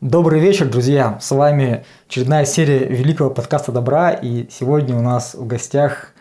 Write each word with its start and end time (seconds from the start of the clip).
Добрый 0.00 0.40
вечер, 0.40 0.68
друзья! 0.68 1.18
С 1.20 1.30
вами 1.30 1.84
очередная 2.08 2.44
серия 2.44 2.80
великого 2.84 3.30
подкаста 3.30 3.70
добра, 3.70 4.10
и 4.10 4.48
сегодня 4.50 4.96
у 4.96 5.00
нас 5.00 5.34
в 5.34 5.46
гостях 5.46 6.12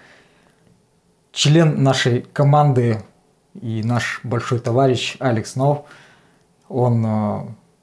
член 1.32 1.82
нашей 1.82 2.22
команды 2.22 3.02
и 3.60 3.82
наш 3.84 4.22
большой 4.24 4.60
товарищ 4.60 5.18
Алекс 5.20 5.56
Нов. 5.56 5.86
Он 6.70 7.06
э, 7.06 7.40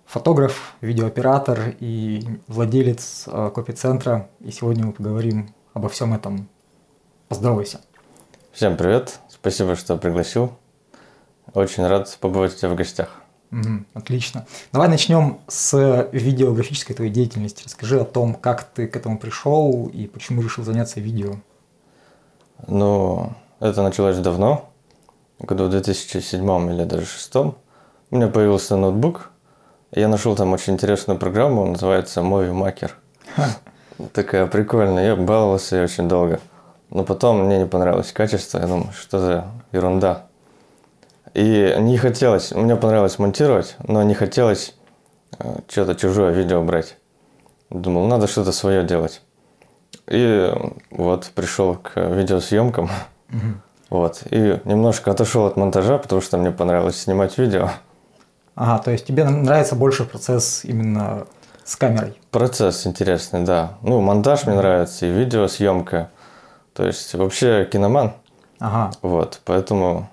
фотограф, 0.07 0.75
видеооператор 0.81 1.75
и 1.81 2.25
владелец 2.47 3.25
э, 3.27 3.51
копицентра, 3.53 4.31
и 4.39 4.53
сегодня 4.53 4.87
мы 4.87 4.93
поговорим 4.93 5.53
обо 5.75 5.89
всем 5.89 6.15
этом. 6.15 6.49
Поздоровайся! 7.29 7.81
Всем 8.53 8.77
привет! 8.77 9.19
Спасибо, 9.29 9.75
что 9.75 9.97
пригласил. 9.97 10.53
Очень 11.53 11.87
рад 11.89 12.17
побывать 12.21 12.55
у 12.55 12.57
тебя 12.57 12.69
в 12.71 12.77
гостях. 12.77 13.21
Угу, 13.53 13.85
отлично. 13.95 14.47
Давай 14.73 14.89
начнем 14.89 15.41
с 15.49 16.09
видеографической 16.13 16.95
твоей 16.95 17.11
деятельности. 17.11 17.65
Расскажи 17.65 18.01
о 18.01 18.05
том, 18.05 18.35
как 18.35 18.63
ты 18.65 18.87
к 18.87 18.95
этому 18.95 19.19
пришел 19.19 19.91
и 19.93 20.07
почему 20.07 20.43
решил 20.43 20.65
заняться 20.65 21.01
видео. 21.01 21.37
Ну, 22.67 23.33
это 23.59 23.83
началось 23.83 24.19
давно, 24.19 24.71
году 25.39 25.67
в 25.67 25.71
2007 25.71 26.71
или 26.71 26.85
даже 26.85 27.07
2006. 27.07 27.37
У 27.37 27.55
меня 28.11 28.29
появился 28.29 28.77
ноутбук, 28.77 29.31
я 29.93 30.07
нашел 30.07 30.37
там 30.37 30.53
очень 30.53 30.75
интересную 30.75 31.19
программу, 31.19 31.67
называется 31.67 32.21
Movie 32.21 32.53
Maker. 32.53 32.93
Такая 34.13 34.47
прикольная, 34.47 35.09
я 35.09 35.17
баловался 35.17 35.77
ее 35.77 35.85
очень 35.85 36.09
долго. 36.09 36.41
Но 36.91 37.05
потом 37.05 37.45
мне 37.45 37.59
не 37.59 37.67
понравилось 37.67 38.13
качество, 38.13 38.59
я 38.59 38.67
думаю, 38.67 38.93
что 38.93 39.19
за 39.19 39.47
ерунда. 39.73 40.27
И 41.35 41.77
не 41.79 41.97
хотелось, 41.97 42.53
мне 42.53 42.77
понравилось 42.77 43.19
монтировать, 43.19 43.77
но 43.87 44.03
не 44.03 44.15
хотелось 44.15 44.75
э, 45.39 45.61
что-то 45.69 45.95
чужое 45.95 46.33
видео 46.33 46.63
брать. 46.63 46.97
Думал, 47.71 48.07
надо 48.07 48.27
что-то 48.27 48.53
свое 48.53 48.83
делать. 48.83 49.23
И 50.09 50.53
вот 50.91 51.31
пришел 51.35 51.77
к 51.77 52.01
видеосъемкам. 52.01 52.91
Угу. 53.31 53.39
Вот. 53.91 54.23
И 54.31 54.61
немножко 54.67 55.11
отошел 55.11 55.47
от 55.47 55.57
монтажа, 55.57 55.99
потому 55.99 56.21
что 56.21 56.39
мне 56.39 56.53
понравилось 56.53 56.97
снимать 57.03 57.37
видео. 57.39 57.71
Ага, 58.55 58.81
то 58.85 58.93
есть 58.93 59.05
тебе 59.05 59.25
нравится 59.25 59.75
больше 59.75 60.05
процесс 60.05 60.65
именно 60.65 61.27
с 61.65 61.75
камерой? 61.75 62.17
Процесс 62.31 62.87
интересный, 62.87 63.43
да. 63.45 63.79
Ну, 63.83 64.01
монтаж 64.01 64.47
мне 64.47 64.55
нравится, 64.55 65.07
и 65.07 65.11
видеосъемка. 65.11 66.11
То 66.73 66.87
есть 66.87 67.13
вообще 67.15 67.69
киноман. 67.71 68.13
Ага. 68.61 68.93
Вот, 69.03 69.41
поэтому 69.45 70.09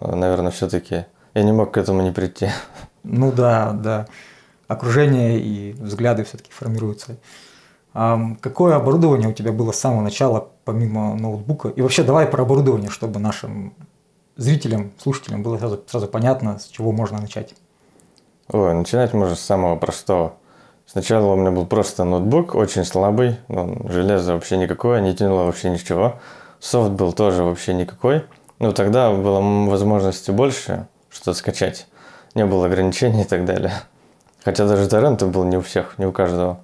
наверное, 0.00 0.50
все-таки 0.50 1.06
я 1.34 1.42
не 1.42 1.52
мог 1.52 1.72
к 1.72 1.78
этому 1.78 2.02
не 2.02 2.10
прийти. 2.10 2.48
Ну 3.02 3.32
да, 3.32 3.72
да. 3.72 4.06
Окружение 4.68 5.40
и 5.40 5.72
взгляды 5.72 6.24
все-таки 6.24 6.50
формируются. 6.52 7.16
А 7.92 8.18
какое 8.40 8.76
оборудование 8.76 9.28
у 9.28 9.32
тебя 9.32 9.52
было 9.52 9.72
с 9.72 9.78
самого 9.80 10.02
начала, 10.02 10.48
помимо 10.64 11.14
ноутбука? 11.16 11.68
И 11.70 11.82
вообще 11.82 12.02
давай 12.02 12.26
про 12.26 12.42
оборудование, 12.42 12.88
чтобы 12.88 13.18
нашим 13.18 13.74
зрителям, 14.36 14.92
слушателям 14.98 15.42
было 15.42 15.58
сразу, 15.58 15.82
сразу 15.86 16.06
понятно, 16.06 16.58
с 16.58 16.66
чего 16.66 16.92
можно 16.92 17.20
начать. 17.20 17.54
Ой, 18.48 18.74
начинать 18.74 19.12
можно 19.12 19.34
с 19.34 19.40
самого 19.40 19.76
простого. 19.76 20.34
Сначала 20.86 21.32
у 21.32 21.36
меня 21.36 21.50
был 21.50 21.66
просто 21.66 22.04
ноутбук, 22.04 22.54
очень 22.54 22.84
слабый, 22.84 23.38
железо 23.48 24.34
вообще 24.34 24.56
никакое, 24.56 25.00
не 25.00 25.14
тянуло 25.14 25.44
вообще 25.44 25.70
ничего. 25.70 26.16
Софт 26.58 26.92
был 26.92 27.12
тоже 27.12 27.42
вообще 27.42 27.74
никакой– 27.74 28.24
ну, 28.60 28.72
тогда 28.72 29.10
было 29.10 29.40
возможности 29.68 30.30
больше 30.30 30.86
что 31.10 31.34
скачать. 31.34 31.86
Не 32.34 32.46
было 32.46 32.66
ограничений 32.66 33.22
и 33.22 33.24
так 33.24 33.44
далее. 33.44 33.72
Хотя 34.44 34.66
даже 34.66 34.88
торренты 34.88 35.26
был 35.26 35.44
не 35.44 35.56
у 35.56 35.60
всех, 35.60 35.98
не 35.98 36.06
у 36.06 36.12
каждого. 36.12 36.60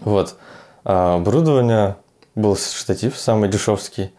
Вот. 0.00 0.36
А 0.84 1.14
оборудование 1.14 1.96
был 2.34 2.56
штатив 2.56 3.16
самый 3.16 3.48
дешевский, 3.48 4.12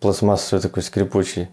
пластмассовый 0.00 0.62
такой 0.62 0.82
скрипучий. 0.82 1.48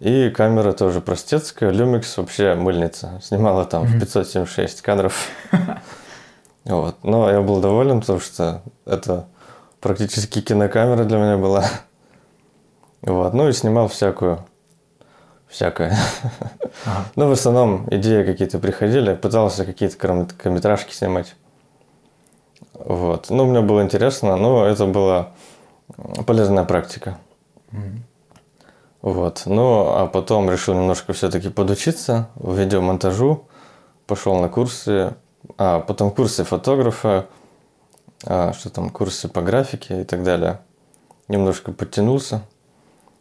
И 0.00 0.30
камера 0.30 0.72
тоже 0.72 1.00
простецкая, 1.00 1.72
Lumix 1.72 2.14
вообще 2.16 2.54
мыльница. 2.54 3.20
Снимала 3.22 3.64
там 3.64 3.84
mm-hmm. 3.84 4.00
576 4.00 4.82
кадров. 4.82 5.28
Вот. 6.64 6.96
Но 7.02 7.30
я 7.30 7.42
был 7.42 7.60
доволен, 7.60 8.00
потому 8.00 8.20
что 8.20 8.62
это 8.86 9.26
практически 9.80 10.40
кинокамера 10.40 11.04
для 11.04 11.18
меня 11.18 11.36
была. 11.36 11.62
Вот. 13.06 13.34
Ну 13.34 13.48
и 13.48 13.52
снимал 13.52 13.88
всякую, 13.88 14.44
всякое. 15.46 15.96
Ага. 16.86 17.04
ну, 17.16 17.28
в 17.28 17.32
основном 17.32 17.86
идеи 17.90 18.24
какие-то 18.24 18.58
приходили, 18.58 19.14
пытался 19.14 19.64
какие-то 19.64 19.96
короткометражки 19.96 20.94
снимать. 20.94 21.36
Вот. 22.72 23.28
Ну, 23.28 23.44
мне 23.44 23.60
было 23.60 23.82
интересно, 23.82 24.36
но 24.36 24.64
это 24.64 24.86
была 24.86 25.32
полезная 26.26 26.64
практика. 26.64 27.18
Mm-hmm. 27.72 27.98
Вот. 29.02 29.42
Ну, 29.44 29.88
а 29.90 30.06
потом 30.06 30.50
решил 30.50 30.74
немножко 30.74 31.12
все-таки 31.12 31.50
подучиться 31.50 32.30
в 32.36 32.58
видеомонтажу. 32.58 33.44
Пошел 34.06 34.40
на 34.40 34.48
курсы, 34.48 35.14
а 35.58 35.80
потом 35.80 36.10
курсы 36.10 36.44
фотографа, 36.44 37.26
а, 38.26 38.54
что 38.54 38.70
там, 38.70 38.88
курсы 38.88 39.28
по 39.28 39.42
графике 39.42 40.00
и 40.00 40.04
так 40.04 40.24
далее. 40.24 40.60
Немножко 41.28 41.72
подтянулся. 41.72 42.42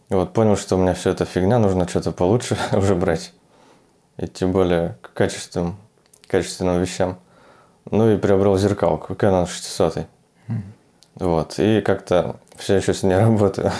И 0.10 0.14
вот 0.14 0.34
понял, 0.34 0.58
что 0.58 0.76
у 0.76 0.80
меня 0.80 0.94
все 0.94 1.12
это 1.12 1.26
фигня, 1.26 1.60
нужно 1.60 1.88
что-то 1.88 2.12
получше 2.12 2.58
уже 2.72 2.96
брать. 2.96 3.34
И 4.18 4.28
тем 4.28 4.52
более 4.52 4.98
к 5.02 5.14
качественным, 5.14 5.78
качественным 6.28 6.82
вещам. 6.82 7.18
Ну 7.90 8.12
и 8.12 8.18
приобрел 8.18 8.58
зеркалку 8.58 9.14
Canon 9.14 9.48
600. 9.48 9.98
Mm-hmm. 9.98 10.62
Вот. 11.16 11.60
И 11.60 11.82
как-то 11.82 12.38
все 12.58 12.76
еще 12.76 12.94
с 12.94 13.04
ней 13.04 13.18
работаю. 13.20 13.72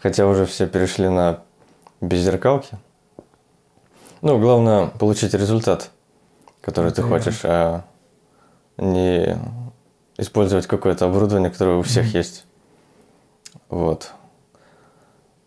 Хотя 0.00 0.26
уже 0.26 0.46
все 0.46 0.66
перешли 0.66 1.08
на 1.08 1.40
без 2.00 2.20
зеркалки. 2.20 2.78
Ну, 4.22 4.38
главное 4.38 4.86
получить 4.86 5.34
результат, 5.34 5.90
который 6.60 6.92
ты 6.92 7.02
хочешь, 7.02 7.40
а 7.44 7.84
не 8.76 9.38
использовать 10.18 10.66
какое-то 10.66 11.06
оборудование, 11.06 11.50
которое 11.50 11.78
у 11.78 11.82
всех 11.82 12.14
есть. 12.14 12.44
Вот. 13.68 14.12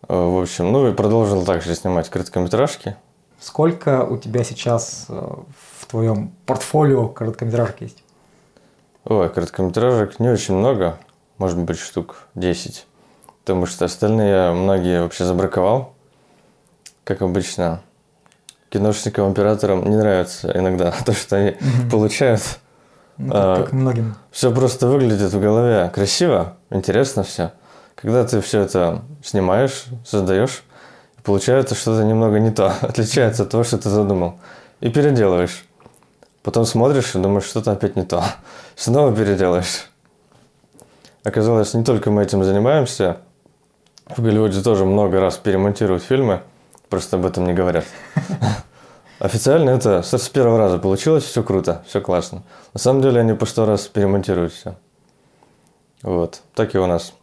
Э, 0.07 0.15
в 0.15 0.41
общем, 0.41 0.71
ну 0.71 0.87
и 0.89 0.93
продолжил 0.93 1.45
также 1.45 1.75
снимать 1.75 2.09
короткометражки. 2.09 2.95
Сколько 3.39 4.05
у 4.05 4.17
тебя 4.17 4.43
сейчас 4.43 5.05
э, 5.09 5.13
в 5.79 5.85
твоем 5.87 6.31
портфолио 6.45 7.07
короткометражек 7.09 7.81
есть? 7.81 8.03
Ой, 9.05 9.29
короткометражек 9.29 10.19
не 10.19 10.29
очень 10.29 10.55
много, 10.55 10.97
может 11.37 11.57
быть 11.57 11.77
штук 11.77 12.27
10. 12.35 12.85
Потому 13.43 13.65
что 13.65 13.85
остальные 13.85 14.29
я 14.29 14.53
многие 14.53 15.01
вообще 15.01 15.25
забраковал. 15.25 15.93
Как 17.03 17.21
обычно, 17.21 17.81
киношникам, 18.69 19.29
операторам 19.29 19.83
не 19.89 19.97
нравится 19.97 20.51
иногда 20.57 20.93
то, 21.05 21.13
что 21.13 21.35
они 21.35 21.49
угу. 21.49 21.89
получают. 21.91 22.41
Ну, 23.17 23.31
а, 23.35 23.63
как 23.63 23.73
многим. 23.73 24.15
Все 24.31 24.53
просто 24.53 24.87
выглядит 24.87 25.33
в 25.33 25.39
голове 25.39 25.91
красиво, 25.93 26.55
интересно 26.69 27.23
все. 27.23 27.51
Когда 27.95 28.25
ты 28.25 28.41
все 28.41 28.61
это 28.61 29.03
снимаешь, 29.23 29.85
создаешь, 30.05 30.63
получается 31.23 31.73
что-то 31.73 32.03
немного 32.03 32.39
не 32.39 32.51
то, 32.51 32.75
отличается 32.81 33.43
от 33.43 33.49
того, 33.49 33.63
что 33.63 33.77
ты 33.77 33.89
задумал. 33.89 34.35
И 34.81 34.89
переделываешь. 34.89 35.65
Потом 36.43 36.65
смотришь 36.65 37.15
и 37.15 37.19
думаешь, 37.19 37.45
что-то 37.45 37.71
опять 37.71 37.95
не 37.95 38.03
то. 38.03 38.23
Снова 38.75 39.15
переделаешь. 39.15 39.87
Оказалось, 41.23 41.73
не 41.73 41.85
только 41.85 42.11
мы 42.11 42.23
этим 42.23 42.43
занимаемся. 42.43 43.17
В 44.09 44.21
Голливуде 44.21 44.61
тоже 44.61 44.83
много 44.83 45.21
раз 45.21 45.37
перемонтируют 45.37 46.03
фильмы, 46.03 46.41
просто 46.89 47.15
об 47.15 47.25
этом 47.25 47.45
не 47.45 47.53
говорят. 47.53 47.85
Официально 49.19 49.69
это 49.69 50.01
с 50.03 50.29
первого 50.29 50.57
раза 50.57 50.77
получилось, 50.79 51.23
все 51.23 51.41
круто, 51.41 51.85
все 51.87 52.01
классно. 52.01 52.43
На 52.73 52.79
самом 52.81 53.01
деле 53.01 53.21
они 53.21 53.33
по 53.33 53.45
сто 53.45 53.65
раз 53.65 53.87
перемонтируют 53.87 54.51
все. 54.51 54.75
Вот, 56.01 56.41
так 56.53 56.75
и 56.75 56.77
у 56.77 56.85
нас. 56.85 57.13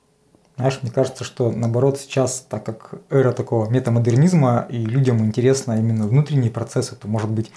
Знаешь, 0.60 0.78
мне 0.82 0.92
кажется, 0.92 1.24
что 1.24 1.50
наоборот 1.50 1.98
сейчас, 1.98 2.44
так 2.46 2.64
как 2.64 2.94
эра 3.08 3.32
такого 3.32 3.66
метамодернизма, 3.70 4.66
и 4.68 4.76
людям 4.76 5.24
интересно 5.24 5.78
именно 5.78 6.06
внутренние 6.06 6.50
процессы, 6.50 6.94
то, 6.96 7.08
может 7.08 7.30
быть, 7.30 7.50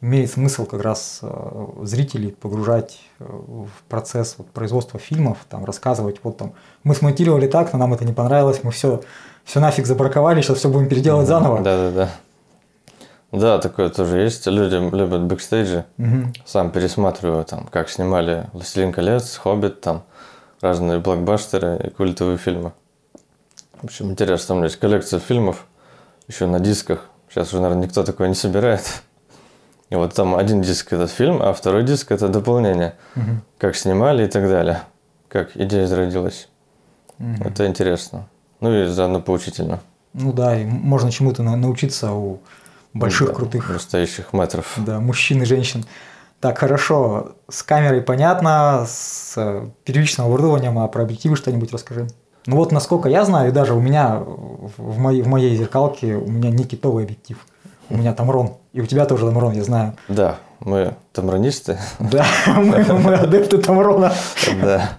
имеет 0.00 0.30
смысл 0.30 0.64
как 0.64 0.82
раз 0.82 1.18
э, 1.20 1.66
зрителей 1.82 2.30
погружать 2.30 3.00
э, 3.18 3.24
в 3.24 3.68
процесс 3.90 4.36
вот, 4.38 4.48
производства 4.50 4.98
фильмов, 4.98 5.36
там, 5.50 5.66
рассказывать, 5.66 6.20
вот 6.22 6.38
там, 6.38 6.54
мы 6.84 6.94
смонтировали 6.94 7.48
так, 7.48 7.70
но 7.74 7.78
нам 7.80 7.92
это 7.92 8.06
не 8.06 8.14
понравилось, 8.14 8.60
мы 8.62 8.70
все, 8.70 9.02
все 9.44 9.60
нафиг 9.60 9.86
забраковали, 9.86 10.40
сейчас 10.40 10.56
все 10.58 10.70
будем 10.70 10.88
переделывать 10.88 11.28
заново. 11.28 11.60
Да, 11.60 11.76
да, 11.76 11.90
да. 11.90 12.10
Да, 13.30 13.58
такое 13.58 13.90
тоже 13.90 14.20
есть. 14.20 14.46
Люди 14.46 14.76
любят 14.96 15.20
бэкстейджи. 15.24 15.84
Угу. 15.98 16.32
Сам 16.46 16.70
пересматриваю, 16.70 17.44
там, 17.44 17.68
как 17.70 17.90
снимали 17.90 18.46
«Властелин 18.54 18.90
колец», 18.90 19.36
«Хоббит», 19.36 19.82
там, 19.82 20.04
разные 20.60 20.98
блокбастеры 20.98 21.80
и 21.84 21.90
культовые 21.90 22.38
фильмы. 22.38 22.72
В 23.80 23.84
общем, 23.84 24.10
интересно, 24.10 24.54
у 24.54 24.58
меня 24.58 24.66
есть 24.66 24.78
коллекция 24.78 25.20
фильмов, 25.20 25.66
еще 26.26 26.46
на 26.46 26.58
дисках. 26.60 27.06
Сейчас 27.30 27.52
уже, 27.52 27.62
наверное, 27.62 27.84
никто 27.84 28.02
такое 28.02 28.28
не 28.28 28.34
собирает. 28.34 29.02
И 29.90 29.94
вот 29.94 30.14
там 30.14 30.34
один 30.34 30.60
диск 30.62 30.92
этот 30.92 31.10
фильм, 31.10 31.40
а 31.40 31.52
второй 31.52 31.82
диск 31.84 32.10
это 32.12 32.28
дополнение. 32.28 32.94
Мгм. 33.14 33.42
Как 33.58 33.76
снимали 33.76 34.24
и 34.26 34.28
так 34.28 34.48
далее. 34.48 34.82
Как 35.28 35.56
идея 35.56 35.86
зародилась. 35.86 36.48
Мгм. 37.18 37.42
Это 37.42 37.66
интересно. 37.66 38.28
Ну 38.60 38.74
и 38.74 38.86
заодно 38.86 39.20
поучительно. 39.20 39.80
Ну 40.12 40.32
да, 40.32 40.58
и 40.60 40.64
можно 40.64 41.10
чему-то 41.12 41.42
на- 41.42 41.56
научиться 41.56 42.12
у 42.12 42.40
больших 42.92 43.28
Да, 43.28 43.34
крутых 43.34 43.68
Настоящих 43.70 44.32
метров. 44.32 44.74
Да, 44.78 45.00
мужчин 45.00 45.42
и 45.42 45.44
женщин. 45.44 45.84
Так, 46.40 46.58
хорошо. 46.58 47.32
С 47.48 47.62
камерой 47.62 48.00
понятно, 48.00 48.84
с 48.86 49.34
э, 49.36 49.68
первичным 49.84 50.28
оборудованием, 50.28 50.78
а 50.78 50.86
про 50.86 51.02
объективы 51.02 51.34
что-нибудь 51.34 51.72
расскажи. 51.72 52.06
Ну 52.46 52.56
вот, 52.56 52.70
насколько 52.70 53.08
я 53.08 53.24
знаю, 53.24 53.48
и 53.48 53.52
даже 53.52 53.74
у 53.74 53.80
меня 53.80 54.22
в 54.76 54.98
моей, 54.98 55.22
в 55.22 55.26
моей 55.26 55.56
зеркалке 55.56 56.14
у 56.14 56.30
меня 56.30 56.50
не 56.50 56.64
китовый 56.64 57.04
объектив. 57.04 57.44
У 57.90 57.96
меня 57.96 58.14
Тамрон. 58.14 58.54
И 58.72 58.80
у 58.80 58.86
тебя 58.86 59.04
тоже 59.04 59.26
Тамрон, 59.26 59.52
я 59.52 59.64
знаю. 59.64 59.94
Да, 60.08 60.36
мы 60.60 60.94
тамронисты. 61.12 61.78
Да, 61.98 62.24
мы, 62.46 62.84
мы 62.84 63.14
адепты 63.14 63.58
Тамрона. 63.58 64.12
Да. 64.62 64.90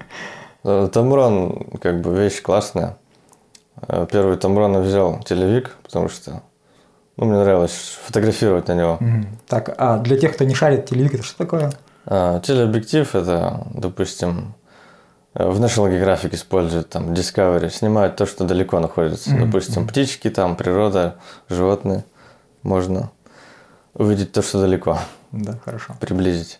Ну, 0.64 0.90
Тамрон, 0.90 1.68
как 1.82 2.02
бы, 2.02 2.14
вещь 2.14 2.42
классная. 2.42 2.98
Э, 3.88 4.06
Первый 4.12 4.38
Тамрон 4.38 4.74
я 4.74 4.80
взял 4.80 5.20
телевик, 5.24 5.78
потому 5.84 6.10
что 6.10 6.42
ну, 7.20 7.26
мне 7.26 7.38
нравилось 7.40 7.98
фотографировать 8.06 8.68
на 8.70 8.76
него. 8.76 8.98
Мгм. 9.00 9.28
Так, 9.48 9.76
а 9.78 9.98
для 9.98 10.18
тех, 10.18 10.34
кто 10.34 10.46
не 10.46 10.56
шарит, 10.56 10.86
телевик 10.86 11.16
это 11.16 11.24
что 11.24 11.38
такое? 11.38 11.72
А, 12.06 12.40
телеобъектив 12.40 13.14
это, 13.14 13.68
допустим, 13.74 14.54
э, 15.34 15.48
в 15.50 15.60
National 15.64 15.90
Geographic 15.92 16.34
используют, 16.34 16.90
там, 16.90 17.12
Discovery, 17.14 17.70
снимают 17.70 18.16
то, 18.16 18.26
что 18.26 18.46
далеко 18.46 18.80
находится. 18.80 19.32
Мгм, 19.32 19.46
Допустим, 19.48 19.88
птички, 19.88 20.30
там, 20.30 20.56
природа, 20.56 21.16
животные. 21.50 22.06
Можно 22.64 23.12
увидеть 23.94 24.32
то, 24.32 24.42
что 24.42 24.62
далеко, 24.62 25.00
Да, 25.32 25.56
хорошо. 25.66 25.96
приблизить. 26.00 26.60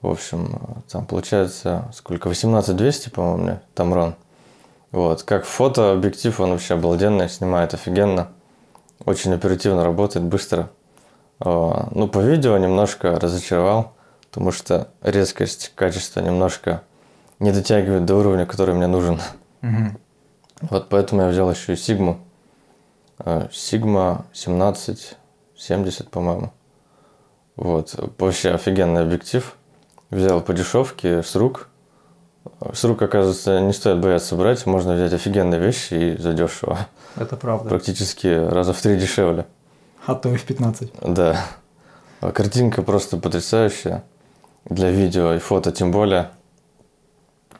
В 0.00 0.08
общем, 0.08 0.58
э, 0.60 0.80
там 0.90 1.04
получается 1.06 1.84
сколько? 1.92 2.28
18200, 2.28 3.10
по-моему, 3.10 3.34
у 3.36 3.40
меня 3.46 3.60
Тамрон. 3.74 4.14
Вот. 4.90 5.22
Как 5.22 5.44
фотообъектив, 5.44 6.40
он 6.40 6.50
вообще 6.52 6.74
обалденный, 6.74 7.28
снимает 7.28 7.74
офигенно. 7.74 8.28
Очень 9.08 9.32
оперативно 9.32 9.84
работает, 9.84 10.26
быстро. 10.26 10.68
А, 11.40 11.88
Ну, 11.92 12.08
по 12.08 12.18
видео 12.18 12.58
немножко 12.58 13.18
разочаровал, 13.18 13.94
потому 14.28 14.52
что 14.52 14.88
резкость, 15.00 15.72
качество 15.74 16.20
немножко 16.20 16.82
не 17.38 17.50
дотягивает 17.50 18.04
до 18.04 18.16
уровня, 18.16 18.44
который 18.44 18.74
мне 18.74 18.86
нужен. 18.86 19.18
Мгм. 19.62 19.98
Вот 20.60 20.90
поэтому 20.90 21.22
я 21.22 21.28
взял 21.28 21.50
еще 21.50 21.72
и 21.72 21.76
Сигму. 21.76 22.18
Сигма 23.50 24.26
1770, 24.34 26.10
по-моему. 26.10 26.52
Вот. 27.56 27.94
Вообще 28.18 28.50
офигенный 28.50 29.00
объектив. 29.02 29.56
Взял 30.10 30.42
по 30.42 30.52
дешевке 30.52 31.22
с 31.22 31.34
рук. 31.34 31.67
С 32.72 32.82
рук, 32.84 33.00
оказывается, 33.02 33.60
не 33.60 33.72
стоит 33.72 34.00
бояться 34.00 34.34
брать. 34.34 34.66
Можно 34.66 34.94
взять 34.94 35.12
офигенные 35.12 35.60
вещи 35.60 35.94
и 35.94 36.20
задешево. 36.20 36.78
Это 37.16 37.36
правда. 37.36 37.68
Практически 37.68 38.26
раза 38.26 38.72
в 38.72 38.80
три 38.80 38.96
дешевле. 38.96 39.46
А 40.06 40.14
то 40.14 40.28
и 40.32 40.36
в 40.36 40.44
15. 40.44 40.92
Да. 41.02 41.40
Картинка 42.20 42.82
просто 42.82 43.16
потрясающая. 43.16 44.02
Для 44.64 44.90
видео 44.90 45.34
и 45.34 45.38
фото 45.38 45.70
тем 45.70 45.92
более. 45.92 46.30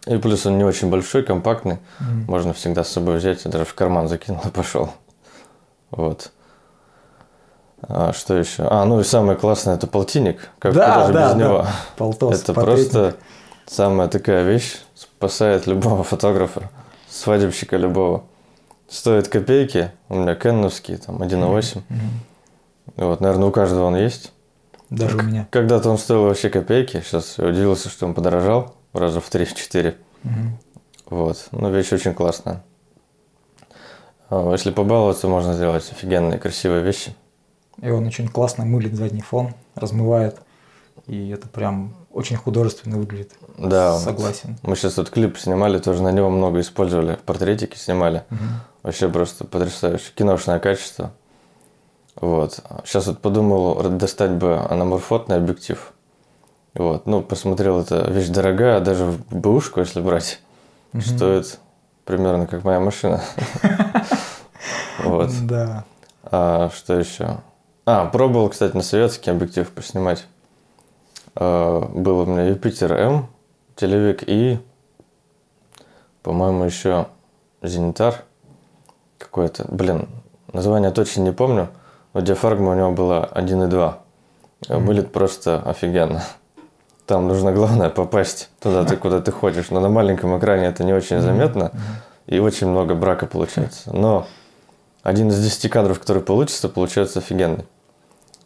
И 0.06 0.16
плюс 0.16 0.46
он 0.46 0.58
не 0.58 0.64
очень 0.64 0.90
большой, 0.90 1.22
компактный. 1.22 1.78
Мгм. 2.00 2.24
Можно 2.26 2.52
всегда 2.52 2.82
с 2.82 2.88
собой 2.88 3.18
взять. 3.18 3.44
Я 3.44 3.50
даже 3.50 3.64
в 3.64 3.74
карман 3.74 4.08
закинул 4.08 4.40
и 4.44 4.50
пошел. 4.50 4.90
Вот. 5.90 6.32
А 7.82 8.12
что 8.12 8.36
еще? 8.36 8.66
А, 8.68 8.84
ну 8.84 8.98
и 9.00 9.04
самое 9.04 9.38
классное 9.38 9.76
это 9.76 9.86
полтинник. 9.86 10.50
Как 10.58 10.74
Да, 10.74 10.94
куда 10.94 11.06
же 11.06 11.12
да, 11.12 11.26
без 11.28 11.32
да. 11.34 11.38
него? 11.38 11.66
Полтос, 11.96 12.42
это 12.42 12.52
портретник. 12.52 12.90
просто 12.90 13.16
самая 13.68 14.08
такая 14.08 14.44
вещь. 14.44 14.76
Спасает 14.94 15.66
любого 15.66 16.02
фотографа, 16.04 16.70
свадебщика 17.08 17.76
любого. 17.76 18.24
Стоит 18.88 19.28
копейки. 19.28 19.90
У 20.08 20.16
меня 20.16 20.34
кенновский, 20.34 20.96
там 20.96 21.22
1.8. 21.22 21.82
Мгм. 21.88 22.00
Вот, 22.96 23.20
наверное, 23.20 23.48
у 23.48 23.50
каждого 23.52 23.84
он 23.84 23.96
есть. 23.96 24.32
Даже 24.90 25.18
у 25.18 25.22
меня. 25.22 25.46
Когда-то 25.50 25.90
он 25.90 25.98
стоил 25.98 26.22
вообще 26.22 26.48
копейки. 26.48 27.02
Сейчас 27.04 27.36
я 27.38 27.46
удивился, 27.46 27.90
что 27.90 28.06
он 28.06 28.14
подорожал 28.14 28.74
раза 28.94 29.20
в 29.20 29.28
3-4. 29.28 29.94
Мгм. 30.22 30.58
Вот. 31.06 31.48
Но 31.52 31.70
вещь 31.70 31.92
очень 31.92 32.14
классная. 32.14 32.64
А, 34.30 34.52
Если 34.52 34.70
побаловаться, 34.70 35.28
можно 35.28 35.52
сделать 35.54 35.90
офигенные, 35.90 36.38
красивые 36.38 36.82
вещи. 36.82 37.14
И 37.82 37.90
он 37.90 38.06
очень 38.06 38.28
классно 38.28 38.64
мылит 38.64 38.94
задний 38.94 39.20
фон, 39.22 39.54
размывает. 39.74 40.38
И 41.06 41.28
это 41.30 41.48
прям 41.48 41.94
очень 42.18 42.36
художественно 42.36 42.98
выглядит. 42.98 43.32
Да, 43.56 43.92
вот. 43.92 44.02
Согласен. 44.02 44.56
Мы 44.62 44.76
сейчас 44.76 44.94
тут 44.94 45.10
клип 45.10 45.38
снимали, 45.38 45.78
тоже 45.78 46.02
на 46.02 46.10
него 46.12 46.28
много 46.30 46.60
использовали. 46.60 47.18
Портретики 47.24 47.76
снимали. 47.76 48.24
Мгм. 48.30 48.60
Вообще 48.82 49.08
просто 49.08 49.44
потрясающе. 49.44 50.12
Киношное 50.14 50.58
качество. 50.58 51.12
Вот. 52.20 52.60
Сейчас 52.84 53.06
вот 53.06 53.20
подумал 53.20 53.80
достать 53.90 54.32
бы 54.32 54.58
анаморфотный 54.58 55.36
объектив. 55.36 55.92
Вот. 56.74 57.06
Ну, 57.06 57.22
посмотрел, 57.22 57.80
это 57.80 58.10
вещь 58.10 58.28
дорогая, 58.28 58.80
даже 58.80 59.04
в 59.04 59.34
бэушку, 59.34 59.80
если 59.80 60.00
брать, 60.00 60.40
Мгм. 60.92 61.02
стоит 61.02 61.58
примерно 62.04 62.46
как 62.46 62.64
моя 62.64 62.80
машина. 62.80 63.22
Вот. 65.04 65.30
Да. 65.46 65.84
А 66.24 66.70
что 66.74 66.98
еще? 66.98 67.38
А, 67.86 68.06
пробовал, 68.06 68.48
кстати, 68.48 68.74
на 68.76 68.82
советский 68.82 69.30
объектив 69.30 69.70
поснимать. 69.70 70.26
А, 71.40 71.88
Был 71.94 72.18
у 72.20 72.26
меня 72.26 72.46
Юпитер 72.46 72.92
М, 72.92 73.28
телевик 73.76 74.24
и, 74.26 74.58
по-моему, 76.22 76.64
еще 76.64 77.06
Зенитар 77.62 78.24
какой-то. 79.18 79.64
Блин, 79.68 80.08
название 80.52 80.90
точно 80.90 81.22
не 81.22 81.32
помню, 81.32 81.68
но 82.12 82.20
диафрагма 82.20 82.72
у 82.72 82.74
него 82.74 82.90
была 82.90 83.24
1.2. 83.24 83.98
Мгм. 84.68 84.84
Вылет 84.84 85.12
просто 85.12 85.62
офигенно. 85.64 86.24
Там 87.06 87.28
нужно, 87.28 87.52
главное, 87.52 87.88
попасть 87.88 88.50
туда, 88.60 88.84
ты, 88.84 88.96
куда 88.96 89.20
ты 89.20 89.30
хочешь. 89.30 89.70
Но 89.70 89.78
на 89.78 89.88
маленьком 89.88 90.36
экране 90.36 90.66
это 90.66 90.82
не 90.82 90.92
очень 90.92 91.20
заметно. 91.20 91.70
И 92.26 92.40
очень 92.40 92.66
много 92.66 92.94
брака 92.94 93.26
получается. 93.26 93.94
Но 93.96 94.26
один 95.02 95.28
из 95.28 95.42
10 95.42 95.70
кадров, 95.70 96.00
который 96.00 96.22
получится, 96.22 96.68
получается 96.68 97.20
офигенный. 97.20 97.64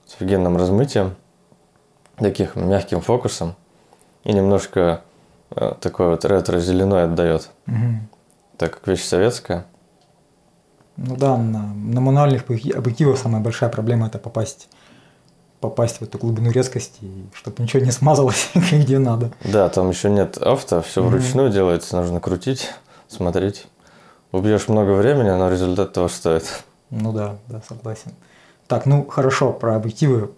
С 0.06 0.15
офигенным 0.15 0.56
размытием, 0.59 1.17
таких 2.17 2.56
мягким 2.56 3.00
фокусом. 3.00 3.55
И 4.25 4.32
немножко 4.32 5.03
э, 5.51 5.75
такой 5.81 6.08
вот 6.08 6.25
ретро-зеленой 6.25 7.05
отдает. 7.05 7.51
Мгм. 7.67 8.08
Так 8.56 8.75
как 8.75 8.87
вещь 8.87 9.05
советская. 9.05 9.67
Ну 10.96 11.17
да, 11.17 11.37
на, 11.37 11.72
на 11.75 12.01
мануальных 12.01 12.44
объек- 12.48 12.77
объективах 12.77 13.19
самая 13.19 13.43
большая 13.43 13.70
проблема 13.70 14.06
это 14.06 14.19
попасть 14.19 14.69
попасть 15.60 15.98
в 15.98 16.03
эту 16.03 16.19
глубину 16.19 16.51
резкости, 16.51 16.98
чтобы 17.32 17.63
ничего 17.63 17.84
не 17.84 17.93
смазалось 17.93 18.51
где 18.72 18.98
надо. 18.98 19.31
Да, 19.44 19.69
там 19.69 19.91
еще 19.91 20.10
нет 20.10 20.37
авто, 20.39 20.82
все 20.82 21.03
вручную 21.05 21.51
делается, 21.51 21.96
нужно 21.96 22.19
крутить, 22.20 22.70
смотреть. 23.08 23.69
Убьешь 24.32 24.67
много 24.69 24.91
времени, 24.93 25.31
но 25.31 25.48
результат 25.48 25.93
того 25.93 26.08
стоит. 26.08 26.65
Ну 26.91 27.13
да, 27.13 27.37
да, 27.46 27.63
согласен. 27.69 28.13
Так, 28.67 28.87
ну 28.87 29.06
хорошо, 29.06 29.53
про 29.53 29.77
объективы, 29.77 30.32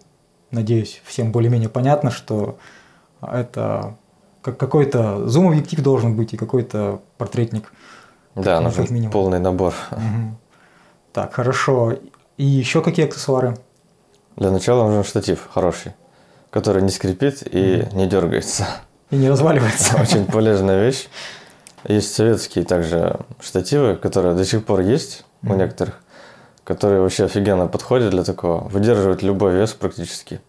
надеюсь, 0.54 1.00
всем 1.04 1.32
более-менее 1.32 1.68
понятно, 1.68 2.10
что 2.10 2.56
это 3.20 3.96
как 4.42 4.58
какой-то 4.58 5.26
зум-объектив 5.28 5.80
должен 5.80 6.16
быть 6.16 6.34
и 6.34 6.36
какой-то 6.36 7.00
портретник. 7.18 7.72
Да, 8.34 8.60
Ну, 8.60 8.66
нужен 8.68 8.86
минимум. 8.90 9.12
полный 9.12 9.38
набор. 9.38 9.74
Мгм. 9.90 10.36
Так, 11.12 11.34
хорошо. 11.34 11.94
И 12.36 12.44
еще 12.44 12.82
какие 12.82 13.06
аксессуары? 13.06 13.56
Для 14.36 14.50
начала 14.50 14.84
нужен 14.86 15.04
штатив 15.04 15.48
хороший, 15.52 15.92
который 16.50 16.82
не 16.82 16.90
скрипит 16.90 17.42
и 17.50 17.86
не 17.92 18.06
дергается. 18.06 18.66
И 19.10 19.16
не 19.16 19.30
разваливается. 19.30 19.96
Очень 20.02 20.26
полезная 20.26 20.84
вещь. 20.84 21.08
Есть 21.86 22.14
советские 22.14 22.64
также 22.64 23.20
штативы, 23.40 23.94
которые 23.96 24.34
до 24.34 24.44
сих 24.44 24.64
пор 24.64 24.80
есть 24.80 25.24
у 25.42 25.54
некоторых, 25.54 26.00
которые 26.64 27.00
вообще 27.00 27.24
офигенно 27.24 27.66
подходят 27.66 28.10
для 28.10 28.24
такого. 28.24 28.64
Выдерживают 28.68 29.22
любой 29.22 29.54
вес 29.54 29.72
практически. 29.74 30.40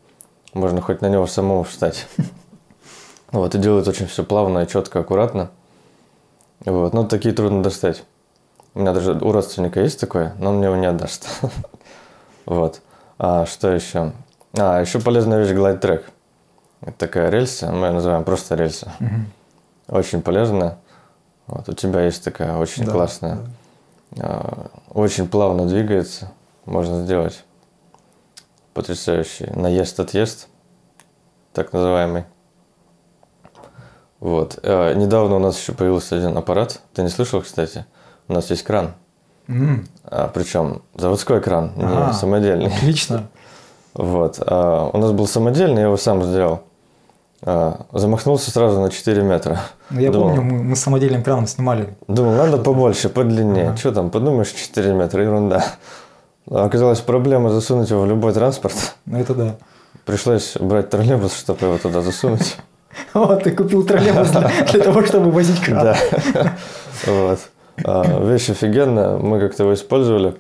Можно 0.53 0.81
хоть 0.81 1.01
на 1.01 1.10
него 1.10 1.27
самому 1.27 1.63
встать. 1.63 2.07
Вот, 3.31 3.53
и 3.53 3.57
делают 3.57 3.86
очень 3.88 4.05
все 4.07 4.24
плавно, 4.24 4.65
четко, 4.65 5.00
аккуратно. 5.00 5.50
Вот, 6.63 6.93
но 6.93 7.03
такие 7.03 7.34
трудно 7.34 7.62
достать. 7.62 8.05
У 8.75 8.79
меня 8.79 8.93
даже 8.93 9.12
у 9.13 9.31
родственника 9.31 9.81
есть 9.81 10.00
такое, 10.00 10.36
но 10.39 10.51
он 10.51 10.57
мне 10.57 10.67
его 10.67 10.77
не 10.77 10.86
отдаст. 10.86 11.27
Вот. 12.45 12.79
А 13.17 13.45
что 13.45 13.72
еще? 13.72 14.13
А, 14.57 14.79
еще 14.79 15.01
полезная 15.01 15.43
вещь 15.43 15.50
Glide 15.50 15.81
Track. 15.81 16.03
Это 16.81 16.98
такая 16.98 17.29
рельса, 17.29 17.72
мы 17.72 17.88
ее 17.88 17.93
называем 17.93 18.24
просто 18.24 18.55
рельса. 18.55 18.93
Очень 19.89 20.22
полезная. 20.22 20.77
Вот, 21.48 21.67
у 21.67 21.74
тебя 21.74 22.05
есть 22.05 22.24
такая 22.24 22.55
очень 22.55 22.86
классная. 22.86 23.39
А, 24.19 24.67
Очень 24.93 25.27
плавно 25.27 25.65
двигается. 25.65 26.31
Можно 26.65 27.03
сделать 27.03 27.43
потрясающий 28.74 29.48
наезд-отъезд. 29.55 30.48
так 31.53 31.72
называемый. 31.72 32.25
Вот. 34.19 34.60
Э, 34.63 34.93
недавно 34.95 35.36
у 35.36 35.39
нас 35.39 35.57
еще 35.60 35.72
появился 35.74 36.17
один 36.17 36.36
аппарат. 36.38 36.81
Ты 36.93 37.03
не 37.03 37.10
слышал, 37.10 37.41
кстати? 37.41 37.86
У 38.27 38.34
нас 38.34 38.50
есть 38.50 38.63
кран. 38.63 38.93
М, 39.48 39.88
А, 40.03 40.27
причем 40.34 40.81
заводской 40.95 41.39
кран, 41.41 41.72
Ага. 41.77 42.07
не 42.07 42.13
самодельный. 42.13 42.67
Отлично. 42.67 43.27
Вот. 43.93 44.39
А, 44.45 44.89
у 44.91 44.98
нас 44.98 45.12
был 45.12 45.27
самодельный, 45.27 45.77
я 45.81 45.84
его 45.84 45.98
сам 45.98 46.24
сделал. 46.24 46.63
А, 47.47 47.85
замахнулся 47.93 48.49
сразу 48.49 48.81
на 48.81 48.89
4 48.89 49.21
метра. 49.21 49.59
Ну, 49.91 49.99
я 49.99 50.11
Думал. 50.11 50.29
помню, 50.29 50.41
мы, 50.41 50.63
мы 50.63 50.75
с 50.75 50.79
самодельным 50.79 51.21
краном 51.21 51.45
снимали. 51.45 51.95
Думал, 52.07 52.33
надо 52.33 52.57
побольше, 52.57 53.07
подлиннее. 53.07 53.67
Ага. 53.67 53.77
Что 53.77 53.91
там, 53.91 54.09
подумаешь, 54.09 54.49
4 54.51 54.93
метра, 54.93 55.21
ерунда. 55.23 55.63
А 56.49 56.65
Оказалась 56.65 57.01
проблема 57.01 57.51
засунуть 57.51 57.89
его 57.91 58.01
в 58.01 58.07
любой 58.07 58.33
транспорт. 58.33 58.75
Ну, 59.05 59.19
это 59.19 59.35
да. 59.35 59.55
Пришлось 60.05 60.57
брать 60.59 60.89
троллейбус, 60.89 61.35
чтобы 61.35 61.67
его 61.67 61.77
туда 61.77 62.01
засунуть. 62.01 62.57
Вот, 63.13 63.43
ты 63.43 63.51
купил 63.51 63.85
троллейбус 63.85 64.29
для, 64.29 64.49
для 64.71 64.79
того, 64.81 65.05
чтобы 65.05 65.29
возить 65.29 65.59
кран. 65.61 65.83
Да. 65.83 65.97
Вот. 67.05 67.39
А, 67.83 68.21
Вещь 68.23 68.49
офигенная, 68.49 69.17
мы 69.17 69.39
как-то 69.41 69.63
его 69.63 69.73
использовали. 69.73 70.35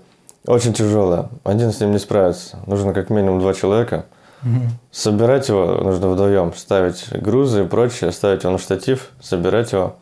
Очень 0.47 0.71
тяжелая. 0.73 1.27
Один 1.43 1.73
с 1.73 1.81
ним 1.81 1.91
не 1.91 1.99
справится. 1.99 2.57
Нужно 2.65 2.93
как 2.93 3.09
минимум 3.09 3.41
два 3.41 3.53
человека. 3.53 4.05
Мгм. 4.45 4.69
Собирать 4.91 5.49
его 5.49 5.65
нужно 5.81 6.09
вдвоем, 6.09 6.53
ставить 6.53 7.09
грузы 7.11 7.63
и 7.63 7.67
прочее, 7.67 8.11
ставить 8.11 8.43
его 8.43 8.53
на 8.53 8.59
штатив, 8.59 9.09
собирать 9.19 9.71
его, 9.71 9.95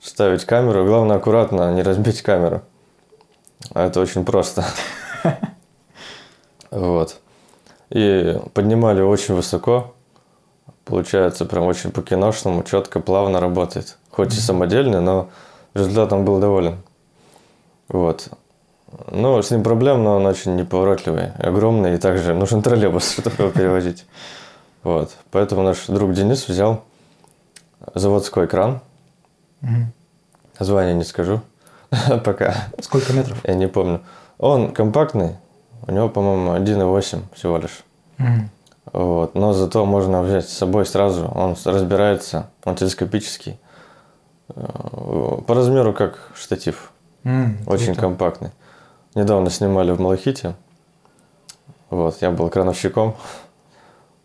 ставить 0.00 0.46
камеру. 0.46 0.86
Главное 0.86 1.18
аккуратно 1.18 1.74
не 1.74 1.82
разбить 1.82 2.22
камеру. 2.22 2.62
А 3.74 3.86
это 3.86 4.00
очень 4.00 4.24
просто. 4.24 4.64
Вот. 6.70 7.18
И 7.90 8.40
поднимали 8.54 9.02
очень 9.02 9.34
высоко. 9.34 9.92
Получается, 10.86 11.44
прям 11.44 11.64
очень 11.64 11.90
по-киношному, 11.90 12.62
четко, 12.62 12.98
плавно 12.98 13.40
работает. 13.40 13.98
Хоть 14.10 14.32
и 14.32 14.40
самодельный, 14.40 15.02
но 15.02 15.28
результатом 15.74 16.24
был 16.24 16.40
доволен. 16.40 16.78
Вот. 17.88 18.30
Ну, 19.10 19.40
с 19.42 19.50
ним 19.50 19.62
проблем, 19.62 20.02
но 20.04 20.16
он 20.16 20.26
очень 20.26 20.56
неповоротливый, 20.56 21.32
огромный, 21.38 21.94
и 21.94 21.98
также 21.98 22.34
нужен 22.34 22.62
троллейбус, 22.62 23.10
чтобы 23.18 23.34
его 23.38 23.50
перевозить. 23.50 24.06
Вот. 24.82 25.12
Поэтому 25.30 25.62
наш 25.62 25.86
друг 25.86 26.12
Денис 26.12 26.46
взял 26.48 26.82
заводской 27.94 28.46
кран. 28.46 28.80
Мгм. 29.60 29.92
Название 30.58 30.94
не 30.94 31.04
скажу 31.04 31.40
пока, 32.24 32.54
Сколько 32.80 33.12
метров? 33.12 33.38
я 33.44 33.54
не 33.54 33.66
помню. 33.68 34.00
Он 34.38 34.72
компактный, 34.72 35.36
у 35.86 35.92
него, 35.92 36.08
по-моему, 36.08 36.54
1,8 36.54 37.20
всего 37.34 37.58
лишь. 37.58 37.84
Вот. 38.92 39.34
Но 39.34 39.52
зато 39.52 39.84
можно 39.86 40.22
взять 40.22 40.48
с 40.48 40.52
собой 40.52 40.84
сразу, 40.84 41.26
он 41.34 41.56
разбирается, 41.64 42.50
он 42.64 42.74
телескопический. 42.74 43.58
Э, 44.54 45.38
По 45.46 45.54
размеру 45.54 45.92
как 45.92 46.30
штатив. 46.34 46.90
М, 47.24 47.56
Очень 47.66 47.86
круто. 47.94 48.00
компактный. 48.00 48.50
Недавно 49.14 49.50
снимали 49.50 49.90
в 49.92 50.00
Малахите. 50.00 50.54
Вот, 51.90 52.22
я 52.22 52.30
был 52.30 52.48
крановщиком. 52.48 53.16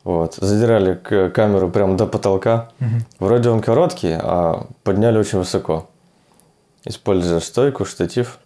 Вот, 0.04 0.36
задирали 0.36 0.96
камеру 1.30 1.70
прямо 1.70 1.98
до 1.98 2.08
потолка. 2.08 2.70
Мгм. 2.80 3.06
Вроде 3.20 3.50
он 3.50 3.62
короткий, 3.62 4.14
а 4.18 4.66
подняли 4.84 5.18
очень 5.18 5.40
высоко. 5.40 5.90
Используя 6.86 7.42
стойку, 7.42 7.84
штатив. 7.84 8.40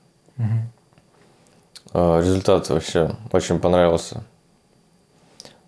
Э, 1.93 2.19
Результат 2.21 2.69
вообще 2.69 3.15
очень 3.31 3.59
понравился. 3.59 4.23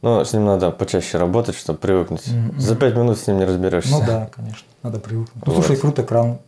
Но 0.01 0.23
с 0.25 0.33
ним 0.33 0.45
надо 0.45 0.71
почаще 0.71 1.17
работать, 1.19 1.55
чтобы 1.55 1.77
привыкнуть. 1.77 2.27
Мгм. 2.27 2.59
За 2.59 2.75
пять 2.75 2.95
минут 2.95 3.19
с 3.19 3.27
ним 3.27 3.37
не 3.37 3.45
разберешься. 3.45 3.91
Ну 3.91 4.03
да, 4.05 4.29
конечно, 4.35 4.67
надо 4.81 4.99
привыкнуть. 4.99 5.45
Ну, 5.45 5.53
Вот. 5.53 5.63
слушай, 5.63 5.79
круто, 5.79 6.01
кран. 6.03 6.39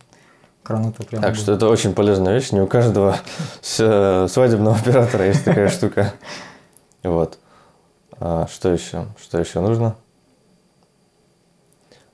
Кран 0.66 0.88
это 0.88 1.04
прям... 1.04 1.22
Так 1.22 1.36
что 1.36 1.52
это 1.52 1.68
очень 1.68 1.94
полезная 1.94 2.34
вещь. 2.34 2.50
Не 2.50 2.60
у 2.60 2.66
каждого 2.66 3.16
э, 3.78 4.26
свадебного 4.28 4.74
оператора 4.76 5.26
есть 5.26 5.44
такая 5.44 5.68
штука. 5.68 6.12
Вот. 7.04 7.38
А, 8.18 8.48
что 8.52 8.72
еще? 8.72 9.06
Что 9.22 9.38
еще 9.38 9.60
нужно? 9.60 9.94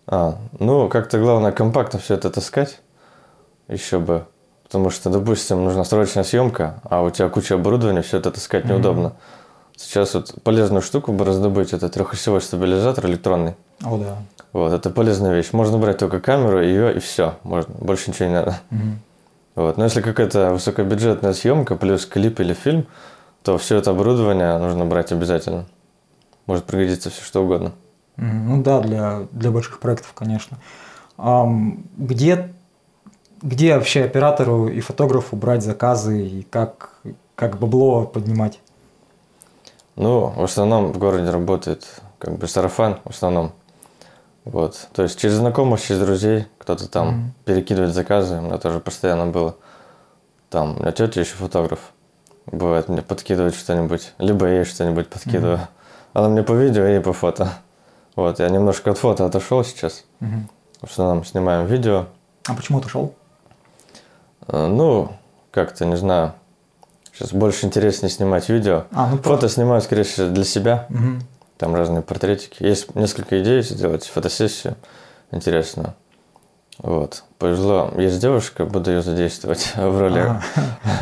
А, 0.06 0.36
ну, 0.58 0.90
как-то 0.90 1.18
главное 1.18 1.50
компактно 1.50 1.98
все 1.98 2.12
это 2.12 2.28
таскать. 2.28 2.80
Еще 3.68 3.98
бы. 3.98 4.26
Потому 4.64 4.90
что, 4.90 5.08
допустим, 5.08 5.64
нужна 5.64 5.84
срочная 5.84 6.24
съемка, 6.24 6.80
а 6.84 7.00
у 7.00 7.10
тебя 7.10 7.30
куча 7.30 7.54
оборудования, 7.54 8.02
все 8.02 8.18
это 8.18 8.30
таскать 8.30 8.64
Мгм. 8.64 8.74
неудобно. 8.74 9.12
Сейчас 9.76 10.12
вот 10.12 10.34
полезную 10.42 10.82
штуку 10.82 11.12
бы 11.12 11.24
раздобыть, 11.24 11.72
это 11.72 11.88
трехосевой 11.88 12.42
стабилизатор 12.42 13.06
электронный. 13.06 13.54
О, 13.84 13.98
да. 13.98 14.18
Вот, 14.52 14.72
это 14.72 14.90
полезная 14.90 15.34
вещь. 15.34 15.52
Можно 15.52 15.78
брать 15.78 15.98
только 15.98 16.20
камеру, 16.20 16.62
ее 16.62 16.94
и 16.94 16.98
все. 16.98 17.36
Можно, 17.42 17.74
больше 17.78 18.10
ничего 18.10 18.28
не 18.28 18.34
надо. 18.34 18.60
Мгм. 18.70 18.98
Вот. 19.54 19.76
Но 19.76 19.84
если 19.84 20.00
какая-то 20.00 20.52
высокобюджетная 20.52 21.32
съемка 21.32 21.76
плюс 21.76 22.06
клип 22.06 22.40
или 22.40 22.54
фильм, 22.54 22.86
то 23.42 23.58
все 23.58 23.76
это 23.76 23.90
оборудование 23.90 24.58
нужно 24.58 24.84
брать 24.84 25.12
обязательно. 25.12 25.66
Может 26.46 26.64
пригодиться 26.64 27.10
все 27.10 27.22
что 27.22 27.42
угодно. 27.42 27.72
Ну 28.16 28.62
да, 28.62 28.80
для, 28.80 29.26
для 29.32 29.50
больших 29.50 29.80
проектов, 29.80 30.12
конечно. 30.14 30.58
Ам, 31.16 31.84
где, 31.96 32.52
где 33.42 33.74
вообще 33.74 34.04
оператору 34.04 34.68
и 34.68 34.80
фотографу 34.80 35.36
брать 35.36 35.62
заказы 35.62 36.26
и 36.26 36.42
как, 36.42 36.98
как 37.34 37.58
бабло 37.58 38.04
поднимать? 38.04 38.60
Ну, 39.96 40.28
в 40.28 40.42
основном 40.42 40.92
в 40.92 40.98
городе 40.98 41.30
работает 41.30 42.00
как 42.18 42.38
бы 42.38 42.46
сарафан 42.46 42.98
в 43.04 43.10
основном. 43.10 43.52
Вот. 44.44 44.88
То 44.92 45.02
есть 45.02 45.18
через 45.18 45.34
знакомых, 45.34 45.80
через 45.80 46.00
друзей 46.00 46.46
кто-то 46.58 46.88
там 46.88 47.08
Мгм. 47.08 47.32
перекидывает 47.44 47.94
заказы. 47.94 48.38
У 48.38 48.40
меня 48.42 48.58
тоже 48.58 48.80
постоянно 48.80 49.26
было. 49.26 49.54
Там, 50.50 50.76
у 50.76 50.80
меня 50.80 50.92
тетя 50.92 51.20
еще 51.20 51.34
фотограф. 51.34 51.78
Бывает, 52.46 52.88
мне 52.88 53.02
подкидывает 53.02 53.54
что-нибудь. 53.54 54.12
Либо 54.18 54.46
я 54.46 54.54
ей 54.56 54.64
что-нибудь 54.64 55.08
подкидываю. 55.08 55.60
Она 56.12 56.28
мне 56.28 56.42
по 56.42 56.52
видео, 56.52 56.82
я 56.84 56.94
ей 56.94 57.00
по 57.00 57.12
фото. 57.12 57.52
Вот, 58.16 58.40
я 58.40 58.48
немножко 58.48 58.90
от 58.90 58.98
фото 58.98 59.24
отошел 59.24 59.64
сейчас. 59.64 60.04
Мгм. 60.20 60.48
В 60.82 60.90
основном 60.90 61.24
снимаем 61.24 61.66
видео. 61.66 62.06
А 62.46 62.54
почему 62.54 62.80
ты 62.80 62.88
шел? 62.88 63.14
Э, 64.48 64.66
Ну, 64.66 65.12
как-то, 65.52 65.86
не 65.86 65.96
знаю. 65.96 66.32
Сейчас 67.12 67.32
больше 67.32 67.66
интереснее 67.66 68.10
снимать 68.10 68.48
видео. 68.48 68.84
А, 68.92 69.08
ну 69.08 69.18
Фото 69.18 69.48
снимаю, 69.48 69.80
скорее 69.82 70.02
всего, 70.02 70.28
для 70.28 70.44
себя. 70.44 70.86
Мгм. 70.88 71.22
Там 71.62 71.76
разные 71.76 72.02
портретики. 72.02 72.60
Есть 72.64 72.92
несколько 72.96 73.40
идей 73.40 73.62
сделать 73.62 74.04
фотосессию 74.04 74.74
интересную. 75.30 75.94
Вот. 76.78 77.22
Повезло. 77.38 77.92
Есть 77.96 78.18
девушка, 78.18 78.64
буду 78.64 78.90
ее 78.90 79.00
задействовать 79.00 79.72
в 79.76 79.96
роли 80.00 80.18
Ага. 80.18 80.42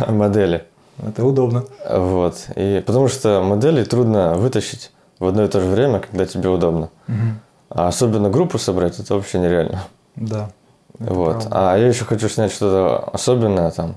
модели. 0.13 0.67
Это 1.03 1.25
удобно. 1.25 1.65
Вот. 1.89 2.45
И 2.57 2.83
потому 2.87 3.09
что 3.09 3.41
модели 3.43 3.85
трудно 3.85 4.35
вытащить 4.35 4.93
в 5.19 5.25
одно 5.25 5.45
и 5.45 5.49
то 5.49 5.63
же 5.63 5.67
время, 5.67 6.01
когда 6.01 6.27
тебе 6.27 6.51
удобно. 6.51 6.91
Мгм. 7.07 7.41
А 7.71 7.89
особенно 7.89 8.29
группу 8.29 8.59
собрать, 8.59 9.01
это 9.01 9.15
вообще 9.15 9.39
нереально. 9.39 9.85
Да. 10.15 10.51
Вот. 10.99 11.39
правда. 11.49 11.73
А 11.73 11.79
я 11.79 11.87
еще 11.87 12.05
хочу 12.05 12.29
снять 12.29 12.53
что-то 12.53 12.99
особенное 13.15 13.71
там, 13.71 13.97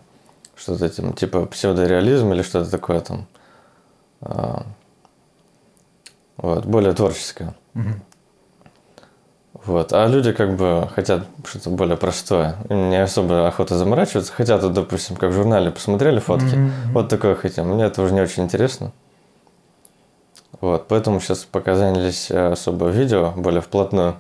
что-то 0.56 0.86
этим, 0.86 1.12
типа 1.12 1.46
псевдореализм 1.46 2.32
или 2.32 2.42
что-то 2.42 2.72
такое 2.72 3.02
там. 3.02 3.26
Вот, 6.44 6.66
более 6.66 6.92
творческое. 6.92 7.56
Мгм. 7.74 8.02
Вот. 9.66 9.94
А 9.94 10.06
люди 10.08 10.34
как 10.34 10.58
бы 10.58 10.90
хотят 10.94 11.26
что-то 11.48 11.70
более 11.70 11.96
простое. 11.96 12.58
Им 12.70 12.90
не 12.90 13.02
особо 13.02 13.48
охота 13.48 13.78
заморачиваться. 13.78 14.34
Хотят, 14.34 14.62
вот, 14.62 14.74
допустим, 14.74 15.16
как 15.16 15.32
в 15.32 15.34
журнале 15.34 15.72
посмотрели 15.72 16.20
фотки. 16.20 16.56
Мгм. 16.56 16.72
Вот 16.92 17.08
такое 17.08 17.36
хотим. 17.36 17.70
Мне 17.70 17.86
это 17.86 18.02
уже 18.02 18.14
не 18.14 18.20
очень 18.20 18.44
интересно. 18.44 18.92
Вот, 20.60 20.90
поэтому 20.90 21.22
сейчас 21.22 21.46
пока 21.46 21.76
занялись 21.76 22.30
э, 22.30 22.52
особо 22.52 22.90
видео, 22.90 23.32
более 23.38 23.62
вплотную. 23.62 24.16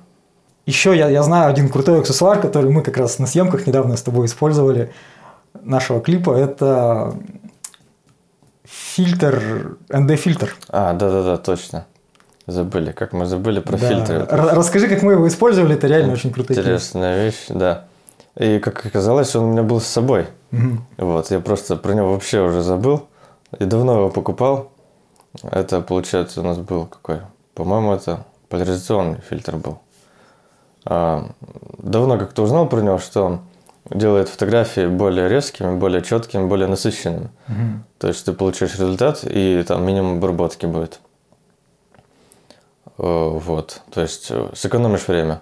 Еще 0.66 0.96
я, 0.96 1.10
я 1.10 1.24
знаю 1.24 1.50
один 1.50 1.68
крутой 1.68 2.00
аксессуар, 2.00 2.40
который 2.40 2.72
мы 2.72 2.84
как 2.84 2.96
раз 2.96 3.20
на 3.20 3.28
съемках 3.28 3.68
недавно 3.68 3.98
с 3.98 4.02
тобой 4.02 4.28
использовали 4.28 4.94
нашего 5.62 6.00
клипа. 6.00 6.32
Это 6.32 7.16
фильтр, 8.64 9.78
ND-фильтр. 9.90 10.56
А, 10.70 10.94
да-да-да, 10.94 11.36
точно. 11.36 11.86
Забыли. 12.48 12.92
Как 12.92 13.14
мы 13.14 13.26
забыли 13.26 13.60
про 13.60 13.78
Да. 13.78 13.88
фильтры. 13.88 14.26
Расскажи, 14.30 14.88
как 14.88 15.02
мы 15.02 15.14
его 15.14 15.28
использовали, 15.28 15.76
это 15.76 15.88
реально 15.88 16.14
очень 16.14 16.32
круто. 16.34 16.54
Интересная 16.54 17.24
вещь, 17.26 17.46
да. 17.50 17.86
И 18.38 18.60
как 18.60 18.86
оказалось, 18.86 19.36
он 19.36 19.44
у 19.46 19.52
меня 19.52 19.64
был 19.64 19.80
с 19.80 19.86
собой. 19.86 20.28
Мгм. 20.52 20.86
Вот, 20.98 21.32
я 21.32 21.40
просто 21.40 21.76
про 21.76 21.94
него 21.94 22.12
вообще 22.14 22.42
уже 22.42 22.62
забыл. 22.62 23.08
И 23.60 23.66
давно 23.66 23.98
его 24.00 24.10
покупал. 24.10 24.72
Это, 25.44 25.82
получается, 25.82 26.42
у 26.42 26.44
нас 26.44 26.58
был 26.58 26.86
какой? 26.86 27.20
По-моему, 27.54 27.94
это 27.94 28.26
поляризационный 28.50 29.20
фильтр 29.30 29.58
был. 29.58 29.80
А, 30.86 31.30
давно 31.78 32.18
как-то 32.18 32.44
узнал 32.44 32.68
про 32.68 32.82
него, 32.82 32.98
что 32.98 33.24
он 33.24 33.42
делает 33.90 34.30
фотографии 34.30 34.88
более 34.88 35.30
резкими, 35.30 35.76
более 35.78 36.02
четкими, 36.02 36.46
более 36.46 36.68
насыщенными. 36.68 37.30
Мгм. 37.48 37.84
То 38.00 38.08
есть 38.08 38.26
ты 38.26 38.34
получаешь 38.34 38.74
результат, 38.74 39.22
и 39.24 39.64
там 39.68 39.86
минимум 39.86 40.18
обработки 40.18 40.66
будет. 40.66 41.00
Э, 42.98 43.30
Вот. 43.40 43.82
То 43.92 44.02
есть 44.02 44.28
э, 44.30 44.50
сэкономишь 44.54 45.08
время. 45.08 45.42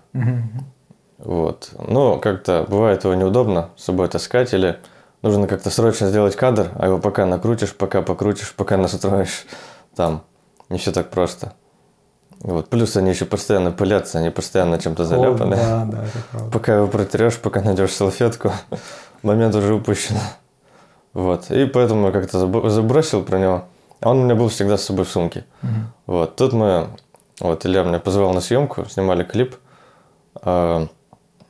Вот. 1.17 1.69
Ну, 1.87 2.19
как-то 2.19 2.65
бывает 2.67 3.03
его 3.03 3.13
неудобно 3.13 3.69
с 3.77 3.83
собой 3.85 4.07
таскать, 4.07 4.53
или 4.53 4.79
нужно 5.21 5.47
как-то 5.47 5.69
срочно 5.69 6.07
сделать 6.07 6.35
кадр, 6.35 6.71
а 6.75 6.87
его 6.87 6.97
пока 6.97 7.25
накрутишь, 7.25 7.75
пока 7.75 8.01
покрутишь, 8.01 8.53
пока 8.55 8.77
настроишь. 8.77 9.45
Там 9.95 10.23
не 10.69 10.77
все 10.79 10.91
так 10.91 11.09
просто. 11.11 11.53
Вот. 12.39 12.69
Плюс 12.69 12.95
они 12.97 13.11
еще 13.11 13.25
постоянно 13.25 13.71
пылятся, 13.71 14.17
они 14.17 14.31
постоянно 14.31 14.79
чем-то 14.79 15.03
заляпаны. 15.05 15.53
О, 15.53 15.57
Да, 15.57 15.85
да, 15.85 16.03
это 16.05 16.17
правда. 16.31 16.51
Пока 16.51 16.75
его 16.77 16.87
протрешь, 16.87 17.37
пока 17.37 17.61
найдешь 17.61 17.91
салфетку, 17.93 18.51
момент 19.21 19.53
уже 19.53 19.75
упущен. 19.75 20.15
Вот. 21.13 21.51
И 21.51 21.65
поэтому 21.65 22.07
я 22.07 22.11
как-то 22.13 22.39
заб- 22.39 22.67
забросил 22.69 23.21
про 23.23 23.37
него. 23.37 23.65
А 23.99 24.09
он 24.09 24.21
у 24.21 24.23
меня 24.23 24.33
был 24.33 24.49
всегда 24.49 24.77
с 24.77 24.83
собой 24.85 25.05
в 25.05 25.09
сумке. 25.09 25.45
Мгм. 25.61 25.91
Вот. 26.07 26.35
Тут 26.35 26.53
мы... 26.53 26.87
Вот, 27.41 27.65
Илья 27.65 27.83
меня 27.83 27.99
позвал 27.99 28.33
на 28.33 28.39
съемку, 28.41 28.85
снимали 28.89 29.23
клип. 29.23 29.55
А, 30.35 30.87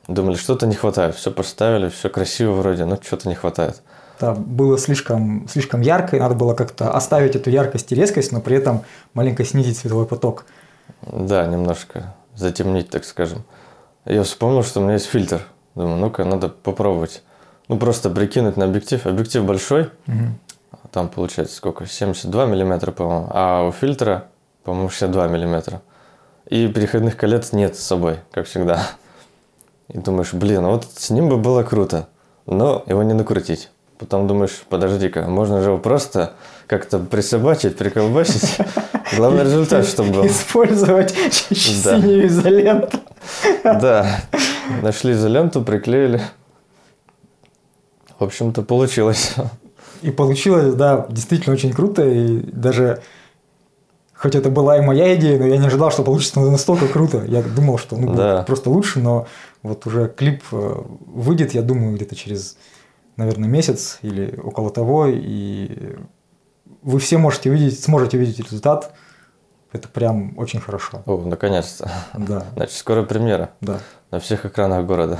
Думали, 0.08 0.34
что-то 0.34 0.66
не 0.66 0.74
хватает. 0.74 1.14
Все 1.14 1.30
поставили, 1.30 1.88
все 1.88 2.08
красиво 2.08 2.52
вроде, 2.52 2.84
но 2.84 2.98
что-то 3.00 3.28
не 3.28 3.36
хватает. 3.36 3.82
Да, 4.18 4.32
было 4.32 4.76
слишком, 4.76 5.46
слишком 5.48 5.80
ярко, 5.80 6.16
и 6.16 6.20
надо 6.20 6.34
было 6.34 6.54
как-то 6.54 6.90
оставить 6.90 7.36
эту 7.36 7.50
яркость 7.50 7.92
и 7.92 7.94
резкость, 7.94 8.32
но 8.32 8.40
при 8.40 8.56
этом 8.56 8.82
маленько 9.14 9.44
снизить 9.44 9.78
световой 9.78 10.06
поток. 10.06 10.44
Да, 11.02 11.46
немножко 11.46 12.14
затемнить, 12.34 12.90
так 12.90 13.04
скажем. 13.04 13.44
Я 14.04 14.24
вспомнил, 14.24 14.64
что 14.64 14.80
у 14.80 14.82
меня 14.82 14.94
есть 14.94 15.06
фильтр. 15.06 15.42
Думаю, 15.76 15.96
ну-ка, 15.98 16.24
надо 16.24 16.48
попробовать. 16.48 17.22
Ну, 17.68 17.78
просто 17.78 18.10
прикинуть 18.10 18.56
на 18.56 18.64
объектив. 18.64 19.06
Объектив 19.06 19.44
большой, 19.44 19.90
Мгм. 20.06 20.38
там 20.90 21.08
получается 21.08 21.54
сколько? 21.56 21.86
72 21.86 22.46
миллиметра, 22.46 22.90
по-моему. 22.90 23.28
А 23.30 23.62
у 23.68 23.72
фильтра, 23.72 24.26
по-моему, 24.64 24.88
62 24.88 25.28
миллиметра. 25.28 25.82
И 26.48 26.68
переходных 26.68 27.16
колец 27.16 27.52
нет 27.52 27.76
с 27.76 27.82
собой, 27.82 28.18
как 28.30 28.46
всегда. 28.46 28.86
И 29.88 29.98
думаешь, 29.98 30.32
блин, 30.32 30.66
вот 30.66 30.86
с 30.94 31.10
ним 31.10 31.28
бы 31.28 31.36
было 31.36 31.62
круто, 31.62 32.08
но 32.46 32.82
его 32.86 33.02
не 33.02 33.14
накрутить. 33.14 33.70
Потом 33.98 34.26
думаешь, 34.26 34.64
подожди-ка, 34.68 35.22
можно 35.22 35.60
же 35.62 35.68
его 35.70 35.78
просто 35.78 36.32
как-то 36.66 36.98
присобачить, 36.98 37.76
приколбасить. 37.76 38.58
Главный 39.16 39.44
результат, 39.44 39.86
чтобы 39.86 40.12
был. 40.12 40.26
Использовать 40.26 41.14
Да. 41.84 42.00
синюю 42.00 42.26
изоленту. 42.26 42.98
Да, 43.62 44.22
нашли 44.82 45.12
изоленту, 45.12 45.62
приклеили. 45.62 46.20
В 48.18 48.24
общем-то, 48.24 48.62
получилось. 48.62 49.34
И 50.02 50.10
получилось, 50.10 50.74
да, 50.74 51.06
действительно 51.08 51.54
очень 51.54 51.72
круто. 51.72 52.04
И 52.04 52.38
даже, 52.38 53.02
хоть 54.22 54.36
это 54.36 54.50
была 54.50 54.78
и 54.78 54.80
моя 54.80 55.16
идея, 55.16 55.36
но 55.36 55.46
я 55.46 55.56
не 55.56 55.66
ожидал, 55.66 55.90
что 55.90 56.04
получится 56.04 56.38
настолько 56.38 56.86
круто. 56.86 57.24
Я 57.26 57.42
думал, 57.42 57.76
что 57.76 57.96
ну, 57.96 58.06
будет 58.06 58.16
Да. 58.16 58.42
просто 58.44 58.70
лучше, 58.70 59.00
но 59.00 59.26
вот 59.64 59.84
уже 59.84 60.08
клип 60.08 60.44
э, 60.52 60.82
выйдет, 61.06 61.54
я 61.54 61.62
думаю, 61.62 61.96
где-то 61.96 62.14
через, 62.14 62.56
наверное, 63.16 63.48
месяц 63.48 63.98
или 64.02 64.38
около 64.40 64.70
того. 64.70 65.08
И 65.08 65.96
вы 66.82 67.00
все 67.00 67.18
можете 67.18 67.50
увидеть, 67.50 67.82
сможете 67.82 68.16
увидеть 68.16 68.38
результат. 68.38 68.94
Это 69.72 69.88
прям 69.88 70.38
очень 70.38 70.60
хорошо. 70.60 71.02
О, 71.04 71.16
наконец-то. 71.16 71.90
Да, 72.16 72.44
Значит, 72.54 72.76
скоро 72.76 73.02
премьера 73.02 73.50
да. 73.60 73.80
на 74.12 74.20
всех 74.20 74.46
экранах 74.46 74.86
города. 74.86 75.18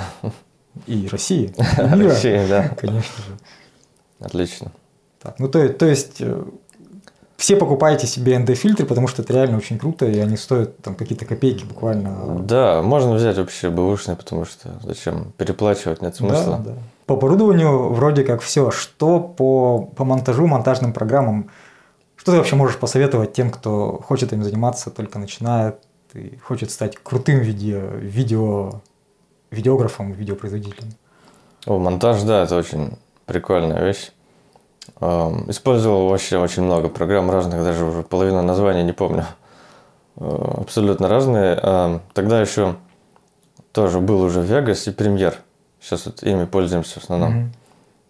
И 0.87 1.09
России, 1.11 1.53
и 1.79 1.97
мира, 1.97 2.11
России, 2.11 2.47
да. 2.49 2.69
конечно 2.81 3.25
же. 3.25 3.37
Отлично. 4.21 4.71
Так, 5.21 5.39
ну 5.39 5.49
то, 5.49 5.69
то 5.69 5.87
есть 5.87 6.21
э, 6.21 6.43
все 7.43 7.57
покупаете 7.57 8.07
себе 8.07 8.37
ND-фильтры, 8.37 8.87
потому 8.87 9.09
что 9.09 9.23
это 9.23 9.33
реально 9.33 9.57
очень 9.57 9.77
круто, 9.77 10.07
и 10.07 10.17
они 10.21 10.37
стоят 10.37 10.77
там 10.79 10.95
какие-то 10.95 11.25
копейки 11.25 11.65
буквально. 11.65 12.39
Да, 12.39 12.83
можно 12.83 13.15
взять 13.15 13.37
вообще 13.37 13.69
бэушный, 13.69 14.15
потому 14.15 14.45
что 14.45 14.79
зачем 14.85 15.33
переплачивать, 15.37 16.03
нет 16.03 16.15
смысла. 16.15 16.61
Да, 16.65 16.71
да. 16.71 16.79
По 17.07 17.15
оборудованию 17.15 17.93
вроде 17.93 18.23
как 18.23 18.43
все. 18.43 18.71
Что 18.71 19.19
по, 19.19 19.91
по 19.97 20.05
монтажу, 20.05 20.47
монтажным 20.47 20.93
программам? 20.93 21.51
Что 22.15 22.31
ты 22.31 22.39
вообще 22.39 22.55
можешь 22.55 22.79
посоветовать 22.79 23.33
тем, 23.33 23.51
кто 23.51 24.01
хочет 24.07 24.33
этим 24.33 24.45
заниматься, 24.45 24.91
только 24.91 25.19
начинает 25.19 25.79
и 26.15 26.39
хочет 26.45 26.71
стать 26.71 26.97
крутым 26.97 27.41
видео, 27.41 27.81
видео 27.97 28.83
видеографом, 29.51 30.13
видеопроизводителем? 30.13 30.93
О, 31.67 31.81
монтаж, 31.81 32.23
да, 32.23 32.45
это 32.45 32.55
очень 32.55 32.93
прикольная 33.27 33.85
вещь. 33.85 34.13
Использовал 35.49 36.09
вообще 36.09 36.39
очень 36.39 36.63
много 36.63 36.89
программ 36.89 37.31
разных, 37.31 37.63
даже 37.63 37.85
уже 37.85 38.03
половину 38.03 38.43
названий 38.43 38.83
не 38.83 38.93
помню. 38.93 39.25
Э, 40.17 40.55
Абсолютно 40.61 41.09
разные. 41.09 42.01
Тогда 42.15 42.41
еще 42.41 42.77
тоже 43.73 44.01
был 44.01 44.21
уже 44.23 44.41
Vegas 44.41 44.89
и 44.89 44.95
Premiere. 44.95 45.37
Сейчас 45.81 46.07
вот 46.07 46.23
ими 46.23 46.45
пользуемся 46.45 47.01
в 47.01 47.05
основном. 47.05 47.31
Мгм. 47.33 47.53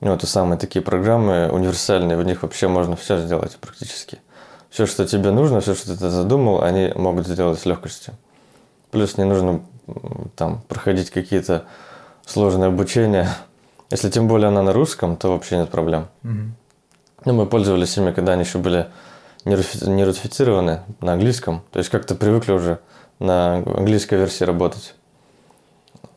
Ну, 0.01 0.13
это 0.13 0.27
самые 0.27 0.59
такие 0.59 0.83
программы 0.83 1.49
универсальные, 1.53 2.19
в 2.19 2.25
них 2.25 2.43
вообще 2.43 2.69
можно 2.69 2.97
все 2.97 3.19
сделать 3.19 3.57
практически. 3.61 4.19
Все, 4.69 4.87
что 4.87 5.07
тебе 5.07 5.31
нужно, 5.31 5.61
все, 5.61 5.75
что 5.75 5.97
ты 5.97 6.11
задумал, 6.11 6.63
они 6.63 6.93
могут 6.97 7.27
сделать 7.27 7.61
с 7.61 7.67
легкостью. 7.67 8.15
Плюс 8.91 9.17
не 9.17 9.25
нужно 9.25 9.61
там 10.35 10.63
проходить 10.69 11.11
какие-то 11.11 11.65
сложные 12.27 12.69
обучения. 12.69 13.29
Если 13.91 14.11
тем 14.11 14.27
более 14.27 14.49
она 14.49 14.63
на 14.63 14.73
русском, 14.73 15.17
то 15.17 15.31
вообще 15.33 15.57
нет 15.59 15.69
проблем. 15.71 16.09
Мгм. 16.23 16.55
Ну, 17.25 17.33
мы 17.33 17.47
пользовались 17.47 17.97
ими, 17.97 18.13
когда 18.13 18.33
они 18.33 18.43
еще 18.43 18.59
были 18.59 18.89
не 19.45 20.05
русифицированы 20.05 20.81
на 21.01 21.15
английском. 21.15 21.63
То 21.73 21.79
есть 21.79 21.91
как-то 21.91 22.15
привыкли 22.15 22.53
уже 22.53 22.79
на 23.19 23.57
английской 23.57 24.17
версии 24.17 24.45
работать. 24.45 24.95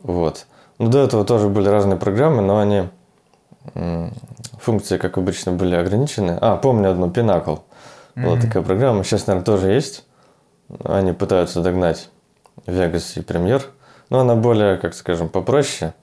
Вот. 0.01 0.45
Ну, 0.77 0.89
до 0.89 0.99
этого 0.99 1.25
тоже 1.25 1.47
были 1.49 1.67
разные 1.69 1.97
программы, 1.97 2.41
но 2.41 2.59
они 2.59 2.89
функции, 4.59 4.97
как 4.97 5.17
обычно, 5.17 5.51
были 5.51 5.75
ограничены. 5.75 6.37
А, 6.41 6.57
помню 6.57 6.91
одну, 6.91 7.07
Pinnacle. 7.07 7.61
Была 8.15 8.33
Мгм. 8.33 8.41
такая 8.41 8.63
программа. 8.63 9.03
Сейчас, 9.03 9.27
наверное, 9.27 9.45
тоже 9.45 9.71
есть. 9.71 10.05
Они 10.83 11.13
пытаются 11.13 11.61
догнать 11.61 12.09
Vegas 12.65 13.19
и 13.19 13.21
Premiere. 13.21 13.63
Но 14.09 14.19
она 14.19 14.35
более, 14.35 14.77
как 14.77 14.93
скажем, 14.93 15.29
попроще 15.29 15.93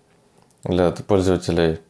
для 0.65 0.91
пользователей. 0.91 1.81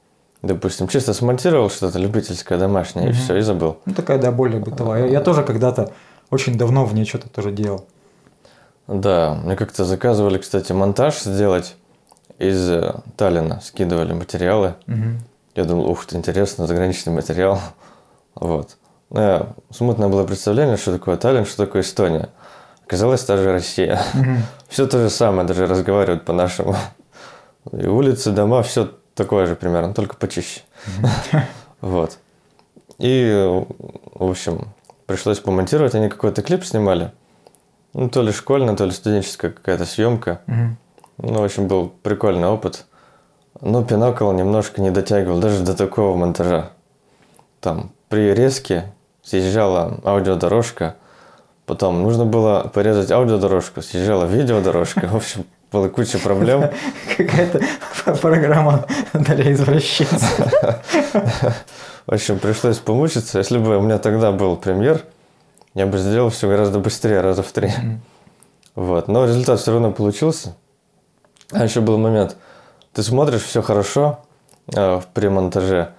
Допустим, 0.43 0.89
чисто 0.89 1.15
смонтировал 1.15 1.71
что-то 1.71 1.99
любительское, 2.01 2.59
домашнее, 2.59 3.07
и 3.07 3.09
Мгм. 3.11 3.17
все, 3.19 3.37
и 3.37 3.41
забыл. 3.43 3.79
Ну, 3.87 3.95
такая, 3.95 4.19
да, 4.19 4.33
более 4.33 4.61
бытовая. 4.61 5.07
Я, 5.09 5.21
тоже 5.21 5.45
когда-то 5.45 5.93
очень 6.31 6.59
давно 6.59 6.85
в 6.85 6.95
ней 6.95 7.05
что-то 7.05 7.29
тоже 7.29 7.53
делал. 7.53 7.85
Да, 8.89 9.39
мне 9.45 9.55
как-то 9.57 9.85
заказывали, 9.85 10.39
кстати, 10.39 10.73
монтаж 10.73 11.21
сделать 11.21 11.77
из 12.39 12.69
э, 12.71 12.95
Таллина. 13.17 13.61
Скидывали 13.63 14.13
материалы. 14.15 14.75
Мгм. 14.87 15.21
Я 15.55 15.65
думал, 15.65 15.87
ух 15.89 16.07
ты, 16.07 16.17
интересно, 16.17 16.67
заграничный 16.67 17.13
материал. 17.13 17.61
Вот. 18.35 18.79
Ну, 19.11 19.21
я- 19.21 19.49
смутное 19.71 20.09
было 20.09 20.25
представление, 20.27 20.79
что 20.79 20.91
такое 20.93 21.19
Таллин, 21.19 21.45
что 21.45 21.67
такое 21.67 21.83
Эстония. 21.83 22.31
Оказалось, 22.87 23.23
та 23.23 23.37
же 23.37 23.53
Россия. 23.53 24.01
Мгм. 24.15 24.39
Все 24.69 24.87
то 24.87 24.99
же 24.99 25.11
самое, 25.11 25.47
даже 25.47 25.67
разговаривают 25.67 26.25
по-нашему. 26.25 26.75
И 27.73 27.87
улицы, 27.87 28.31
дома, 28.33 28.63
все 28.63 28.91
такое 29.15 29.47
же 29.47 29.57
примерно, 29.57 29.95
только 29.95 30.17
почище. 30.17 30.63
Вот. 31.81 32.19
И, 32.99 33.65
в 34.15 34.31
общем, 34.31 34.69
пришлось 35.07 35.41
помонтировать. 35.41 35.97
Они 35.97 36.09
какой-то 36.09 36.43
клип 36.43 36.65
снимали. 36.65 37.11
Ну, 37.93 38.09
то 38.09 38.23
ли 38.23 38.31
школьная, 38.31 38.77
то 38.77 38.85
ли 38.85 38.93
студенческая 38.93 39.51
какая-то 39.51 39.85
съемка. 39.85 40.43
Ну, 41.19 41.41
в 41.41 41.45
общем, 41.45 41.67
был 41.67 41.93
прикольный 42.03 42.47
опыт. 42.47 42.87
Но 43.61 43.85
Пинокл 43.85 44.31
немножко 44.33 44.81
не 44.81 44.91
дотягивал 44.91 45.39
даже 45.39 45.63
до 45.63 45.77
такого 45.77 46.17
монтажа. 46.17 46.71
Там 47.61 47.93
при 48.09 48.33
резке 48.33 48.93
съезжала 49.23 50.01
аудиодорожка, 50.05 50.97
потом 51.67 52.03
нужно 52.03 52.25
было 52.25 52.71
порезать 52.73 53.11
аудиодорожку, 53.11 53.83
съезжала 53.83 54.25
видеодорожка. 54.25 55.07
В 55.13 55.17
общем, 55.17 55.45
была 55.73 55.89
куча 55.89 56.19
проблем. 56.19 56.71
Какая-то 57.17 57.61
программа 58.21 58.87
для 59.13 59.53
извращенцев. 59.53 60.41
В 62.07 62.13
общем, 62.13 62.39
пришлось 62.39 62.79
помучиться. 62.79 63.39
Если 63.39 63.59
бы 63.59 63.77
у 63.79 63.81
меня 63.81 63.99
тогда 63.99 64.33
был 64.33 64.57
премьер, 64.57 65.03
я 65.75 65.87
бы 65.87 65.99
сделал 65.99 66.31
все 66.31 66.49
гораздо 66.49 66.79
быстрее, 66.79 67.21
раза 67.21 67.43
в 67.43 67.51
три. 67.53 67.71
Вот. 68.75 69.09
Но 69.09 69.25
результат 69.25 69.61
все 69.61 69.73
равно 69.73 69.93
получился. 69.93 70.57
А 71.51 71.65
еще 71.65 71.81
был 71.81 71.99
момент. 71.99 72.37
Ты 72.93 73.03
смотришь, 73.03 73.43
все 73.43 73.63
хорошо 73.63 74.21
э, 74.75 75.01
при 75.15 75.29
монтаже, 75.29 75.93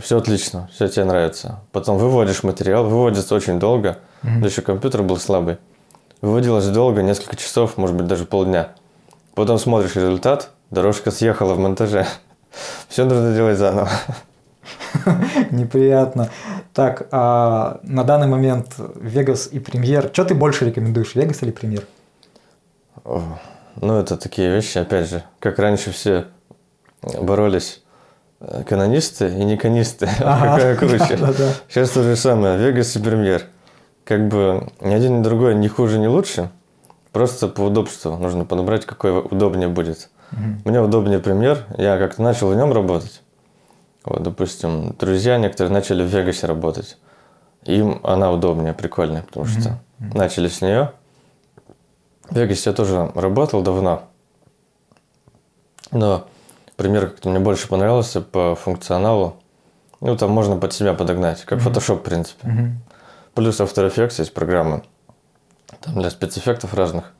все 0.00 0.18
отлично, 0.18 0.68
все 0.72 0.88
тебе 0.88 1.04
нравится. 1.04 1.60
Потом 1.72 1.98
выводишь 1.98 2.42
материал, 2.42 2.84
выводится 2.84 3.34
очень 3.34 3.58
долго. 3.58 3.98
Мгм. 4.22 4.40
Да 4.40 4.48
еще 4.48 4.62
компьютер 4.62 5.02
был 5.02 5.16
слабый. 5.18 5.58
Выводилось 6.20 6.66
долго, 6.66 7.02
несколько 7.02 7.36
часов, 7.36 7.76
может 7.76 7.96
быть, 7.96 8.06
даже 8.06 8.24
полдня. 8.24 8.70
Потом 9.38 9.56
смотришь 9.56 9.94
результат, 9.94 10.50
дорожка 10.72 11.12
съехала 11.12 11.54
в 11.54 11.60
монтаже. 11.60 12.08
Все 12.88 13.04
нужно 13.04 13.32
делать 13.32 13.56
заново. 13.56 13.88
Неприятно. 15.52 16.28
Так, 16.74 17.06
а 17.12 17.78
на 17.84 18.02
данный 18.02 18.26
момент 18.26 18.74
Вегас 18.96 19.46
и 19.46 19.60
Премьер. 19.60 20.10
Что 20.12 20.24
ты 20.24 20.34
больше 20.34 20.64
рекомендуешь, 20.64 21.14
Вегас 21.14 21.40
или 21.44 21.52
Премьер? 21.52 21.84
Ну, 23.04 24.00
это 24.00 24.16
такие 24.16 24.52
вещи, 24.52 24.78
опять 24.78 25.08
же, 25.08 25.22
как 25.38 25.60
раньше 25.60 25.92
все 25.92 26.24
боролись 27.00 27.84
э, 28.40 28.64
канонисты 28.64 29.28
и 29.28 29.44
не 29.44 29.56
канисты, 29.56 30.08
ага. 30.18 30.56
какая 30.56 30.76
круче. 30.76 31.16
Да, 31.16 31.32
да. 31.32 31.52
Сейчас 31.68 31.90
то 31.90 32.02
же 32.02 32.16
самое, 32.16 32.58
Вегас 32.58 32.96
и 32.96 32.98
Премьер. 32.98 33.44
Как 34.02 34.26
бы 34.26 34.66
ни 34.80 34.92
один, 34.92 35.20
ни 35.20 35.22
другой 35.22 35.54
не 35.54 35.68
хуже, 35.68 36.00
не 36.00 36.08
лучше. 36.08 36.50
Просто 37.12 37.48
по 37.48 37.62
удобству 37.62 38.16
нужно 38.16 38.44
подобрать, 38.44 38.84
какой 38.84 39.18
удобнее 39.18 39.68
будет. 39.68 40.10
Угу. 40.32 40.40
Мне 40.70 40.80
удобнее 40.80 41.18
Премьер. 41.18 41.64
Я 41.76 41.98
как-то 41.98 42.22
начал 42.22 42.50
в 42.50 42.56
нем 42.56 42.72
работать. 42.72 43.22
Вот, 44.04 44.22
допустим, 44.22 44.94
друзья 44.98 45.38
некоторые 45.38 45.72
начали 45.72 46.02
в 46.02 46.06
Вегасе 46.06 46.46
работать. 46.46 46.96
Им 47.64 48.00
она 48.04 48.32
удобнее, 48.32 48.72
прикольнее, 48.72 49.22
потому 49.22 49.44
mm-hmm. 49.44 49.60
что 49.60 49.68
mm-hmm. 49.70 50.16
начали 50.16 50.48
с 50.48 50.62
нее. 50.62 50.92
В 52.30 52.36
Вегасе 52.36 52.70
я 52.70 52.76
тоже 52.76 53.10
работал 53.14 53.62
давно. 53.62 54.04
Но 55.90 56.26
пример 56.76 57.08
как-то 57.10 57.28
мне 57.28 57.40
больше 57.40 57.68
понравился 57.68 58.20
по 58.20 58.54
функционалу. 58.54 59.36
Ну, 60.00 60.16
там 60.16 60.30
можно 60.30 60.56
под 60.56 60.72
себя 60.72 60.94
подогнать, 60.94 61.44
как. 61.44 61.58
Photoshop, 61.58 61.96
в 61.98 62.02
принципе. 62.02 62.72
Плюс 63.34 63.60
After 63.60 63.92
Effects 63.92 64.14
есть 64.18 64.32
программа. 64.32 64.82
Там 65.80 65.94
для 65.94 66.10
спецэффектов 66.10 66.74
разных. 66.74 67.12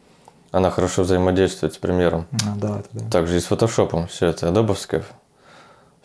Она 0.51 0.71
хорошо 0.71 1.03
взаимодействует 1.03 1.75
с 1.75 1.79
примером. 1.79 2.27
А, 2.33 2.57
да, 2.57 2.79
это 2.81 2.89
да. 2.93 3.11
Также 3.11 3.37
и 3.37 3.41
с 3.41 3.45
фотошопом. 3.45 4.07
Все 4.09 4.29
это 4.29 4.49
адобовская 4.49 5.05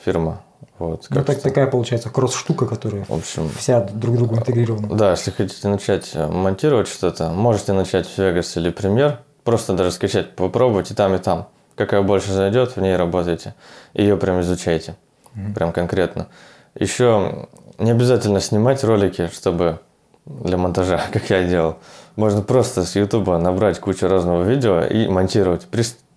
фирма. 0.04 0.42
Вот, 0.80 1.08
ну, 1.10 1.24
так, 1.24 1.42
такая 1.42 1.68
получается 1.68 2.10
кросс-штука, 2.10 2.66
которая 2.66 3.06
в 3.06 3.12
общем, 3.12 3.50
вся 3.58 3.82
друг 3.82 4.18
другу 4.18 4.36
интегрирована. 4.36 4.96
Да, 4.96 5.12
если 5.12 5.32
хотите 5.32 5.68
начать 5.68 6.12
э, 6.14 6.28
монтировать 6.28 6.88
что-то, 6.88 7.30
можете 7.30 7.74
начать 7.74 8.08
в 8.08 8.18
Vegas 8.18 8.58
или 8.58 8.72
Premiere, 8.72 9.18
просто 9.44 9.74
даже 9.74 9.92
скачать, 9.92 10.36
попробовать 10.36 10.92
и 10.92 10.94
там, 10.94 11.14
и 11.14 11.20
там. 11.20 11.48
Какая 11.76 12.02
больше 12.02 12.32
зайдет, 12.32 12.76
в 12.76 12.82
ней 12.82 12.96
работайте. 12.96 13.56
Ее 13.94 14.18
прям 14.18 14.42
изучайте. 14.42 14.96
Mm-hmm. 15.36 15.54
Прям 15.54 15.72
конкретно. 15.74 16.28
Еще 16.76 17.48
не 17.78 17.92
обязательно 17.92 18.40
снимать 18.40 18.84
ролики, 18.84 19.30
чтобы 19.34 19.80
для 20.26 20.58
монтажа, 20.58 21.02
как 21.12 21.30
я 21.30 21.44
делал. 21.44 21.78
Можно 22.16 22.42
просто 22.42 22.84
с 22.84 22.96
Ютуба 22.96 23.38
набрать 23.38 23.80
кучу 23.80 24.08
разного 24.08 24.44
видео 24.44 24.82
и 24.82 25.08
монтировать. 25.08 25.68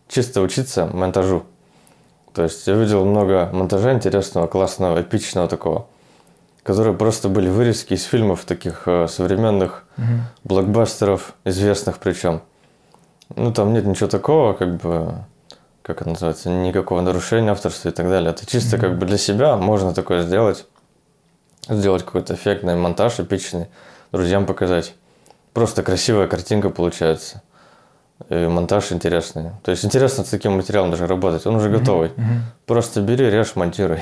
Чисто 0.08 0.40
учиться 0.40 0.86
монтажу. 0.86 1.44
То 2.34 2.42
есть 2.42 2.66
я 2.66 2.74
видел 2.74 3.04
много 3.06 3.48
монтажа 3.52 3.94
интересного, 3.94 4.46
классного, 4.46 5.00
эпичного 5.00 5.48
такого, 5.48 5.86
которые 6.62 6.94
просто 6.94 7.30
были 7.30 7.48
вырезки 7.48 7.94
из 7.94 8.04
фильмов 8.04 8.44
таких 8.44 8.82
э, 8.86 9.08
современных, 9.08 9.84
угу. 9.96 10.04
блокбастеров, 10.44 11.34
известных 11.44 11.98
причем. 11.98 12.42
Ну, 13.34 13.52
там 13.52 13.72
нет 13.72 13.86
ничего 13.86 14.08
такого, 14.08 14.52
как 14.52 14.76
бы, 14.76 15.14
как 15.80 16.02
это 16.02 16.10
называется, 16.10 16.50
никакого 16.50 17.00
нарушения 17.00 17.50
авторства 17.50 17.88
и 17.88 17.92
так 17.92 18.06
далее. 18.06 18.30
Это 18.30 18.44
чисто 18.44 18.76
угу. 18.76 18.84
как 18.84 18.98
бы 18.98 19.06
для 19.06 19.18
себя 19.18 19.56
можно 19.56 19.94
такое 19.94 20.22
сделать, 20.22 20.66
сделать 21.70 22.04
какой-то 22.04 22.34
эффектный 22.34 22.76
монтаж 22.76 23.18
эпичный, 23.18 23.68
друзьям 24.12 24.44
показать. 24.44 24.94
Просто 25.56 25.82
красивая 25.82 26.26
картинка 26.26 26.68
получается 26.68 27.40
и 28.28 28.46
монтаж 28.46 28.92
интересный. 28.92 29.52
То 29.62 29.70
есть 29.70 29.86
интересно 29.86 30.22
с 30.22 30.28
таким 30.28 30.52
материалом 30.52 30.90
даже 30.90 31.06
работать. 31.06 31.46
Он 31.46 31.56
уже 31.56 31.70
mm-hmm. 31.70 31.78
готовый. 31.78 32.08
Mm-hmm. 32.10 32.40
Просто 32.66 33.00
бери, 33.00 33.30
режь, 33.30 33.56
монтируй. 33.56 34.00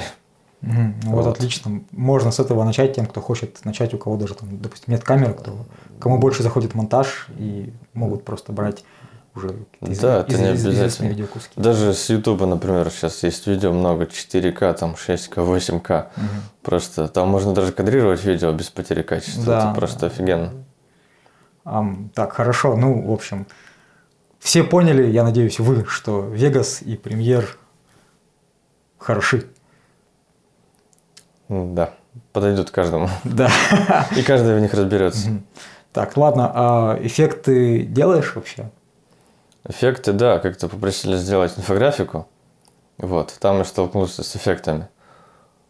Mm-hmm. 0.63 0.95
Вот. 1.05 1.25
вот 1.25 1.37
отлично. 1.37 1.83
Можно 1.93 2.33
с 2.33 2.41
этого 2.41 2.65
начать 2.65 2.97
тем, 2.97 3.07
кто 3.07 3.21
хочет 3.21 3.65
начать, 3.65 3.95
у 3.95 3.99
кого 3.99 4.17
даже 4.17 4.35
там, 4.35 4.49
допустим, 4.61 4.93
нет 4.95 5.05
камеры, 5.05 5.33
кто, 5.35 5.57
кому 6.01 6.19
больше 6.19 6.43
заходит 6.43 6.75
монтаж 6.75 7.29
и 7.39 7.73
могут 7.93 8.25
просто 8.25 8.51
брать 8.51 8.83
уже 9.37 9.55
из, 9.81 10.01
да, 10.01 10.23
из, 10.23 10.35
это 10.35 10.43
не 10.43 10.55
из, 10.55 10.67
обязательно. 10.67 11.07
видеокуски. 11.07 11.53
Даже 11.55 11.95
с 11.95 12.11
Ютуба, 12.11 12.47
например, 12.47 12.91
сейчас 12.91 13.23
есть 13.23 13.47
видео 13.47 13.73
много 13.73 14.07
4К, 14.07 14.75
там 14.75 14.95
6К, 14.95 15.37
8К. 15.37 16.07
Угу. 16.17 16.25
Просто 16.63 17.07
там 17.07 17.29
можно 17.29 17.55
даже 17.55 17.71
кадрировать 17.71 18.25
видео 18.25 18.51
без 18.51 18.71
потери 18.71 19.03
качества. 19.03 19.45
Да, 19.45 19.71
это 19.71 19.79
просто 19.79 20.01
да. 20.01 20.07
офигенно. 20.09 20.53
Um, 21.65 22.11
так, 22.15 22.33
хорошо. 22.33 22.77
Ну, 22.77 23.09
в 23.09 23.13
общем, 23.13 23.47
все 24.39 24.63
поняли, 24.63 25.07
я 25.11 25.25
надеюсь, 25.25 25.59
вы, 25.59 25.85
что 25.87 26.21
Вегас 26.21 26.83
и 26.83 26.97
Премьер 26.97 27.57
хороши. 28.99 29.47
Да, 31.49 31.95
подойдут 32.33 32.71
каждому. 32.71 33.09
Да. 33.25 33.51
И 34.17 34.23
каждый 34.23 34.57
в 34.57 34.61
них 34.61 34.75
разберется. 34.75 35.43
Так, 35.93 36.17
ладно, 36.17 36.51
а 36.55 36.99
эффекты 37.01 37.85
делаешь 37.85 38.35
вообще? 38.35 38.71
Эффекты, 39.67 40.13
да, 40.13 40.39
как-то 40.41 40.69
попросили 40.69 41.17
сделать 41.17 41.55
инфографику. 41.57 42.29
Вот, 42.99 43.35
там 43.41 43.59
я 43.59 43.65
столкнулся 43.65 44.23
с 44.23 44.37
эффектами. 44.37 44.89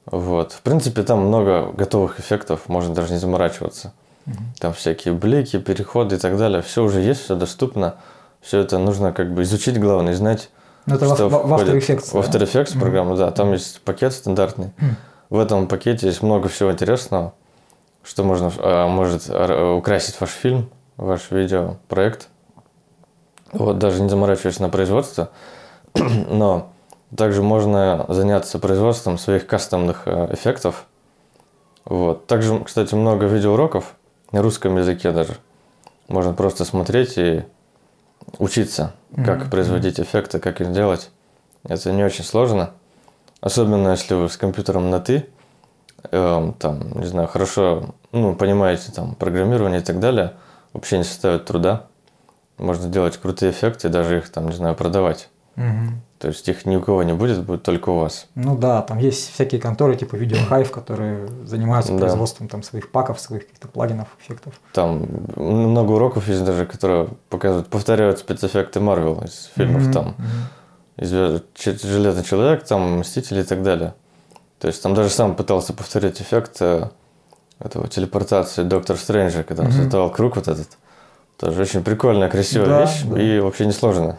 Вот. 0.07 0.53
В 0.53 0.61
принципе, 0.63 1.03
там 1.03 1.27
много 1.27 1.73
готовых 1.73 2.21
эффектов, 2.21 2.69
можно 2.69 2.95
даже 2.95 3.13
не 3.13 3.19
заморачиваться. 3.19 3.95
Угу. 4.27 4.37
Там 4.59 4.73
всякие 4.73 5.15
блики, 5.15 5.59
переходы 5.59 6.17
и 6.17 6.19
так 6.19 6.39
далее. 6.39 6.63
Все 6.63 6.83
уже 6.83 7.01
есть, 7.01 7.23
все 7.25 7.35
доступно 7.37 7.97
все 8.45 8.61
это 8.61 8.79
нужно 8.79 9.13
как 9.13 9.33
бы 9.33 9.43
изучить, 9.43 9.81
главное, 9.81 10.15
знать. 10.15 10.51
Ну, 10.87 10.97
это 10.97 11.15
что 11.15 11.29
в, 11.29 11.49
в 11.49 11.53
After 11.55 11.79
Effects. 11.79 12.11
В 12.11 12.17
After 12.17 12.43
Effects 12.43 12.75
да? 12.75 12.81
программа, 12.81 13.17
да. 13.17 13.31
Там 13.31 13.53
есть 13.53 13.81
пакет 13.81 14.13
стандартный. 14.13 14.67
Mm-hmm. 14.67 14.95
В 15.31 15.39
этом 15.39 15.67
пакете 15.67 16.07
есть 16.07 16.23
много 16.23 16.49
всего 16.49 16.71
интересного, 16.71 17.33
что 18.03 18.23
можно, 18.23 18.53
а, 18.59 18.87
может 18.87 19.31
украсить 19.31 20.21
ваш 20.21 20.31
фильм, 20.31 20.69
ваш 20.99 21.31
видеопроект. 21.31 22.29
Вот, 23.53 23.79
даже 23.79 24.03
не 24.03 24.11
заморачиваясь 24.11 24.61
на 24.61 24.69
производство. 24.69 25.31
Но 25.95 26.71
также 27.17 27.43
можно 27.43 28.05
заняться 28.09 28.59
производством 28.59 29.17
своих 29.17 29.47
кастомных 29.47 30.03
э, 30.05 30.35
эффектов. 30.35 30.85
Вот. 31.87 32.27
Также, 32.27 32.63
кстати, 32.63 32.95
много 32.95 33.27
видеоуроков 33.27 33.95
на 34.35 34.43
русском 34.43 34.77
языке 34.77 35.13
даже. 35.13 35.37
Можно 36.09 36.35
просто 36.35 36.65
смотреть 36.65 37.17
и 37.19 37.45
учиться, 38.39 38.95
как 39.15 39.43
mm-hmm. 39.43 39.51
производить 39.51 40.01
эффекты, 40.01 40.41
как 40.41 40.61
их 40.61 40.73
делать. 40.73 41.11
Это 41.63 41.93
не 41.93 42.03
очень 42.03 42.25
сложно. 42.25 42.73
Особенно 43.41 43.91
если 43.91 44.15
вы 44.15 44.29
с 44.29 44.37
компьютером 44.37 44.91
на 44.91 45.01
ты, 45.01 45.27
э, 46.11 46.53
там, 46.59 46.99
не 46.99 47.07
знаю, 47.07 47.29
хорошо 47.29 47.95
ну, 48.11 48.35
понимаете 48.35 48.91
там 48.91 49.15
программирование 49.15 49.81
и 49.81 49.85
так 49.85 50.01
далее, 50.01 50.33
вообще 50.73 50.99
не 50.99 51.05
составит 51.05 51.45
труда. 51.45 51.87
Можно 52.59 52.89
делать 52.89 53.17
крутые 53.17 53.53
эффекты, 53.53 53.89
даже 53.89 54.19
их 54.19 54.31
там, 54.31 54.49
не 54.49 54.57
знаю, 54.57 54.75
продавать. 54.75 55.29
Угу. 55.57 55.95
То 56.25 56.29
есть 56.29 56.49
их 56.49 56.65
ни 56.65 56.75
у 56.75 56.81
кого 56.81 57.03
не 57.03 57.13
будет, 57.13 57.45
будет 57.45 57.65
только 57.65 57.91
у 57.91 57.99
вас. 57.99 58.29
Ну 58.35 58.57
да, 58.57 58.81
там 58.81 58.97
есть 58.97 59.35
всякие 59.35 59.61
конторы 59.61 59.95
типа 59.95 60.17
Video 60.17 60.65
которые 60.71 61.29
занимаются 61.45 61.93
да. 61.93 61.99
производством 61.99 62.49
там 62.49 62.63
своих 62.63 62.91
паков, 62.91 63.21
своих 63.21 63.45
каких-то 63.45 63.69
плагинов, 63.69 64.09
эффектов. 64.19 64.55
Там 64.73 65.07
много 65.37 65.93
уроков 65.93 66.27
есть 66.27 66.43
даже, 66.43 66.65
которые 66.65 67.09
показывают, 67.29 67.69
повторяют 67.69 68.21
спецэффекты 68.21 68.81
Marvel 68.81 69.23
из 69.23 69.51
фильмов 69.55 69.83
mm-hmm. 69.83 69.93
там. 69.93 70.17
Mm-hmm. 70.97 71.43
Из 71.67 71.83
Железный 71.83 72.25
человек, 72.25 72.65
там 72.65 73.01
Мстители 73.01 73.43
и 73.43 73.45
так 73.45 73.63
далее. 73.63 73.93
То 74.61 74.69
есть 74.69 74.83
там 74.83 74.95
даже 74.95 75.11
сам 75.11 75.37
пытался 75.37 75.75
повторять 75.75 76.23
эффект 76.23 76.57
э, 76.61 76.89
этого 77.59 77.87
телепортации 77.87 78.63
Доктор 78.63 78.97
Стрэнджа, 78.97 79.43
когда 79.43 79.65
он 79.65 79.69
mm-hmm. 79.69 79.73
создавал 79.73 80.11
круг 80.11 80.37
вот 80.37 80.49
этот. 80.49 80.79
Тоже 81.37 81.61
очень 81.61 81.85
прикольная, 81.85 82.31
красивая 82.31 82.67
да, 82.67 82.81
вещь 82.81 83.03
да. 83.05 83.21
и 83.21 83.41
вообще 83.41 83.67
несложная 83.67 84.17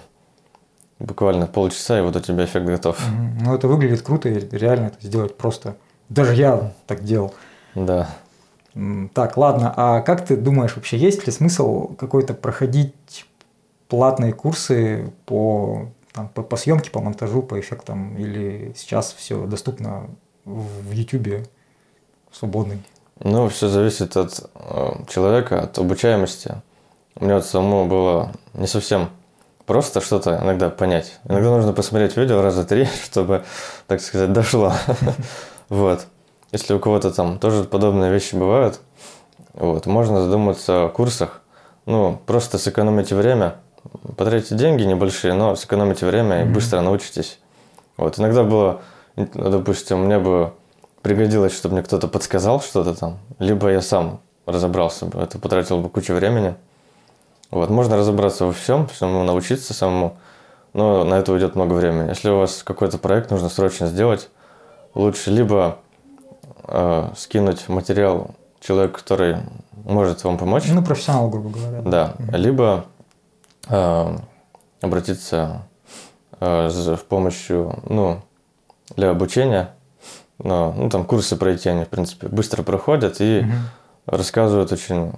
буквально 1.05 1.47
полчаса, 1.47 1.99
и 1.99 2.01
вот 2.01 2.15
у 2.15 2.19
тебя 2.19 2.45
эффект 2.45 2.65
готов. 2.65 2.99
Ну, 3.39 3.53
это 3.53 3.67
выглядит 3.67 4.01
круто, 4.01 4.27
и 4.29 4.39
реально 4.57 4.87
это 4.87 5.05
сделать 5.05 5.37
просто. 5.37 5.77
Даже 6.09 6.33
я 6.33 6.73
так 6.87 7.03
делал. 7.03 7.33
Да. 7.75 8.09
Так, 9.13 9.37
ладно, 9.37 9.73
а 9.75 10.01
как 10.01 10.25
ты 10.25 10.35
думаешь, 10.35 10.75
вообще 10.75 10.97
есть 10.97 11.25
ли 11.25 11.31
смысл 11.31 11.95
какой-то 11.95 12.33
проходить 12.33 13.25
платные 13.87 14.33
курсы 14.33 15.13
по, 15.25 15.87
там, 16.11 16.27
по, 16.29 16.43
по 16.43 16.57
съемке, 16.57 16.91
по 16.91 16.99
монтажу, 16.99 17.41
по 17.41 17.59
эффектам, 17.59 18.17
или 18.17 18.73
сейчас 18.75 19.13
все 19.13 19.45
доступно 19.45 20.09
в 20.43 20.91
YouTube 20.91 21.47
свободный? 22.31 22.83
Ну, 23.19 23.47
все 23.47 23.69
зависит 23.69 24.17
от 24.17 24.41
э, 24.55 24.91
человека, 25.07 25.61
от 25.61 25.77
обучаемости. 25.77 26.55
У 27.15 27.23
меня 27.23 27.35
вот 27.35 27.45
самому 27.45 27.85
было 27.85 28.33
не 28.53 28.67
совсем 28.67 29.09
просто 29.65 30.01
что-то 30.01 30.39
иногда 30.41 30.69
понять. 30.69 31.19
Иногда 31.27 31.49
нужно 31.49 31.73
посмотреть 31.73 32.17
видео 32.17 32.41
раза 32.41 32.65
три, 32.65 32.87
чтобы, 33.03 33.43
так 33.87 34.01
сказать, 34.01 34.33
дошло. 34.33 34.73
Вот. 35.67 36.05
Если 36.51 36.75
у 36.75 36.79
кого-то 36.79 37.11
там 37.11 37.39
тоже 37.39 37.63
подобные 37.63 38.11
вещи 38.11 38.35
бывают, 38.35 38.79
вот, 39.53 39.87
можно 39.87 40.21
задуматься 40.21 40.85
о 40.85 40.89
курсах. 40.89 41.41
Ну, 41.87 42.21
просто 42.27 42.59
сэкономите 42.59 43.15
время, 43.15 43.55
потратите 44.15 44.55
деньги 44.55 44.83
небольшие, 44.83 45.33
но 45.33 45.55
сэкономите 45.55 46.05
время 46.05 46.43
и 46.43 46.45
быстро 46.45 46.81
научитесь. 46.81 47.39
Вот. 47.97 48.19
Иногда 48.19 48.43
было, 48.43 48.81
допустим, 49.15 50.05
мне 50.05 50.19
бы 50.19 50.53
пригодилось, 51.01 51.55
чтобы 51.55 51.73
мне 51.75 51.83
кто-то 51.83 52.07
подсказал 52.07 52.61
что-то 52.61 52.93
там, 52.93 53.19
либо 53.39 53.71
я 53.71 53.81
сам 53.81 54.21
разобрался 54.45 55.05
бы, 55.05 55.19
это 55.19 55.39
потратил 55.39 55.79
бы 55.79 55.89
кучу 55.89 56.13
времени. 56.13 56.55
Вот, 57.55 57.69
можно 57.69 57.95
разобраться 57.95 58.45
во 58.45 58.51
всем, 58.51 58.89
самому 58.89 59.23
научиться 59.23 59.73
самому, 59.73 60.17
но 60.73 61.05
на 61.05 61.13
это 61.13 61.31
уйдет 61.31 61.55
много 61.55 61.71
времени. 61.71 62.09
Если 62.09 62.29
у 62.29 62.39
вас 62.39 62.63
какой-то 62.63 62.97
проект 62.97 63.31
нужно 63.31 63.47
срочно 63.47 63.87
сделать, 63.87 64.29
лучше 64.93 65.31
либо 65.31 65.77
э, 66.67 67.07
скинуть 67.15 67.69
материал 67.69 68.31
человеку, 68.59 68.99
который 68.99 69.37
может 69.85 70.25
вам 70.25 70.37
помочь. 70.37 70.65
Ну, 70.67 70.83
профессионал, 70.83 71.29
грубо 71.29 71.57
говоря. 71.57 71.81
Да, 71.81 72.13
угу. 72.19 72.35
либо 72.35 72.85
э, 73.69 74.17
обратиться 74.81 75.61
э, 76.41 76.67
в 76.67 77.05
помощью, 77.05 77.79
ну, 77.87 78.19
для 78.97 79.11
обучения, 79.11 79.69
но, 80.39 80.73
ну, 80.75 80.89
там 80.89 81.05
курсы 81.05 81.37
пройти, 81.37 81.69
они, 81.69 81.85
в 81.85 81.89
принципе, 81.89 82.27
быстро 82.27 82.63
проходят 82.63 83.21
и 83.21 83.39
угу. 83.39 84.17
рассказывают 84.17 84.73
очень 84.73 85.13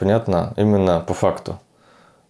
внятно 0.00 0.52
именно 0.56 1.00
по 1.00 1.14
факту. 1.14 1.58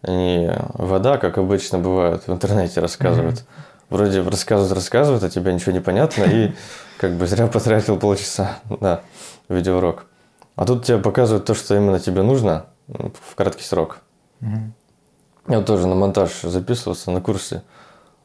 Не 0.02 0.54
вода, 0.74 1.18
как 1.18 1.38
обычно 1.38 1.78
бывает 1.78 2.26
в 2.26 2.32
интернете, 2.32 2.80
рассказывают. 2.80 3.44
Вроде 3.90 4.20
рассказывают, 4.22 4.74
рассказывают, 4.74 5.24
а 5.24 5.30
тебе 5.30 5.52
ничего 5.52 5.72
не 5.72 5.80
понятно, 5.80 6.24
и 6.24 6.52
как 6.98 7.12
бы 7.12 7.26
зря 7.26 7.46
потратил 7.46 7.98
полчаса 7.98 8.58
на 8.80 9.00
видеоурок. 9.48 10.04
А 10.56 10.64
тут 10.66 10.84
тебе 10.84 10.98
показывают 10.98 11.46
то, 11.46 11.54
что 11.54 11.74
именно 11.74 11.98
тебе 11.98 12.22
нужно 12.22 12.66
в 12.86 13.34
краткий 13.34 13.64
срок. 13.64 14.00
Я 15.48 15.58
вот 15.58 15.66
тоже 15.66 15.86
на 15.86 15.94
монтаж 15.94 16.42
записывался 16.42 17.10
на 17.10 17.20
курсе. 17.20 17.62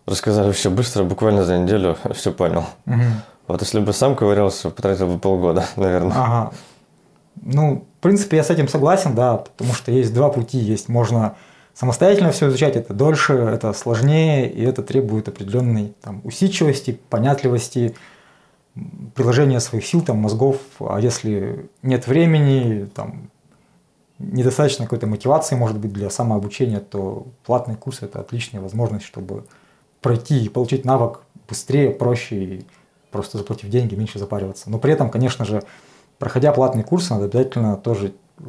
Рассказали 0.05 0.51
все 0.51 0.69
быстро, 0.69 1.05
буквально 1.05 1.45
за 1.45 1.57
неделю 1.57 1.97
все 2.13 2.33
понял. 2.33 2.65
Вот 3.47 3.61
если 3.61 3.79
бы 3.79 3.93
сам 3.93 4.15
ковырялся, 4.15 4.69
потратил 4.69 5.07
бы 5.07 5.19
полгода, 5.19 5.65
наверное. 5.75 6.17
Ага. 6.17 6.51
Ну, 7.41 7.85
в 7.99 8.01
принципе, 8.01 8.37
я 8.37 8.43
с 8.43 8.49
этим 8.49 8.67
согласен, 8.67 9.15
да, 9.15 9.37
потому 9.37 9.73
что 9.73 9.91
есть 9.91 10.13
два 10.13 10.29
пути. 10.29 10.57
Есть 10.57 10.89
можно 10.89 11.35
самостоятельно 11.73 12.31
все 12.31 12.47
изучать, 12.49 12.75
это 12.75 12.93
дольше, 12.93 13.33
это 13.33 13.73
сложнее, 13.73 14.49
и 14.49 14.63
это 14.63 14.83
требует 14.83 15.27
определенной 15.27 15.93
там, 16.01 16.21
усидчивости, 16.23 16.99
понятливости, 17.09 17.95
приложения 19.15 19.59
своих 19.59 19.85
сил, 19.85 20.01
там, 20.01 20.17
мозгов. 20.17 20.57
А 20.79 20.99
если 20.99 21.69
нет 21.81 22.07
времени, 22.07 22.85
там, 22.93 23.29
недостаточно 24.19 24.85
какой-то 24.85 25.07
мотивации, 25.07 25.55
может 25.55 25.77
быть, 25.77 25.91
для 25.91 26.09
самообучения, 26.09 26.79
то 26.79 27.27
платный 27.45 27.75
курс– 27.75 27.99
это 28.01 28.19
отличная 28.19 28.61
возможность, 28.61 29.05
чтобы 29.05 29.45
пройти 30.01 30.43
и 30.43 30.49
получить 30.49 30.85
навык 30.85 31.21
быстрее, 31.47 31.89
проще 31.89 32.43
и 32.43 32.65
просто 33.11 33.37
заплатив 33.37 33.69
деньги, 33.69 33.95
меньше 33.95 34.19
запариваться. 34.19 34.69
Но 34.69 34.79
при 34.79 34.93
этом, 34.93 35.09
конечно 35.09 35.45
же, 35.45 35.63
проходя 36.23 36.53
платный 36.53 36.83
курс, 36.83 37.09
надо 37.09 37.25
обязательно 37.25 37.75
тоже 37.75 38.13
э, 38.39 38.43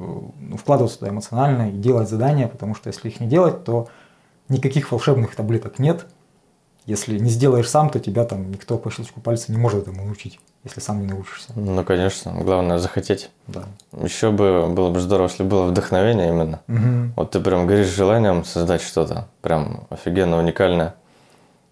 вкладываться 0.56 1.00
туда 1.00 1.10
эмоционально 1.10 1.70
и 1.70 1.72
делать 1.72 2.08
задания, 2.08 2.46
потому 2.46 2.76
что 2.76 2.86
если 2.86 3.08
их 3.08 3.18
не 3.18 3.26
делать, 3.26 3.64
то 3.64 3.88
никаких 4.48 4.92
волшебных 4.92 5.34
таблеток 5.34 5.80
нет. 5.80 6.06
Если 6.86 7.18
не 7.18 7.30
сделаешь 7.30 7.68
сам, 7.68 7.90
то 7.90 7.98
тебя 7.98 8.26
там 8.26 8.48
никто 8.52 8.78
по 8.78 8.92
щелчку 8.92 9.20
пальца 9.20 9.50
не 9.50 9.58
может 9.58 9.82
этому 9.82 10.04
научить, 10.04 10.38
если 10.62 10.78
сам 10.78 11.00
не 11.00 11.08
научишься. 11.08 11.50
Ну, 11.56 11.82
конечно. 11.82 12.32
Главное 12.32 12.78
захотеть. 12.78 13.30
Да. 13.48 13.64
Еще 14.00 14.30
бы 14.30 14.68
было 14.68 14.90
бы 14.90 15.00
здорово, 15.00 15.26
если 15.26 15.42
было 15.42 15.64
вдохновение 15.64 16.28
именно. 16.28 16.60
Угу. 16.68 17.14
Вот 17.16 17.32
ты 17.32 17.40
прям 17.40 17.66
горишь 17.66 17.88
желанием 17.88 18.44
создать 18.44 18.82
что-то 18.82 19.26
прям 19.42 19.88
офигенно 19.90 20.38
уникальное. 20.38 20.94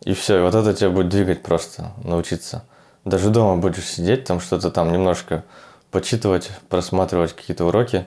И 0.02 0.14
все, 0.14 0.38
и 0.38 0.42
вот 0.42 0.56
это 0.56 0.74
тебя 0.74 0.90
будет 0.90 1.10
двигать 1.10 1.44
просто, 1.44 1.92
научиться. 2.02 2.64
Даже 3.04 3.30
дома 3.30 3.60
будешь 3.60 3.86
сидеть, 3.86 4.24
там 4.24 4.40
что-то 4.40 4.72
там 4.72 4.90
немножко 4.90 5.44
почитывать, 5.92 6.50
просматривать 6.68 7.34
какие-то 7.34 7.66
уроки 7.66 8.06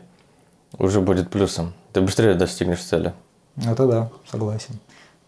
уже 0.77 0.99
будет 0.99 1.29
плюсом. 1.29 1.73
Ты 1.93 2.01
быстрее 2.01 2.33
достигнешь 2.33 2.83
цели. 2.83 3.13
Это 3.55 3.87
да, 3.87 4.09
согласен. 4.29 4.79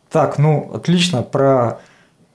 Так, 0.09 0.37
ну, 0.37 0.71
отлично. 0.73 1.21
Про 1.21 1.79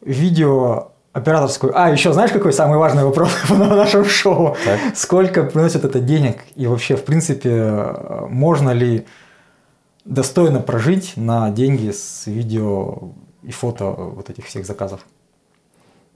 видео 0.00 0.92
операторскую. 1.12 1.78
А, 1.78 1.90
еще 1.90 2.12
знаешь, 2.12 2.30
какой 2.32 2.52
самый 2.52 2.78
важный 2.78 3.04
вопрос 3.04 3.30
на 3.50 3.74
нашем 3.76 4.04
шоу? 4.06 4.56
Так. 4.64 4.80
Сколько 4.94 5.42
приносит 5.42 5.85
это 5.85 6.00
денег? 6.00 6.38
И 6.54 6.66
вообще, 6.66 6.96
в 6.96 7.04
принципе, 7.04 7.94
можно 8.28 8.70
ли 8.70 9.06
достойно 10.04 10.61
прожить 10.61 11.14
на 11.16 11.50
деньги 11.50 11.90
с 11.90 12.26
видео 12.26 13.11
и 13.42 13.50
фото 13.50 13.85
вот 13.85 14.30
этих 14.30 14.46
всех 14.46 14.64
заказов? 14.66 15.00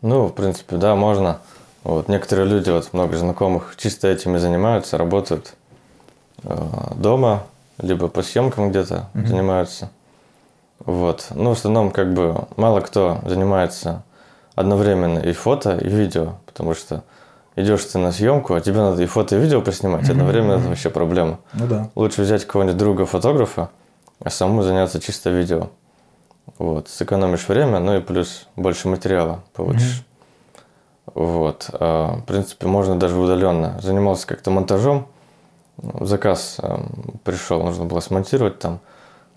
Ну, 0.01 0.27
в 0.27 0.33
принципе, 0.33 0.77
да, 0.77 0.95
можно. 0.95 1.40
Вот, 1.87 2.09
некоторые 2.09 2.49
люди, 2.49 2.68
вот 2.68 2.92
много 2.92 3.16
знакомых, 3.16 3.75
чисто 3.77 4.09
этим 4.09 4.35
и 4.35 4.40
занимаются, 4.40 4.99
работают 4.99 5.55
э, 6.42 6.59
дома, 6.96 7.44
либо 7.81 8.09
по 8.09 8.22
съемкам 8.22 8.70
где-то 8.70 9.09
mm-hmm. 9.14 9.27
занимаются. 9.29 9.90
Вот. 10.81 11.29
Ну, 11.31 11.51
в 11.51 11.53
основном, 11.53 11.92
как 11.92 12.12
бы, 12.12 12.49
мало 12.57 12.81
кто 12.81 13.18
занимается 13.25 14.03
одновременно 14.57 15.20
и 15.20 15.33
фото, 15.33 15.77
и 15.77 15.88
видео, 15.88 16.33
потому 16.44 16.75
что 16.75 17.05
идешь 17.55 17.85
ты 17.85 17.99
на 17.99 18.11
съемку, 18.11 18.55
а 18.55 18.61
тебе 18.61 18.79
надо 18.79 19.01
и 19.05 19.07
фото, 19.07 19.37
и 19.37 19.38
видео 19.38 19.62
поснимать, 19.62 20.09
mm-hmm. 20.09 20.11
одновременно 20.11 20.55
это 20.55 20.68
вообще 20.68 20.90
проблема. 20.90 21.38
Ну 21.53 21.68
да. 21.68 21.88
Лучше 21.94 22.22
взять 22.22 22.44
кого-нибудь 22.46 22.79
друга 22.79 23.07
фотографа, 23.07 23.70
а 24.18 24.31
самому 24.31 24.64
заняться 24.64 25.01
чисто 25.01 25.31
видео. 25.31 25.68
Вот, 26.59 26.88
сэкономишь 26.88 27.46
время, 27.46 27.79
ну 27.79 27.96
и 27.96 28.01
плюс 28.01 28.49
больше 28.57 28.88
материала 28.88 29.44
получишь. 29.53 30.05
Вот. 31.17 31.71
А, 31.73 32.17
в 32.17 32.25
принципе, 32.25 32.67
можно 32.67 32.99
даже 32.99 33.19
удаленно. 33.19 33.79
Занимался 33.81 34.27
как-то 34.27 34.51
монтажом. 34.51 35.09
Заказ 36.01 36.59
эм, 36.59 37.19
пришел, 37.25 37.63
нужно 37.63 37.87
было 37.87 38.01
смонтировать 38.01 38.59
там 38.59 38.81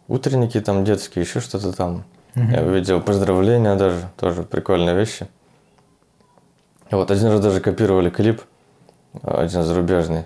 утренники 0.09 0.59
там 0.59 0.83
детские, 0.83 1.23
еще 1.23 1.39
что-то 1.39 1.71
там. 1.71 2.03
Угу. 2.35 2.51
Я 2.51 2.63
увидел 2.63 3.01
поздравления 3.01 3.75
даже, 3.75 4.09
тоже 4.17 4.43
прикольные 4.43 4.93
вещи. 4.93 5.27
Вот, 6.91 7.11
один 7.11 7.27
раз 7.27 7.39
даже 7.39 7.61
копировали 7.61 8.09
клип, 8.09 8.41
один 9.23 9.63
зарубежный. 9.63 10.25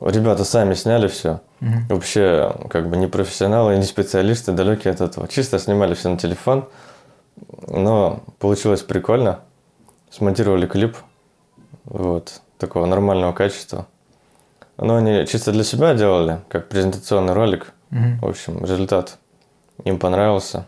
Ребята 0.00 0.44
сами 0.44 0.74
сняли 0.74 1.08
все. 1.08 1.40
Угу. 1.60 1.94
Вообще, 1.96 2.54
как 2.70 2.88
бы 2.88 2.96
не 2.96 3.08
профессионалы, 3.08 3.76
не 3.76 3.82
специалисты, 3.82 4.52
далекие 4.52 4.94
от 4.94 5.00
этого. 5.00 5.26
Чисто 5.26 5.58
снимали 5.58 5.94
все 5.94 6.10
на 6.10 6.16
телефон. 6.16 6.68
Но 7.66 8.22
получилось 8.38 8.82
прикольно 8.82 9.40
смонтировали 10.16 10.66
клип 10.66 10.96
вот, 11.84 12.40
такого 12.58 12.86
нормального 12.86 13.32
качества. 13.32 13.86
Но 14.78 14.96
они 14.96 15.26
чисто 15.26 15.52
для 15.52 15.64
себя 15.64 15.94
делали, 15.94 16.40
как 16.48 16.68
презентационный 16.68 17.32
ролик. 17.32 17.72
Угу. 17.90 18.26
В 18.26 18.28
общем, 18.28 18.64
результат 18.64 19.18
им 19.84 19.98
понравился. 19.98 20.66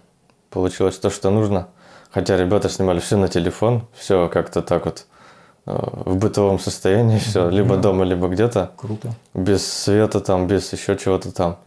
Получилось 0.51 0.99
то, 0.99 1.11
что 1.11 1.31
нужно. 1.31 1.69
Хотя 2.11 2.37
ребята 2.37 2.69
снимали 2.69 3.01
все 3.01 3.17
на 3.17 3.29
телефон, 3.29 3.87
все 3.95 4.29
как-то 4.29 4.63
так 4.63 4.87
вот 4.87 5.07
э, 5.67 5.73
в 5.77 6.17
бытовом 6.17 6.59
состоянии, 6.59 7.19
все, 7.19 7.51
либо 7.51 7.77
дома, 7.77 8.05
либо 8.05 8.29
где-то. 8.29 8.73
Круто. 8.77 9.13
Без 9.35 9.71
света 9.71 10.21
там, 10.21 10.47
без 10.47 10.73
еще 10.73 10.97
чего-то 10.97 11.33
там. 11.33 11.59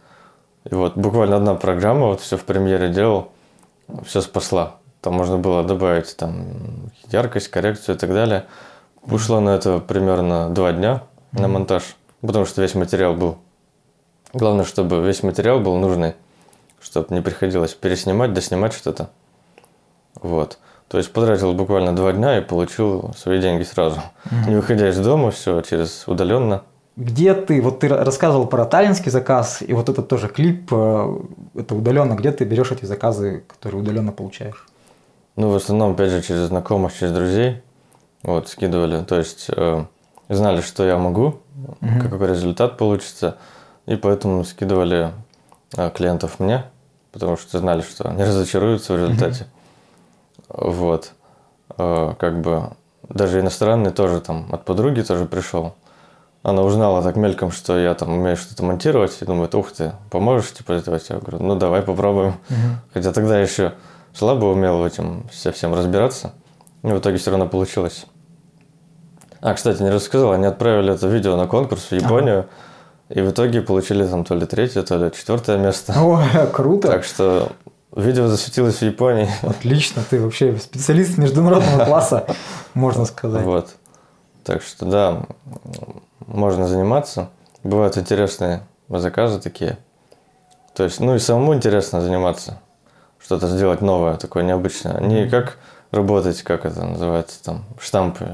И 0.68 0.74
вот 0.74 0.96
буквально 0.96 1.36
одна 1.36 1.54
программа, 1.54 2.06
вот 2.06 2.20
все 2.20 2.36
в 2.36 2.44
премьере 2.44 2.88
делал, 2.88 3.30
все 4.04 4.20
спасла. 4.20 4.76
Там 5.02 5.14
можно 5.14 5.36
было 5.36 5.64
добавить 5.64 6.16
там 6.16 6.90
яркость, 7.10 7.48
коррекцию 7.48 7.96
и 7.96 7.98
так 7.98 8.10
далее. 8.10 8.44
Ушло 9.02 9.40
на 9.40 9.50
это 9.50 9.80
примерно 9.80 10.48
два 10.48 10.72
дня 10.72 11.02
на 11.32 11.48
монтаж, 11.48 11.96
потому 12.20 12.46
что 12.46 12.62
весь 12.62 12.76
материал 12.76 13.14
был. 13.14 13.38
Главное, 14.32 14.64
чтобы 14.64 15.04
весь 15.04 15.24
материал 15.24 15.58
был 15.58 15.76
нужный, 15.76 16.14
чтобы 16.80 17.08
не 17.10 17.20
приходилось 17.20 17.74
переснимать, 17.74 18.32
доснимать 18.32 18.74
что-то. 18.74 19.10
Вот. 20.14 20.58
То 20.86 20.98
есть 20.98 21.12
потратил 21.12 21.52
буквально 21.52 21.96
два 21.96 22.12
дня 22.12 22.38
и 22.38 22.40
получил 22.40 23.12
свои 23.16 23.40
деньги 23.40 23.64
сразу. 23.64 23.96
Mm-hmm. 24.26 24.48
Не 24.50 24.54
выходя 24.54 24.88
из 24.88 24.98
дома, 24.98 25.32
все 25.32 25.60
через 25.62 26.06
удаленно. 26.06 26.62
Где 26.94 27.34
ты, 27.34 27.60
вот 27.60 27.80
ты 27.80 27.88
рассказывал 27.88 28.46
про 28.46 28.66
таллинский 28.66 29.10
заказ, 29.10 29.62
и 29.62 29.72
вот 29.72 29.88
этот 29.88 30.08
тоже 30.08 30.28
клип, 30.28 30.68
э, 30.70 31.18
это 31.56 31.74
удаленно, 31.74 32.12
где 32.12 32.30
ты 32.30 32.44
берешь 32.44 32.70
эти 32.70 32.84
заказы, 32.84 33.42
которые 33.48 33.80
удаленно 33.80 34.12
получаешь? 34.12 34.66
Ну, 35.36 35.50
в 35.50 35.56
основном, 35.56 35.92
опять 35.92 36.10
же, 36.10 36.22
через 36.22 36.48
знакомых, 36.48 36.92
через 36.94 37.12
друзей. 37.12 37.62
Вот, 38.22 38.48
скидывали. 38.48 39.02
То 39.02 39.18
есть, 39.18 39.46
э, 39.48 39.84
знали, 40.28 40.60
что 40.60 40.84
я 40.84 40.98
могу, 40.98 41.40
угу. 41.80 42.08
какой 42.10 42.28
результат 42.28 42.76
получится. 42.76 43.36
И 43.86 43.96
поэтому 43.96 44.44
скидывали 44.44 45.10
э, 45.76 45.90
клиентов 45.90 46.38
мне, 46.38 46.64
потому 47.10 47.36
что 47.36 47.58
знали, 47.58 47.82
что 47.82 48.08
они 48.08 48.22
разочаруются 48.24 48.92
в 48.92 48.96
результате. 48.96 49.46
Угу. 50.48 50.70
Вот. 50.70 51.12
Э, 51.78 52.14
как 52.18 52.40
бы 52.40 52.70
даже 53.08 53.40
иностранный 53.40 53.90
тоже 53.90 54.20
там 54.20 54.48
от 54.52 54.64
подруги 54.64 55.02
тоже 55.02 55.24
пришел. 55.24 55.74
Она 56.42 56.62
узнала 56.62 57.02
так 57.02 57.16
мельком, 57.16 57.52
что 57.52 57.78
я 57.78 57.94
там 57.94 58.12
умею 58.12 58.36
что-то 58.36 58.64
монтировать, 58.64 59.16
и 59.20 59.24
думает, 59.24 59.54
ух 59.54 59.70
ты, 59.72 59.92
поможешь 60.10 60.52
типа 60.52 60.78
сделать? 60.78 61.08
Я 61.08 61.18
говорю, 61.18 61.38
ну 61.38 61.54
давай 61.56 61.82
попробуем. 61.82 62.34
Угу. 62.50 62.56
Хотя 62.94 63.12
тогда 63.12 63.40
еще 63.40 63.74
слабо 64.14 64.46
умел 64.46 64.78
в 64.78 64.84
этом 64.84 65.28
совсем 65.32 65.74
разбираться. 65.74 66.32
И 66.82 66.88
в 66.88 66.98
итоге 66.98 67.18
все 67.18 67.30
равно 67.30 67.46
получилось. 67.46 68.06
А, 69.40 69.54
кстати, 69.54 69.82
не 69.82 69.90
рассказал, 69.90 70.32
они 70.32 70.46
отправили 70.46 70.94
это 70.94 71.08
видео 71.08 71.36
на 71.36 71.46
конкурс 71.46 71.90
в 71.90 71.92
Японию, 71.92 72.48
и 73.08 73.20
в 73.20 73.30
итоге 73.30 73.60
получили 73.60 74.06
там 74.06 74.24
то 74.24 74.34
ли 74.34 74.46
третье, 74.46 74.82
то 74.82 74.96
ли 74.96 75.10
четвертое 75.12 75.58
место. 75.58 75.92
О, 75.96 76.46
круто. 76.46 76.88
Так 76.88 77.04
что 77.04 77.50
видео 77.94 78.28
засветилось 78.28 78.76
в 78.76 78.82
Японии. 78.82 79.28
Отлично, 79.42 80.02
ты 80.08 80.20
вообще 80.20 80.56
специалист 80.58 81.18
международного 81.18 81.84
класса, 81.84 82.26
можно 82.74 83.04
сказать. 83.04 83.44
Вот. 83.44 83.70
Так 84.44 84.62
что 84.62 84.86
да, 84.86 85.26
можно 86.26 86.68
заниматься. 86.68 87.30
Бывают 87.64 87.98
интересные 87.98 88.62
заказы 88.88 89.40
такие. 89.40 89.78
То 90.74 90.84
есть, 90.84 91.00
ну 91.00 91.14
и 91.14 91.18
самому 91.18 91.54
интересно 91.54 92.00
заниматься, 92.00 92.60
что-то 93.24 93.46
сделать 93.48 93.80
новое, 93.80 94.16
такое 94.16 94.42
необычное. 94.44 95.00
Не 95.00 95.28
как 95.28 95.58
работать, 95.90 96.42
как 96.42 96.64
это 96.64 96.82
называется, 96.84 97.42
там, 97.44 97.64
штампы, 97.80 98.26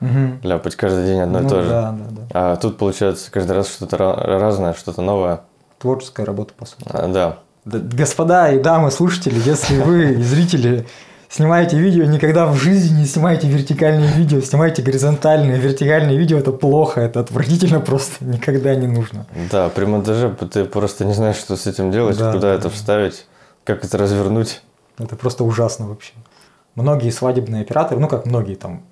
Мгм. 0.00 0.40
ляпать 0.42 0.76
каждый 0.76 1.06
день 1.06 1.20
одно 1.20 1.40
и 1.40 1.42
Ну 1.42 1.48
то 1.48 1.62
же. 1.62 1.68
Да, 1.70 1.92
да, 1.92 2.04
да. 2.10 2.22
А 2.34 2.56
тут 2.56 2.76
получается 2.78 3.30
каждый 3.30 3.52
раз 3.52 3.68
что-то 3.68 3.96
ра- 3.96 4.38
разное, 4.38 4.74
что-то 4.74 5.00
новое. 5.02 5.40
Творческая 5.78 6.24
работа, 6.26 6.52
по 6.56 6.66
сути. 6.66 6.84
А, 6.90 7.08
да. 7.08 7.38
Да, 7.64 7.78
Господа 7.78 8.52
и 8.52 8.58
дамы 8.60 8.90
слушатели, 8.90 9.40
если 9.44 9.80
вы, 9.80 10.12
и 10.12 10.22
зрители, 10.22 10.86
снимаете 11.28 11.78
видео, 11.78 12.04
никогда 12.04 12.46
в 12.46 12.54
жизни 12.56 13.00
не 13.00 13.06
снимайте 13.06 13.48
вертикальные 13.48 14.12
видео, 14.12 14.40
снимайте 14.42 14.82
горизонтальные. 14.82 15.58
Вертикальные 15.58 16.16
видео 16.16 16.38
это 16.38 16.52
плохо, 16.52 17.00
это 17.00 17.20
отвратительно 17.20 17.80
просто, 17.80 18.12
никогда 18.24 18.74
не 18.74 18.86
нужно. 18.86 19.26
Да, 19.50 19.68
при 19.70 19.86
монтаже 19.86 20.28
ты 20.52 20.64
просто 20.66 21.04
не 21.06 21.14
знаешь, 21.14 21.36
что 21.36 21.56
с 21.56 21.66
этим 21.66 21.90
делать, 21.90 22.18
Да, 22.18 22.32
куда 22.32 22.48
да, 22.50 22.54
это 22.54 22.64
да. 22.64 22.70
вставить, 22.70 23.26
как 23.66 23.84
это 23.84 23.98
развернуть. 23.98 24.62
Это 24.96 25.16
просто 25.16 25.44
ужасно 25.44 25.88
вообще. 25.88 26.14
Многие 26.76 27.10
свадебные 27.10 27.62
операторы, 27.62 28.00
ну 28.00 28.08
как 28.08 28.24
многие 28.24 28.54
там, 28.54 28.82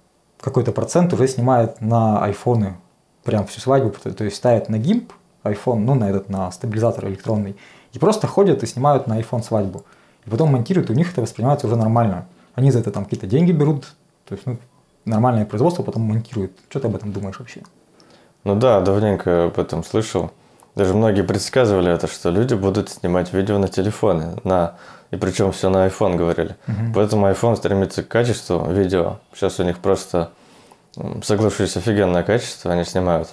какой-то 0.41 0.73
процент 0.73 1.13
уже 1.15 1.29
снимают 1.29 1.81
на 1.81 2.23
айфоны 2.23 2.77
прям 3.23 3.47
всю 3.47 3.61
свадьбу, 3.61 3.91
то 3.91 4.25
есть 4.25 4.37
ставят 4.37 4.69
на 4.69 4.79
гимп 4.79 5.13
iPhone, 5.45 5.77
ну 5.77 5.95
на 5.95 6.11
этот, 6.11 6.29
на 6.29 6.51
стабилизатор 6.51 7.07
электронный, 7.07 7.57
и 7.93 7.99
просто 7.99 8.27
ходят 8.27 8.63
и 8.63 8.67
снимают 8.67 9.07
на 9.07 9.19
iPhone 9.19 9.43
свадьбу. 9.43 9.85
И 10.27 10.31
потом 10.31 10.51
монтируют, 10.51 10.91
и 10.91 10.93
у 10.93 10.97
них 10.97 11.13
это 11.13 11.21
воспринимается 11.21 11.67
уже 11.67 11.77
нормально. 11.77 12.27
Они 12.55 12.71
за 12.71 12.81
это 12.81 12.91
там 12.91 13.05
какие-то 13.05 13.27
деньги 13.27 13.53
берут, 13.53 13.95
то 14.27 14.35
есть 14.35 14.47
ну, 14.47 14.59
нормальное 15.05 15.47
производство 15.47 15.83
потом 15.83 16.03
монтируют. 16.03 16.53
Что 16.69 16.81
ты 16.81 16.89
об 16.89 16.97
этом 16.97 17.13
думаешь 17.13 17.39
вообще? 17.39 17.63
Ну 18.43 18.57
да, 18.57 18.81
давненько 18.81 19.47
об 19.47 19.59
этом 19.59 19.85
слышал. 19.85 20.33
Даже 20.75 20.95
многие 20.95 21.23
предсказывали 21.23 21.93
это, 21.93 22.07
что 22.09 22.31
люди 22.31 22.55
будут 22.55 22.91
снимать 22.91 23.33
видео 23.33 23.59
на 23.59 23.69
телефоны, 23.69 24.37
на 24.45 24.75
и 25.11 25.17
причем 25.17 25.53
все 25.53 25.69
на 25.71 25.87
iPhone 25.87 26.17
говорили. 26.17 26.57
Поэтому 26.93 27.29
iPhone 27.29 27.55
стремится 27.57 28.03
к 28.03 28.09
качеству 28.09 28.67
видео. 28.73 29.19
Сейчас 29.33 29.61
у 29.61 29.63
них 29.63 29.79
просто, 29.79 30.31
соглашусь, 31.23 31.77
офигенное 31.77 32.25
качество 32.25 32.73
они 32.73 32.85
снимают. 32.85 33.29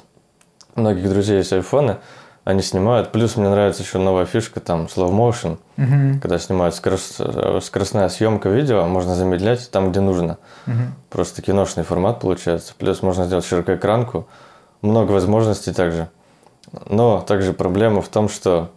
У 0.76 0.82
многих 0.82 1.10
друзей 1.10 1.38
есть 1.38 1.52
айфоны, 1.54 1.98
они 2.44 2.62
снимают. 2.62 3.12
Плюс 3.12 3.36
мне 3.36 3.50
нравится 3.50 3.82
еще 3.82 3.98
новая 3.98 4.26
фишка, 4.26 4.60
там, 4.60 4.86
slow 4.86 5.10
motion. 5.12 5.58
Когда 6.22 6.38
снимают 6.38 6.76
скорос- 6.76 7.16
э, 7.20 7.60
скоростная 7.62 8.10
съемка 8.10 8.50
видео, 8.50 8.86
можно 8.86 9.16
замедлять 9.16 9.72
там, 9.72 9.90
где 9.92 10.02
нужно. 10.02 10.38
Просто 11.10 11.42
киношный 11.42 11.84
формат 11.84 12.20
получается. 12.20 12.74
Плюс 12.78 13.02
можно 13.02 13.26
сделать 13.26 13.46
широкоэкранку. 13.46 14.28
Много 14.84 15.12
возможностей 15.14 15.74
также. 15.74 16.10
Но 16.90 17.22
также 17.22 17.54
проблема 17.54 18.02
в 18.02 18.08
том, 18.08 18.30
что 18.30 18.70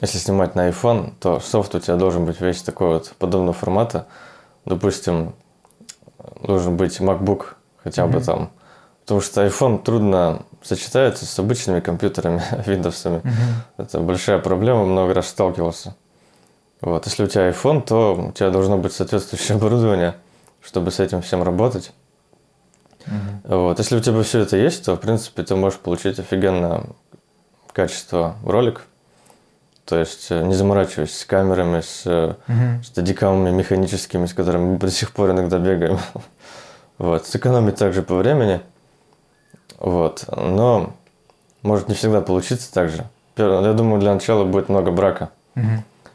если 0.00 0.18
снимать 0.18 0.54
на 0.54 0.68
iPhone, 0.68 1.12
то 1.20 1.40
софт 1.40 1.74
у 1.74 1.80
тебя 1.80 1.96
должен 1.96 2.24
быть 2.24 2.40
весь 2.40 2.62
такой 2.62 2.88
вот 2.88 3.12
подобного 3.18 3.52
формата. 3.52 4.06
Допустим, 4.64 5.34
должен 6.42 6.76
быть 6.76 7.00
MacBook 7.00 7.46
хотя 7.82 8.06
бы 8.06 8.18
Мгм. 8.18 8.24
там. 8.24 8.50
Потому 9.02 9.20
что 9.20 9.44
iPhone 9.44 9.82
трудно 9.82 10.42
сочетается 10.62 11.24
с 11.26 11.38
обычными 11.38 11.80
компьютерами, 11.80 12.42
Windows. 12.66 13.22
Это 13.76 14.00
большая 14.00 14.38
проблема, 14.38 14.84
много 14.84 15.14
раз 15.14 15.28
сталкивался. 15.28 15.94
Вот. 16.80 17.06
Если 17.06 17.24
у 17.24 17.26
тебя 17.26 17.48
iPhone, 17.50 17.82
то 17.82 18.14
у 18.28 18.32
тебя 18.32 18.50
должно 18.50 18.78
быть 18.78 18.92
соответствующее 18.92 19.56
оборудование, 19.58 20.14
чтобы 20.62 20.90
с 20.90 21.00
этим 21.00 21.22
всем 21.22 21.42
работать. 21.42 21.92
Вот. 23.44 23.78
Если 23.78 23.96
у 23.96 24.00
тебя 24.00 24.22
все 24.22 24.40
это 24.40 24.56
есть, 24.56 24.84
то, 24.84 24.94
в 24.94 25.00
принципе, 25.00 25.42
ты 25.42 25.56
можешь 25.56 25.78
получить 25.78 26.18
офигенное 26.18 26.84
качество 27.78 28.34
ролик. 28.44 28.82
То 29.84 30.00
есть, 30.00 30.32
э, 30.32 30.42
не 30.42 30.54
заморачиваясь 30.54 31.16
с 31.16 31.24
камерами, 31.24 31.80
с 31.80 32.02
э, 32.06 32.34
стадикамами 32.82 33.50
механическими, 33.50 34.26
с 34.26 34.34
которыми 34.34 34.72
мы 34.72 34.78
до 34.78 34.90
сих 34.90 35.12
пор 35.12 35.30
иногда 35.30 35.58
бегаем. 35.58 35.98
Вот. 36.98 37.28
Сэкономить 37.28 37.76
также 37.76 38.02
по 38.02 38.16
времени. 38.16 38.60
Вот. 39.78 40.24
Но 40.36 40.94
может 41.62 41.86
не 41.86 41.94
всегда 41.94 42.20
получиться 42.20 42.72
так 42.72 42.88
же. 42.88 43.04
Я 43.36 43.72
думаю, 43.72 44.00
для 44.00 44.12
начала 44.12 44.44
будет 44.44 44.68
много 44.68 44.90
брака. 44.90 45.30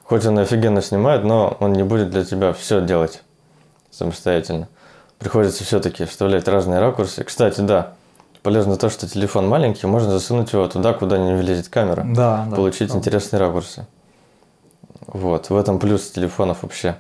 Хоть 0.04 0.26
он 0.26 0.38
офигенно 0.40 0.82
снимает, 0.82 1.24
но 1.24 1.56
он 1.62 1.72
не 1.72 1.84
будет 1.84 2.10
для 2.10 2.26
тебя 2.26 2.52
все 2.52 2.82
делать 2.82 3.24
самостоятельно. 3.92 4.68
Приходится 5.20 5.64
все-таки 5.64 6.04
вставлять 6.04 6.50
разные 6.50 6.82
ракурсы. 6.82 7.24
Кстати, 7.24 7.62
да, 7.62 7.94
полезно 8.44 8.76
то, 8.78 8.90
что 8.90 9.08
телефон 9.08 9.48
маленький, 9.48 9.88
можно 9.88 10.12
засунуть 10.12 10.54
его 10.54 10.68
туда, 10.68 10.94
куда 10.94 11.18
не 11.18 11.34
влезет 11.34 11.70
камера, 11.70 12.04
Да, 12.06 12.46
да. 12.50 12.56
получить 12.56 12.90
правда. 12.90 12.98
интересные 12.98 13.40
ракурсы. 13.40 13.86
Вот, 15.08 15.50
в 15.50 15.56
этом 15.58 15.80
плюс 15.80 16.12
телефонов 16.12 16.60
вообще. 16.64 16.96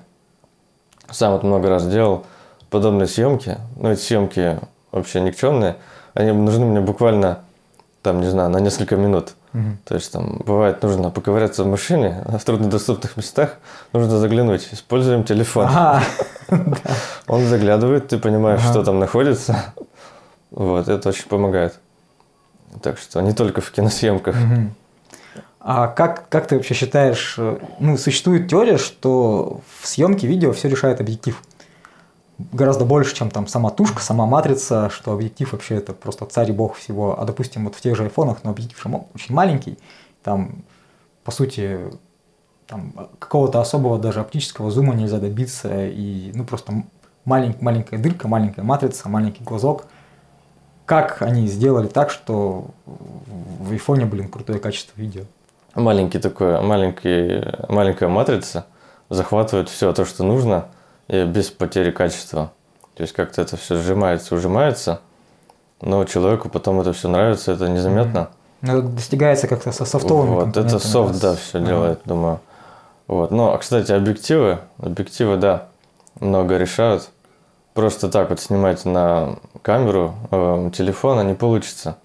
Сам 1.11 1.33
вот 1.33 1.43
много 1.43 1.69
раз 1.69 1.85
делал 1.85 2.25
подобные 2.69 3.07
съемки, 3.07 3.57
но 3.75 3.91
эти 3.91 4.01
съемки 4.01 4.59
вообще 4.91 5.21
никчемные, 5.21 5.75
они 6.13 6.31
нужны 6.31 6.65
мне 6.65 6.81
буквально, 6.81 7.39
там, 8.01 8.21
не 8.21 8.27
знаю, 8.27 8.49
на 8.49 8.57
несколько 8.59 8.95
минут. 8.95 9.33
Мгм. 9.53 9.77
То 9.85 9.95
есть 9.95 10.11
там 10.11 10.41
бывает 10.45 10.81
нужно 10.81 11.11
поковыряться 11.11 11.63
в 11.63 11.67
машине, 11.67 12.23
в 12.39 12.43
труднодоступных 12.43 13.17
местах 13.17 13.57
нужно 13.91 14.17
заглянуть. 14.17 14.69
Используем 14.71 15.23
телефон. 15.23 15.69
Он 17.27 17.45
заглядывает, 17.45 18.07
ты 18.07 18.17
понимаешь, 18.17 18.61
что 18.61 18.83
там 18.83 18.99
находится. 18.99 19.73
Вот, 20.53 20.87
это 20.87 21.09
очень 21.09 21.27
помогает. 21.27 21.79
Так 22.81 22.97
что 22.97 23.21
не 23.21 23.33
только 23.33 23.61
в 23.61 23.71
киносъемках. 23.71 24.35
Мгм. 24.35 24.75
А 25.59 25.87
как, 25.87 26.29
как 26.29 26.47
ты 26.47 26.55
вообще 26.55 26.73
считаешь, 26.73 27.35
э, 27.37 27.57
ну, 27.79 27.97
существует 27.97 28.49
теория, 28.49 28.77
что 28.77 29.61
в 29.79 29.87
съемке 29.87 30.27
видео 30.27 30.51
все 30.51 30.69
решает 30.69 30.99
объектив? 30.99 31.41
Гораздо 32.51 32.85
больше, 32.85 33.15
чем 33.15 33.29
там 33.31 33.47
сама 33.47 33.69
тушка, 33.69 34.01
сама 34.01 34.25
матрица, 34.25 34.89
что 34.89 35.13
объектив 35.13 35.51
вообще 35.51 35.75
это 35.75 35.93
просто 35.93 36.25
царь 36.25 36.49
и 36.49 36.53
бог 36.53 36.75
всего. 36.75 37.19
А 37.19 37.25
допустим, 37.25 37.63
вот 37.63 37.75
в 37.75 37.81
тех 37.81 37.95
же 37.95 38.03
айфонах, 38.03 38.39
но 38.43 38.51
объектив 38.51 38.79
же 38.81 38.89
очень 39.15 39.33
маленький, 39.33 39.77
там, 40.21 40.63
по 41.23 41.31
сути, 41.31 41.79
там, 42.67 42.93
какого-то 43.19 43.61
особого 43.61 43.97
даже 43.97 44.19
оптического 44.19 44.69
зума 44.69 44.93
нельзя 44.93 45.19
добиться, 45.19 45.87
и, 45.87 46.31
ну, 46.33 46.43
просто 46.43 46.83
малень- 47.25 47.57
маленькая 47.61 47.97
дырка, 47.99 48.27
маленькая 48.27 48.63
матрица, 48.63 49.09
маленький 49.09 49.43
глазок. 49.43 49.85
Как 50.85 51.21
они 51.21 51.47
сделали 51.47 51.87
так, 51.87 52.09
что 52.09 52.65
в 52.85 53.71
айфоне, 53.71 54.05
блин, 54.05 54.29
крутое 54.29 54.59
качество 54.59 54.99
видео? 54.99 55.23
Маленький 55.75 56.19
такой, 56.19 56.61
маленький, 56.61 57.43
маленькая 57.69 58.09
матрица 58.09 58.65
захватывает 59.09 59.69
все 59.69 59.91
то, 59.93 60.05
что 60.05 60.23
нужно, 60.23 60.65
и 61.07 61.23
без 61.25 61.49
потери 61.49 61.91
качества. 61.91 62.51
То 62.95 63.03
есть 63.03 63.13
как-то 63.13 63.41
это 63.41 63.57
все 63.57 63.81
сжимается, 63.81 64.35
ужимается, 64.35 64.99
но 65.81 66.03
человеку 66.05 66.49
потом 66.49 66.81
это 66.81 66.93
все 66.93 67.07
нравится, 67.07 67.53
это 67.53 67.67
незаметно. 67.67 68.29
Ну, 68.61 68.79
это 68.79 68.87
достигается 68.87 69.47
как-то 69.47 69.71
со 69.71 69.83
софтовыми 69.85 70.35
Вот, 70.35 70.57
это 70.57 70.79
софт, 70.79 71.19
да, 71.21 71.35
все 71.35 71.57
Ага. 71.57 71.67
делает, 71.67 71.99
думаю. 72.05 72.39
Вот. 73.07 73.31
Ну, 73.31 73.49
а, 73.51 73.57
кстати, 73.57 73.91
объективы, 73.91 74.59
объективы, 74.77 75.37
да, 75.37 75.67
много 76.19 76.57
решают. 76.57 77.09
Просто 77.73 78.07
так 78.09 78.29
вот 78.29 78.39
снимать 78.39 78.85
на 78.85 79.37
камеру 79.63 80.13
э, 80.31 80.69
телефона 80.75 81.21
не 81.21 81.33
получится. 81.33 81.97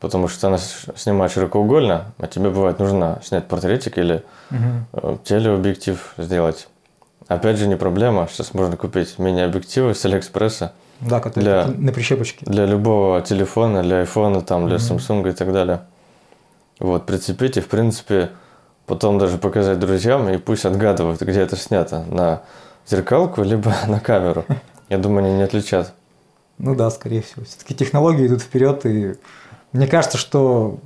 Потому 0.00 0.28
что 0.28 0.48
она 0.48 0.58
снимает 0.58 1.32
широкоугольно, 1.32 2.12
а 2.18 2.26
тебе 2.26 2.50
бывает 2.50 2.78
нужно 2.78 3.18
снять 3.22 3.46
портретик 3.48 3.98
или 3.98 4.22
э, 4.50 5.16
телеобъектив 5.24 6.14
сделать. 6.18 6.68
Опять 7.28 7.56
же, 7.58 7.66
не 7.66 7.76
проблема. 7.76 8.28
Сейчас 8.30 8.54
можно 8.54 8.76
купить 8.76 9.18
мини-объективы 9.18 9.94
с 9.94 10.04
Алиэкспресса 10.04 10.72
Да, 11.00 11.20
которые 11.20 11.64
Для- 11.64 11.66
на 11.76 11.92
прищепочке. 11.92 12.46
для 12.46 12.64
любого 12.66 13.20
телефона, 13.20 13.82
для 13.82 13.98
айфона, 13.98 14.40
там, 14.42 14.66
для 14.68 14.76
Мгм. 14.78 14.84
Samsung 14.96 15.28
и 15.28 15.32
так 15.32 15.52
далее. 15.52 15.80
Вот, 16.78 17.04
прицепить 17.06 17.56
и, 17.56 17.60
в 17.60 17.68
принципе, 17.68 18.30
потом 18.86 19.18
даже 19.18 19.38
показать 19.38 19.78
друзьям, 19.78 20.28
и 20.28 20.36
пусть 20.38 20.64
отгадывают, 20.66 21.20
где 21.20 21.40
это 21.40 21.56
снято, 21.56 22.04
на 22.10 22.42
зеркалку, 22.86 23.42
либо 23.42 23.74
на 23.88 23.98
камеру. 23.98 24.44
Я 24.88 24.98
думаю, 24.98 25.26
они 25.26 25.36
не 25.36 25.42
отличат. 25.42 25.92
Ну 26.58 26.74
да, 26.74 26.90
скорее 26.90 27.22
всего. 27.22 27.44
Все-таки 27.44 27.74
технологии 27.74 28.26
идут 28.26 28.42
вперед, 28.42 28.86
и 28.86 29.14
мне 29.72 29.86
кажется, 29.86 30.16
что 30.18 30.78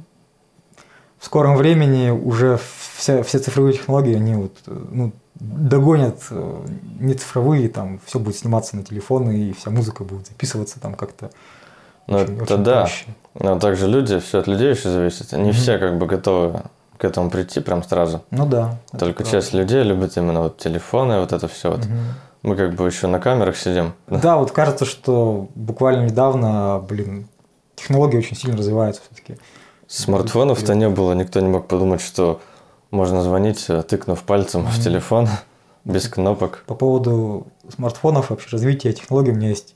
в 1.18 1.26
скором 1.26 1.56
времени 1.56 2.10
уже 2.10 2.58
все, 2.96 3.22
все 3.22 3.38
цифровые 3.38 3.74
технологии, 3.74 4.14
они 4.16 4.34
вот, 4.34 4.56
ну, 4.66 5.12
догонят 5.34 6.18
э, 6.30 6.66
не 6.98 7.14
цифровые, 7.14 7.68
там 7.68 8.00
все 8.06 8.18
будет 8.18 8.36
сниматься 8.36 8.74
на 8.76 8.82
телефоны, 8.82 9.38
и 9.38 9.52
вся 9.52 9.70
музыка 9.70 10.02
будет 10.02 10.26
записываться 10.26 10.80
там 10.80 10.94
как-то 10.94 11.30
Ну, 12.06 12.18
это 12.18 12.32
очень 12.42 12.64
да. 12.64 12.80
проще. 12.80 13.04
Но 13.34 13.58
также 13.58 13.86
люди, 13.86 14.18
все 14.18 14.38
от 14.40 14.46
людей 14.48 14.70
еще 14.70 14.88
зависит. 14.90 15.32
Не 15.32 15.38
Мгм. 15.50 15.52
все 15.52 15.78
как 15.78 15.98
бы 15.98 16.06
готовы 16.06 16.62
к 16.98 17.04
этому 17.04 17.30
прийти 17.30 17.60
прям 17.60 17.82
сразу. 17.84 18.22
Ну 18.30 18.44
да. 18.46 18.78
Только 18.98 19.22
часть 19.24 19.52
людей 19.54 19.82
любит 19.84 20.16
именно 20.16 20.40
вот 20.42 20.58
телефоны, 20.58 21.20
вот 21.20 21.32
это 21.32 21.46
все. 21.48 21.70
Вот. 21.70 21.84
Мгм. 21.86 21.98
Мы 22.42 22.56
как 22.56 22.74
бы 22.74 22.86
еще 22.86 23.06
на 23.06 23.20
камерах 23.20 23.56
сидим. 23.56 23.92
Да, 24.08 24.36
вот 24.38 24.50
кажется, 24.52 24.84
что 24.84 25.48
буквально 25.54 26.06
недавно, 26.06 26.82
блин, 26.88 27.28
технологии 27.76 28.16
очень 28.18 28.36
сильно 28.36 28.56
развиваются 28.56 29.02
все-таки. 29.02 29.36
Смартфонов-то 29.86 30.74
не 30.74 30.88
было, 30.88 31.12
никто 31.12 31.40
не 31.40 31.48
мог 31.48 31.66
подумать, 31.66 32.00
что 32.00 32.40
можно 32.90 33.22
звонить, 33.22 33.66
э, 33.68 33.82
тыкнув 33.82 34.22
пальцем 34.22 34.62
в 34.64 34.72
Мгм. 34.74 34.82
телефон, 34.82 35.28
без 35.84 36.08
кнопок. 36.08 36.64
По 36.66 36.74
поводу 36.74 37.46
смартфонов, 37.74 38.30
вообще 38.30 38.48
развития 38.52 38.92
технологий, 38.92 39.32
у 39.32 39.34
меня 39.34 39.48
есть 39.48 39.74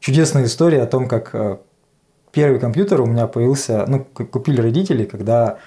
чудесная 0.00 0.44
история 0.44 0.82
о 0.82 0.86
том, 0.86 1.08
как 1.08 1.30
э, 1.34 1.58
первый 2.32 2.60
компьютер 2.60 3.00
у 3.00 3.06
меня 3.06 3.26
появился, 3.26 3.84
ну, 3.86 4.04
купили 4.04 4.60
родители, 4.60 5.04
когда 5.04 5.58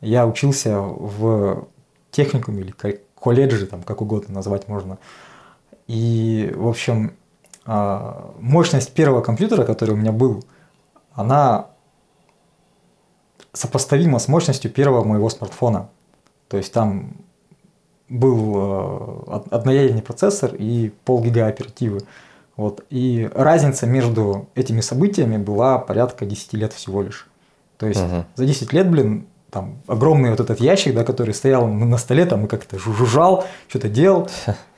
я 0.00 0.26
учился 0.26 0.80
в 0.80 1.66
техникуме 2.10 2.62
или 2.62 2.70
ко- 2.72 2.98
колледже, 3.14 3.66
там, 3.66 3.82
как 3.82 4.00
угодно 4.00 4.34
назвать 4.34 4.66
можно. 4.66 4.98
И, 5.88 6.52
в 6.54 6.68
общем, 6.68 7.12
а, 7.66 8.32
мощность 8.40 8.92
первого 8.92 9.20
компьютера, 9.20 9.64
который 9.64 9.92
у 9.92 9.96
меня 9.96 10.12
был, 10.12 10.44
она 11.12 11.66
сопоставима 13.52 14.18
с 14.18 14.28
мощностью 14.28 14.70
первого 14.70 15.04
моего 15.04 15.28
смартфона. 15.28 15.88
То 16.48 16.56
есть 16.56 16.72
там 16.72 17.12
был 18.08 18.54
од- 19.26 19.52
одноядерный 19.52 20.02
процессор 20.02 20.54
и 20.54 20.90
полгига 21.04 21.46
оперативы. 21.46 22.00
Вот. 22.56 22.84
И 22.90 23.30
разница 23.34 23.86
между 23.86 24.48
этими 24.54 24.80
событиями 24.80 25.36
была 25.38 25.78
порядка 25.78 26.26
10 26.26 26.52
лет 26.54 26.72
всего 26.72 27.02
лишь. 27.02 27.28
То 27.78 27.86
есть 27.86 28.00
Мгм. 28.02 28.24
за 28.34 28.46
10 28.46 28.72
лет, 28.72 28.90
блин, 28.90 29.26
там 29.50 29.78
огромный 29.86 30.30
вот 30.30 30.40
этот 30.40 30.60
ящик, 30.60 30.94
да, 30.94 31.04
который 31.04 31.34
стоял 31.34 31.66
на 31.66 31.96
столе, 31.98 32.26
там 32.26 32.44
и 32.44 32.48
как-то 32.48 32.76
жу- 32.76 32.94
жужжал, 32.94 33.44
что-то 33.68 33.88
делал. 33.88 34.28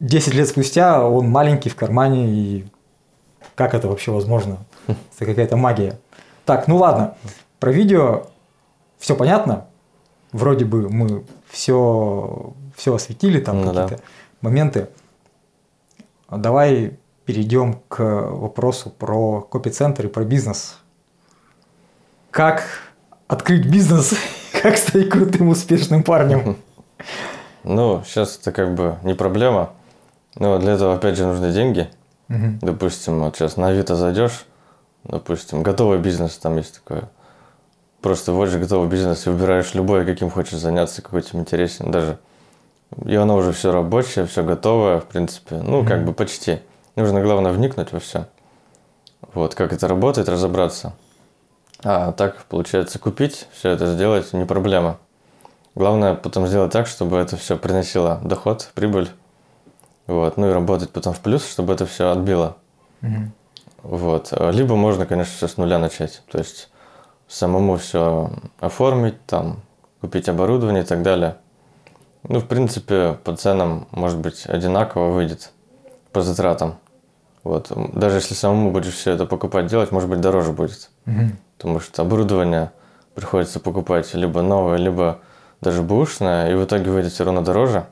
10 0.00 0.34
лет 0.34 0.48
спустя 0.48 1.06
он 1.06 1.28
маленький 1.30 1.68
в 1.70 1.76
кармане, 1.76 2.26
и 2.28 2.66
как 3.54 3.74
это 3.74 3.88
вообще 3.88 4.10
возможно? 4.10 4.58
Это 4.86 5.24
какая-то 5.26 5.56
магия. 5.56 5.98
Так, 6.44 6.68
ну 6.68 6.76
ладно, 6.76 7.16
про 7.58 7.72
видео 7.72 8.26
все 8.98 9.16
понятно. 9.16 9.66
Вроде 10.32 10.64
бы 10.64 10.88
мы 10.90 11.24
все, 11.48 12.52
все 12.76 12.94
осветили, 12.94 13.40
там 13.40 13.62
Ну 13.64 13.72
да. 13.72 13.82
какие-то 13.84 14.02
моменты. 14.42 14.88
А 16.28 16.36
Давай 16.36 16.98
перейдем 17.24 17.80
к 17.88 18.02
вопросу 18.02 18.90
про 18.90 19.40
копи-центр 19.40 20.06
и 20.06 20.08
про 20.08 20.24
бизнес. 20.24 20.78
Как 22.30 22.64
открыть 23.28 23.66
бизнес, 23.66 24.14
как 24.62 24.76
стать 24.76 25.08
крутым, 25.08 25.48
успешным 25.48 26.02
парнем? 26.02 26.56
Ну, 27.68 28.04
сейчас 28.06 28.38
это 28.38 28.52
как 28.52 28.74
бы 28.76 28.96
не 29.02 29.14
проблема. 29.14 29.72
Но 30.38 30.58
для 30.58 30.72
этого, 30.72 30.94
опять 30.94 31.16
же, 31.16 31.26
нужны 31.26 31.52
деньги. 31.52 31.88
Мгм. 32.28 32.58
Допустим, 32.60 33.20
вот 33.20 33.36
сейчас 33.36 33.56
на 33.56 33.68
Авито 33.68 33.96
зайдешь, 33.96 34.44
допустим, 35.04 35.62
готовый 35.62 35.98
бизнес, 35.98 36.36
там 36.36 36.56
есть 36.56 36.74
такое. 36.74 37.08
Просто 38.02 38.32
вводишь 38.32 38.56
готовый 38.56 38.88
бизнес 38.88 39.26
и 39.26 39.30
выбираешь 39.30 39.74
любой, 39.74 40.04
каким 40.04 40.30
хочешь 40.30 40.58
заняться, 40.58 41.02
какой 41.02 41.22
тебе 41.22 41.40
интересен. 41.40 41.90
Даже 41.90 42.18
и 43.04 43.14
оно 43.14 43.36
уже 43.36 43.52
все 43.52 43.72
рабочее, 43.72 44.26
все 44.26 44.44
готовое, 44.44 45.00
в 45.00 45.06
принципе. 45.06 45.56
Ну, 45.56 45.84
как 45.84 45.98
Мгм. 45.98 46.06
бы 46.06 46.12
почти. 46.12 46.60
Нужно, 46.94 47.20
главное, 47.20 47.52
вникнуть 47.52 47.92
во 47.92 47.98
все. 48.00 48.26
Вот, 49.34 49.54
как 49.54 49.72
это 49.72 49.88
работает, 49.88 50.28
разобраться. 50.28 50.92
А 51.82 52.12
так, 52.12 52.44
получается, 52.44 52.98
купить, 52.98 53.48
все 53.52 53.70
это 53.70 53.86
сделать 53.92 54.32
не 54.32 54.44
проблема. 54.44 54.98
Главное 55.74 56.14
потом 56.14 56.46
сделать 56.46 56.72
так, 56.72 56.86
чтобы 56.86 57.18
это 57.18 57.36
все 57.36 57.56
приносило 57.56 58.20
доход, 58.24 58.70
прибыль. 58.74 59.10
Вот, 60.06 60.36
ну 60.36 60.48
и 60.48 60.52
работать 60.52 60.90
потом 60.90 61.12
в 61.12 61.20
плюс, 61.20 61.46
чтобы 61.48 61.72
это 61.72 61.86
все 61.86 62.10
отбило. 62.10 62.56
Мгм. 63.00 63.32
Вот. 63.82 64.28
А, 64.32 64.50
Либо 64.50 64.76
можно, 64.76 65.06
конечно, 65.06 65.32
все 65.34 65.48
с 65.48 65.56
нуля 65.56 65.78
начать. 65.78 66.22
То 66.30 66.38
есть 66.38 66.70
самому 67.28 67.76
все 67.76 68.30
оформить, 68.60 69.24
там, 69.26 69.60
купить 70.00 70.28
оборудование 70.28 70.82
и 70.82 70.86
так 70.86 71.02
далее. 71.02 71.36
Ну, 72.28 72.40
в 72.40 72.46
принципе, 72.46 73.16
по 73.24 73.36
ценам, 73.36 73.86
может 73.90 74.18
быть, 74.18 74.46
одинаково 74.46 75.10
выйдет 75.10 75.52
по 76.12 76.22
затратам. 76.22 76.76
Вот. 77.44 77.70
Даже 77.94 78.16
если 78.16 78.34
самому 78.34 78.70
будешь 78.72 78.94
все 78.94 79.12
это 79.12 79.26
покупать, 79.26 79.66
делать, 79.66 79.92
может 79.92 80.08
быть, 80.08 80.20
дороже 80.20 80.52
будет. 80.52 80.90
Мгм. 81.04 81.36
Потому 81.56 81.80
что 81.80 82.02
оборудование 82.02 82.72
приходится 83.14 83.60
покупать 83.60 84.12
либо 84.14 84.42
новое, 84.42 84.76
либо 84.76 85.20
даже 85.60 85.82
бэушное, 85.82 86.50
и 86.50 86.54
в 86.54 86.64
итоге 86.64 86.90
выйдет 86.90 87.12
все 87.12 87.24
равно 87.24 87.42
дороже. 87.42 87.86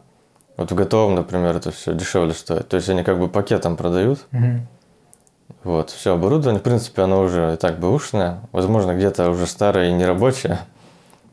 Вот 0.56 0.70
в 0.70 0.74
готовом, 0.74 1.16
например, 1.16 1.56
это 1.56 1.70
все 1.72 1.94
дешевле 1.94 2.32
стоит. 2.32 2.68
То 2.68 2.76
есть 2.76 2.88
они 2.88 3.02
как 3.02 3.18
бы 3.18 3.28
пакетом 3.28 3.76
продают, 3.76 4.26
Мгм. 4.30 4.66
вот, 5.64 5.90
все 5.90 6.14
оборудование, 6.14 6.60
в 6.60 6.62
принципе, 6.62 7.02
оно 7.02 7.22
уже 7.22 7.54
и 7.54 7.56
так 7.56 7.78
бэушное, 7.80 8.40
возможно, 8.52 8.94
где-то 8.94 9.30
уже 9.30 9.46
старое 9.46 9.88
и 9.88 9.92
нерабочее. 9.92 10.60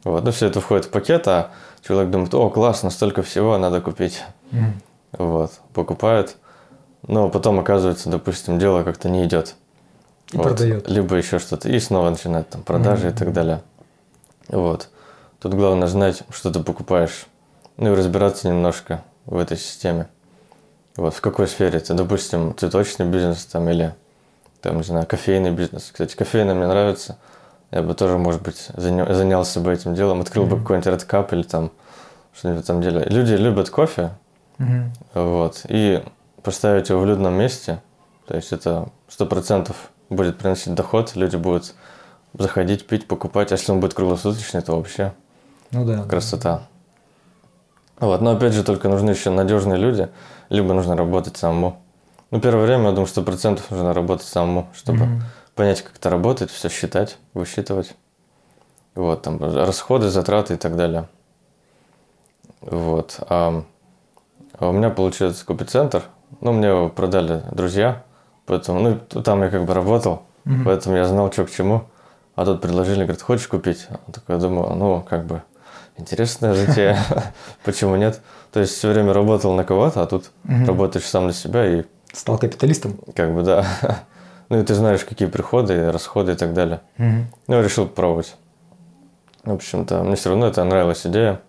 Вот, 0.03 0.23
но 0.23 0.31
все 0.31 0.47
это 0.47 0.59
входит 0.59 0.85
в 0.85 0.89
пакет, 0.89 1.27
а 1.27 1.51
человек 1.87 2.09
думает, 2.11 2.33
о, 2.33 2.49
классно, 2.49 2.89
столько 2.89 3.21
всего 3.21 3.57
надо 3.59 3.79
купить. 3.81 4.23
Мгм. 4.51 4.81
Вот, 5.19 5.51
покупает, 5.73 6.37
но 7.07 7.29
потом 7.29 7.59
оказывается, 7.59 8.09
допустим, 8.09 8.57
дело 8.57 8.83
как-то 8.83 9.09
не 9.09 9.23
идет. 9.25 9.55
И 10.31 10.37
продает. 10.37 10.89
Либо 10.89 11.15
еще 11.15 11.37
что-то, 11.37 11.69
и 11.69 11.79
снова 11.79 12.09
начинает 12.09 12.49
там 12.49 12.63
продажи 12.63 13.09
и 13.09 13.11
так 13.11 13.33
далее. 13.33 13.61
Вот. 14.47 14.89
Тут 15.39 15.53
главное 15.53 15.87
знать, 15.87 16.23
что 16.31 16.51
ты 16.51 16.61
покупаешь, 16.61 17.25
ну 17.77 17.91
и 17.91 17.95
разбираться 17.95 18.47
немножко 18.47 19.03
в 19.25 19.37
этой 19.37 19.57
системе. 19.57 20.07
Вот, 20.97 21.13
в 21.13 21.21
какой 21.21 21.47
сфере 21.47 21.79
ты, 21.79 21.93
допустим, 21.93 22.55
цветочный 22.57 23.05
бизнес 23.05 23.45
там 23.45 23.69
или, 23.69 23.93
там, 24.61 24.77
не 24.77 24.83
знаю, 24.83 25.05
кофейный 25.07 25.51
бизнес. 25.51 25.89
Кстати, 25.91 26.15
кофейный 26.15 26.53
мне 26.53 26.67
нравится. 26.67 27.17
Я 27.71 27.81
бы 27.81 27.93
тоже, 27.93 28.17
может 28.17 28.41
быть, 28.41 28.69
заня- 28.75 29.13
занялся 29.13 29.59
бы 29.61 29.71
этим 29.71 29.95
делом, 29.95 30.19
открыл 30.21 30.45
бы 30.45 30.55
Мгм. 30.57 30.63
какой-нибудь 30.65 31.03
Cup 31.07 31.29
или 31.33 31.43
там 31.43 31.71
что-нибудь 32.35 32.65
там 32.65 32.81
делать. 32.81 33.09
Люди 33.09 33.33
любят 33.33 33.69
кофе, 33.69 34.11
Мгм. 34.57 34.91
вот, 35.13 35.61
и 35.69 36.03
поставить 36.43 36.89
его 36.89 36.99
в 36.99 37.05
людном 37.05 37.33
месте, 37.35 37.81
то 38.27 38.35
есть 38.35 38.51
это 38.51 38.89
сто 39.07 39.25
процентов 39.25 39.89
будет 40.09 40.37
приносить 40.37 40.73
доход, 40.75 41.15
люди 41.15 41.37
будут 41.37 41.73
заходить, 42.37 42.87
пить, 42.87 43.07
покупать, 43.07 43.51
а 43.51 43.55
если 43.55 43.71
он 43.71 43.79
будет 43.79 43.93
круглосуточный, 43.93 44.61
то 44.61 44.75
вообще 44.75 45.13
Ну 45.71 45.85
да. 45.85 46.03
красота. 46.03 46.63
Вот, 48.01 48.19
но 48.19 48.31
опять 48.31 48.53
же 48.53 48.63
только 48.63 48.89
нужны 48.89 49.11
еще 49.11 49.29
надежные 49.29 49.77
люди, 49.77 50.09
либо 50.49 50.73
нужно 50.73 50.97
работать 50.97 51.37
самому. 51.37 51.77
Ну, 52.31 52.41
первое 52.41 52.65
время, 52.65 52.85
я 52.85 52.91
думаю, 52.91 53.07
сто 53.07 53.21
процентов 53.21 53.69
нужно 53.71 53.93
работать 53.93 54.25
самому, 54.27 54.67
чтобы 54.73 55.05
Мгм. 55.05 55.23
понять, 55.55 55.81
как 55.81 55.95
это 55.97 56.09
работает, 56.09 56.49
все 56.49 56.67
считать, 56.67 57.17
высчитывать. 57.33 57.93
Вот, 58.95 59.21
там, 59.21 59.37
расходы, 59.39 60.09
затраты 60.09 60.55
и 60.55 60.57
так 60.57 60.75
далее. 60.75 61.07
Вот. 62.61 63.19
А, 63.29 63.63
а 64.57 64.67
у 64.67 64.71
меня 64.71 64.89
получается 64.89 65.45
копицентр. 65.45 66.03
Ну, 66.41 66.53
мне 66.53 66.69
его 66.69 66.89
продали 66.89 67.43
друзья. 67.51 68.03
Поэтому, 68.45 68.79
ну, 68.79 69.21
там 69.21 69.43
я 69.43 69.49
как 69.49 69.65
бы 69.65 69.73
работал. 69.73 70.23
Мгм. 70.45 70.65
Поэтому 70.65 70.95
я 70.95 71.05
знал, 71.05 71.31
что 71.31 71.45
к 71.45 71.51
чему. 71.51 71.83
А 72.35 72.45
тут 72.45 72.61
предложили, 72.61 73.03
говорят, 73.03 73.21
хочешь 73.21 73.47
купить? 73.47 73.87
А 73.89 74.11
такой, 74.11 74.35
я 74.35 74.41
думаю, 74.41 74.75
ну, 74.75 75.05
как 75.07 75.25
бы, 75.25 75.43
интересная 75.97 76.53
затея. 76.53 76.97
Почему 77.63 77.95
нет? 77.95 78.21
То 78.51 78.59
есть 78.59 78.73
все 78.77 78.91
время 78.91 79.13
работал 79.13 79.53
на 79.53 79.63
кого-то, 79.63 80.01
а 80.01 80.05
тут 80.07 80.31
Мгм. 80.43 80.65
работаешь 80.65 81.05
сам 81.05 81.27
на 81.27 81.33
себя 81.33 81.65
и 81.65 81.83
Стал 82.13 82.37
капиталистом. 82.37 82.97
как 83.15 83.33
бы, 83.33 83.43
да. 83.43 83.65
Ну, 84.49 84.59
и 84.59 84.63
ты 84.65 84.73
знаешь, 84.73 85.05
какие 85.05 85.29
приходы, 85.29 85.93
расходы 85.93 86.33
и 86.33 86.35
так 86.35 86.53
далее. 86.53 86.81
Мгм. 86.97 87.27
Ну, 87.47 87.55
я 87.55 87.61
решил 87.61 87.87
попробовать. 87.87 88.35
В 89.45 89.53
общем-то, 89.53 90.03
мне 90.03 90.17
все 90.17 90.27
равно 90.29 90.47
это 90.47 90.61
нравилась 90.65 91.07
идея. 91.07 91.39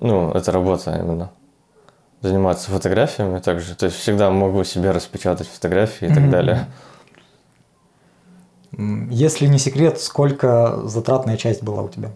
Ну, 0.00 0.32
это 0.32 0.50
работа 0.50 0.90
именно. 0.98 1.30
Заниматься 2.22 2.70
фотографиями 2.72 3.38
также. 3.38 3.76
То 3.76 3.86
есть 3.86 3.96
всегда 3.98 4.30
могу 4.30 4.64
себе 4.64 4.90
распечатать 4.90 5.46
фотографии 5.46 6.06
и 6.06 6.12
так 6.12 6.24
Мгм. 6.24 6.30
далее. 6.30 6.66
Если 9.10 9.46
не 9.46 9.58
секрет, 9.58 10.00
сколько 10.00 10.80
затратная 10.84 11.36
часть 11.36 11.62
была 11.62 11.82
у 11.82 11.88
тебя? 11.88 12.10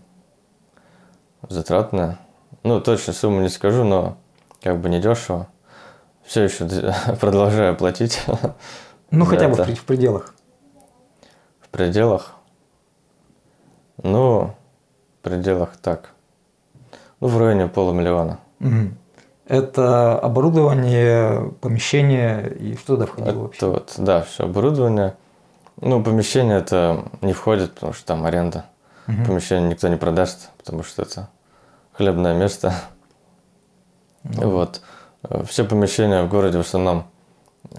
Затратно. 1.51 2.16
Ну, 2.62 2.80
точно 2.80 3.12
сумму 3.12 3.40
не 3.40 3.48
скажу, 3.48 3.82
но 3.82 4.16
как 4.62 4.78
бы 4.80 4.88
не 4.88 5.01
дешево. 5.01 5.48
Все 6.24 6.44
еще 6.44 6.68
продолжаю 7.20 7.76
платить 7.76 8.22
Ну, 9.11 9.24
хотя 9.24 9.48
бы 9.48 9.55
это. 9.55 9.64
пред- 9.64 9.78
в 9.78 9.84
пределах. 9.84 10.32
в 11.61 11.68
пределах. 11.70 12.34
Ну, 14.03 14.55
в 15.18 15.22
пределах 15.24 15.76
так. 15.76 16.11
Ну, 17.18 17.26
в 17.26 17.36
районе 17.38 17.66
полумиллиона. 17.66 18.38
Мгм. 18.61 18.96
Это 19.46 20.16
оборудование, 20.20 21.51
помещение 21.61 22.48
и 22.55 22.76
что 22.76 22.94
туда 22.94 23.07
входило 23.07 23.30
Это 23.30 23.38
вообще? 23.40 23.66
вот, 23.66 23.94
да, 23.98 24.22
все 24.22 24.44
оборудование. 24.44 25.16
Ну, 25.80 26.01
помещение 26.05 26.59
это 26.59 27.03
не 27.22 27.32
входит, 27.32 27.74
потому 27.74 27.92
что 27.92 28.07
там 28.07 28.24
аренда. 28.24 28.66
Мгм. 29.09 29.24
Помещение 29.26 29.70
никто 29.70 29.88
не 29.88 29.96
продаст, 29.96 30.51
потому 30.59 30.84
что 30.84 31.03
это 31.03 31.28
хлебное 32.01 32.32
место. 32.34 32.72
Ну, 34.24 34.48
Вот. 34.51 34.80
Все 35.44 35.64
помещения 35.64 36.22
в 36.22 36.30
городе 36.30 36.57
в 36.57 36.62
основном 36.62 37.05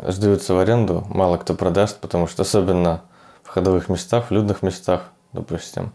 сдаются 0.07 0.53
в 0.53 0.59
аренду, 0.59 1.03
мало 1.09 1.37
кто 1.37 1.55
продаст, 1.55 1.99
потому 1.99 2.27
что 2.27 2.43
особенно 2.43 3.01
в 3.41 3.47
ходовых 3.49 3.89
местах, 3.89 4.27
в 4.27 4.31
людных 4.31 4.61
местах, 4.61 5.05
допустим, 5.33 5.91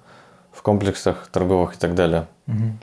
в 0.51 0.61
комплексах 0.63 1.29
торговых 1.31 1.77
и 1.77 1.79
так 1.79 1.95
далее. 1.95 2.27
мгм. 2.47 2.79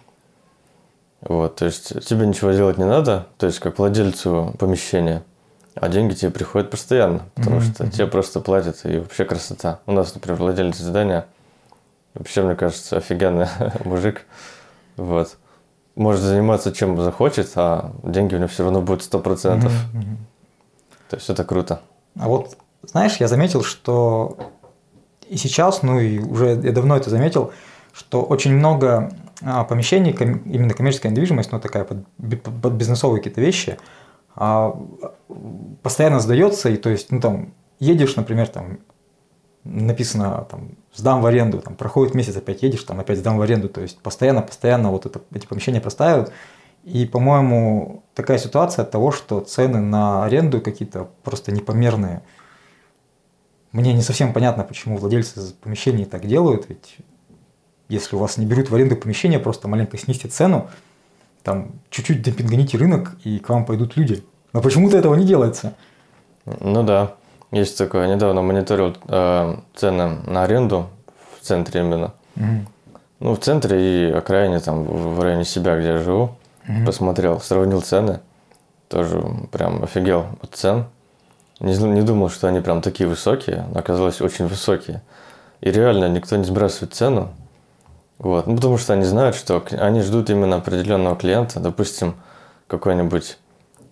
Вот, 1.20 1.58
то 1.58 1.66
есть 1.66 2.06
тебе 2.06 2.26
ничего 2.26 2.52
делать 2.52 2.78
не 2.78 2.86
надо, 2.86 3.28
то 3.38 3.46
есть 3.46 3.60
как 3.60 3.80
владельцу 3.80 4.56
помещения, 4.60 5.24
а 5.76 5.90
деньги 5.90 6.14
тебе 6.14 6.32
приходят 6.32 6.70
постоянно, 6.72 7.24
потому 7.36 7.58
Мгм, 7.58 7.74
что 7.74 7.92
тебе 7.92 8.08
просто 8.08 8.40
платят, 8.40 8.86
и 8.86 8.98
вообще 9.00 9.26
красота. 9.26 9.82
У 9.88 9.92
нас, 9.92 10.16
например, 10.16 10.40
владелец 10.40 10.78
здания, 10.78 11.26
вообще, 12.14 12.44
мне 12.44 12.56
кажется, 12.56 12.96
офигенный 12.98 13.48
мужик, 13.86 14.26
вот. 14.98 15.38
Может 15.96 16.22
заниматься 16.22 16.72
чем 16.72 17.00
захочет, 17.00 17.52
а 17.56 17.92
деньги 18.04 18.36
у 18.36 18.38
него 18.38 18.48
все 18.48 18.64
равно 18.64 18.82
будут 18.82 19.04
100%. 19.04 19.56
Мгм, 19.56 19.70
мгм. 19.94 20.18
То 21.10 21.18
есть 21.18 21.30
это 21.30 21.44
круто. 21.44 21.82
А 22.20 22.28
вот, 22.28 22.58
знаешь, 22.82 23.18
я 23.18 23.28
заметил, 23.28 23.64
что 23.64 24.38
и 25.30 25.38
сейчас, 25.38 25.84
ну 25.84 26.00
и 26.00 26.20
уже 26.20 26.60
я 26.64 26.72
давно 26.72 26.98
это 26.98 27.10
заметил, 27.10 27.52
что 27.92 28.24
очень 28.24 28.54
много 28.54 29.12
а, 29.42 29.64
помещений, 29.64 30.12
именно 30.12 30.74
коммерческая 30.74 31.12
недвижимость, 31.12 31.52
ну 31.52 31.60
такая 31.60 31.84
под, 31.84 32.06
под 32.62 32.74
бизнесовые 32.74 33.20
какие-то 33.20 33.42
вещи, 33.42 33.78
а, 34.36 34.76
постоянно 35.82 36.20
сдается, 36.20 36.70
и 36.70 36.78
то 36.78 36.90
есть, 36.90 37.12
ну 37.12 37.20
там, 37.20 37.54
едешь, 37.80 38.16
например, 38.16 38.48
там, 38.48 38.80
написано, 39.64 40.46
там, 40.50 40.72
сдам 40.94 41.22
в 41.22 41.26
аренду, 41.26 41.60
там, 41.60 41.76
проходит 41.76 42.16
месяц, 42.16 42.36
опять 42.36 42.64
едешь, 42.64 42.84
там, 42.84 43.00
опять 43.00 43.20
сдам 43.20 43.38
в 43.38 43.42
аренду, 43.42 43.70
то 43.70 43.82
есть, 43.82 44.00
постоянно-постоянно 44.00 44.92
вот 44.92 45.06
это, 45.06 45.22
эти 45.34 45.46
помещения 45.46 45.82
простаивают, 45.82 46.32
и, 46.84 47.06
по-моему, 47.06 48.04
такая 48.14 48.38
ситуация 48.38 48.84
от 48.84 48.92
того, 48.92 49.12
что 49.12 49.40
цены 49.40 49.80
на 49.80 50.26
аренду 50.26 50.60
какие-то 50.60 51.10
просто 51.24 51.52
непомерные. 51.52 52.22
Мне 53.72 53.94
не 53.94 54.02
совсем 54.02 54.34
понятно, 54.34 54.64
почему 54.64 54.98
владельцы 54.98 55.54
помещений 55.62 56.06
так 56.06 56.28
делают, 56.28 56.68
ведь 56.68 56.98
если 57.88 58.16
у 58.16 58.20
вас 58.20 58.38
не 58.38 58.46
берут 58.46 58.70
в 58.70 58.76
аренду 58.76 58.98
помещение, 58.98 59.40
просто 59.40 59.68
маленько 59.68 59.98
снизьте 59.98 60.28
цену, 60.28 60.70
там 61.42 61.72
чуть-чуть 61.90 62.22
демпингоните 62.22 62.78
рынок, 62.78 63.16
и 63.24 63.40
к 63.40 63.50
вам 63.50 63.66
пойдут 63.66 63.96
люди. 63.98 64.24
Но 64.52 64.62
почему-то 64.62 64.98
этого 64.98 65.16
не 65.16 65.26
делается. 65.26 65.74
Ну 66.46 66.84
да, 66.84 67.16
есть 67.54 67.78
такое. 67.78 68.14
Недавно 68.14 68.42
мониторил 68.42 68.96
э, 69.08 69.56
цены 69.76 70.18
на 70.26 70.44
аренду 70.44 70.90
в 71.40 71.46
центре 71.46 71.82
именно. 71.82 72.14
Мгм. 72.36 72.68
Ну, 73.20 73.36
в 73.36 73.40
центре 73.40 74.10
и 74.10 74.12
окраине, 74.12 74.60
там, 74.60 74.84
в 74.84 75.22
районе 75.22 75.46
себя, 75.46 75.78
где 75.78 75.88
я 75.90 75.98
живу. 76.00 76.36
Мгм. 76.68 76.86
Посмотрел, 76.86 77.40
сравнил 77.40 77.82
цены. 77.82 78.20
Тоже 78.90 79.24
прям 79.52 79.84
офигел 79.84 80.26
от 80.42 80.56
цен. 80.56 80.86
Не, 81.60 81.78
не 81.78 82.02
думал, 82.02 82.30
что 82.30 82.48
они 82.48 82.60
прям 82.60 82.82
такие 82.82 83.08
высокие, 83.08 83.66
но 83.72 83.80
оказалось 83.80 84.20
очень 84.20 84.48
высокие. 84.48 85.02
И 85.62 85.72
реально 85.72 86.10
никто 86.10 86.36
не 86.36 86.44
сбрасывает 86.44 86.94
цену. 86.94 87.30
Вот. 88.18 88.48
Ну, 88.48 88.56
потому 88.56 88.78
что 88.78 88.94
они 88.94 89.04
знают, 89.06 89.36
что 89.36 89.64
они 89.72 90.02
ждут 90.02 90.30
именно 90.30 90.58
определенного 90.58 91.16
клиента. 91.16 91.60
Допустим, 91.60 92.16
какой-нибудь 92.68 93.38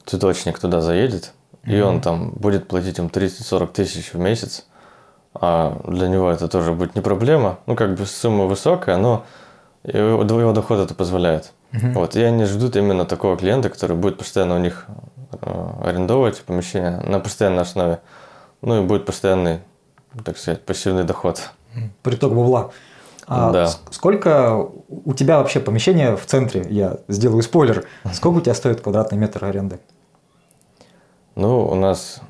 цветочник 0.05 0.59
туда 0.59 0.81
заедет, 0.81 1.33
и 1.63 1.79
он 1.79 2.01
там 2.01 2.31
будет 2.31 2.67
платить 2.67 2.97
им 2.99 3.07
30-40 3.07 3.67
тысяч 3.71 4.13
в 4.13 4.17
месяц. 4.19 4.65
А 5.33 5.81
для 5.87 6.07
него 6.07 6.29
это 6.29 6.47
тоже 6.47 6.73
будет 6.73 6.95
не 6.95 7.01
проблема. 7.01 7.59
Ну, 7.65 7.75
как 7.75 7.95
бы 7.95 8.05
сумма 8.05 8.45
высокая, 8.45 8.97
но 8.97 9.25
его, 9.83 10.23
его 10.23 10.51
доход 10.51 10.79
это 10.79 10.93
позволяет. 10.93 11.53
Мгм. 11.71 11.93
Вот, 11.93 12.15
и 12.15 12.21
они 12.21 12.45
ждут 12.45 12.75
именно 12.75 13.05
такого 13.05 13.37
клиента, 13.37 13.69
который 13.69 13.95
будет 13.95 14.17
постоянно 14.17 14.55
у 14.55 14.59
них 14.59 14.87
э, 15.41 15.69
арендовать 15.83 16.41
помещение 16.41 16.99
на 17.01 17.19
постоянной 17.19 17.61
основе. 17.61 18.01
Ну 18.61 18.83
и 18.83 18.85
будет 18.85 19.05
постоянный, 19.05 19.59
так 20.25 20.37
сказать, 20.37 20.65
пассивный 20.65 21.03
доход. 21.03 21.51
Приток 22.03 22.33
бабла. 22.33 22.71
А 23.27 23.51
Да. 23.51 23.67
Сколько 23.91 24.67
у 24.89 25.13
тебя 25.13 25.37
вообще 25.37 25.61
помещение 25.61 26.17
в 26.17 26.25
центре? 26.25 26.65
Я 26.69 26.97
сделаю 27.07 27.41
спойлер. 27.41 27.85
Сколько 28.13 28.39
у 28.39 28.41
тебя 28.41 28.53
стоит 28.53 28.81
квадратный 28.81 29.17
метр 29.17 29.45
аренды? 29.45 29.79
Ну, 31.35 31.65
у 31.67 31.75
нас 31.75 32.21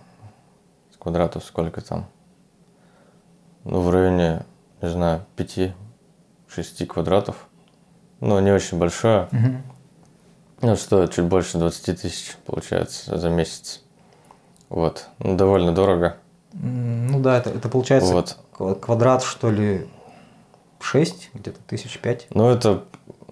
квадратов 0.99 1.43
сколько 1.43 1.82
там? 1.82 2.06
Ну, 3.64 3.82
в 3.82 3.89
районе, 3.89 4.45
не 4.82 4.89
знаю, 4.89 5.26
5-6 5.38 6.86
квадратов. 6.88 7.47
Ну, 8.20 8.39
не 8.39 8.52
очень 8.52 8.78
большое. 8.78 9.28
Мгм. 9.32 9.64
Ну, 10.62 10.76
стоит 10.76 11.12
чуть 11.14 11.26
больше 11.26 11.58
20 11.58 12.02
тысяч, 12.02 12.38
получается, 12.45 13.18
за 13.18 13.30
месяц. 13.30 13.82
Вот. 14.70 15.08
Ну, 15.20 15.36
довольно 15.36 15.74
дорого. 15.74 16.18
Ну 16.54 17.20
да, 17.20 17.38
это, 17.38 17.49
это 17.49 17.70
получается 17.70 18.14
Вот. 18.14 18.38
ква- 18.54 18.76
квадрат, 18.76 19.24
что 19.24 19.49
ли, 19.49 19.88
6, 20.80 21.30
где-то 21.34 21.60
тысяч 21.68 21.97
пять. 21.99 22.28
Ну, 22.32 22.49
это, 22.49 22.84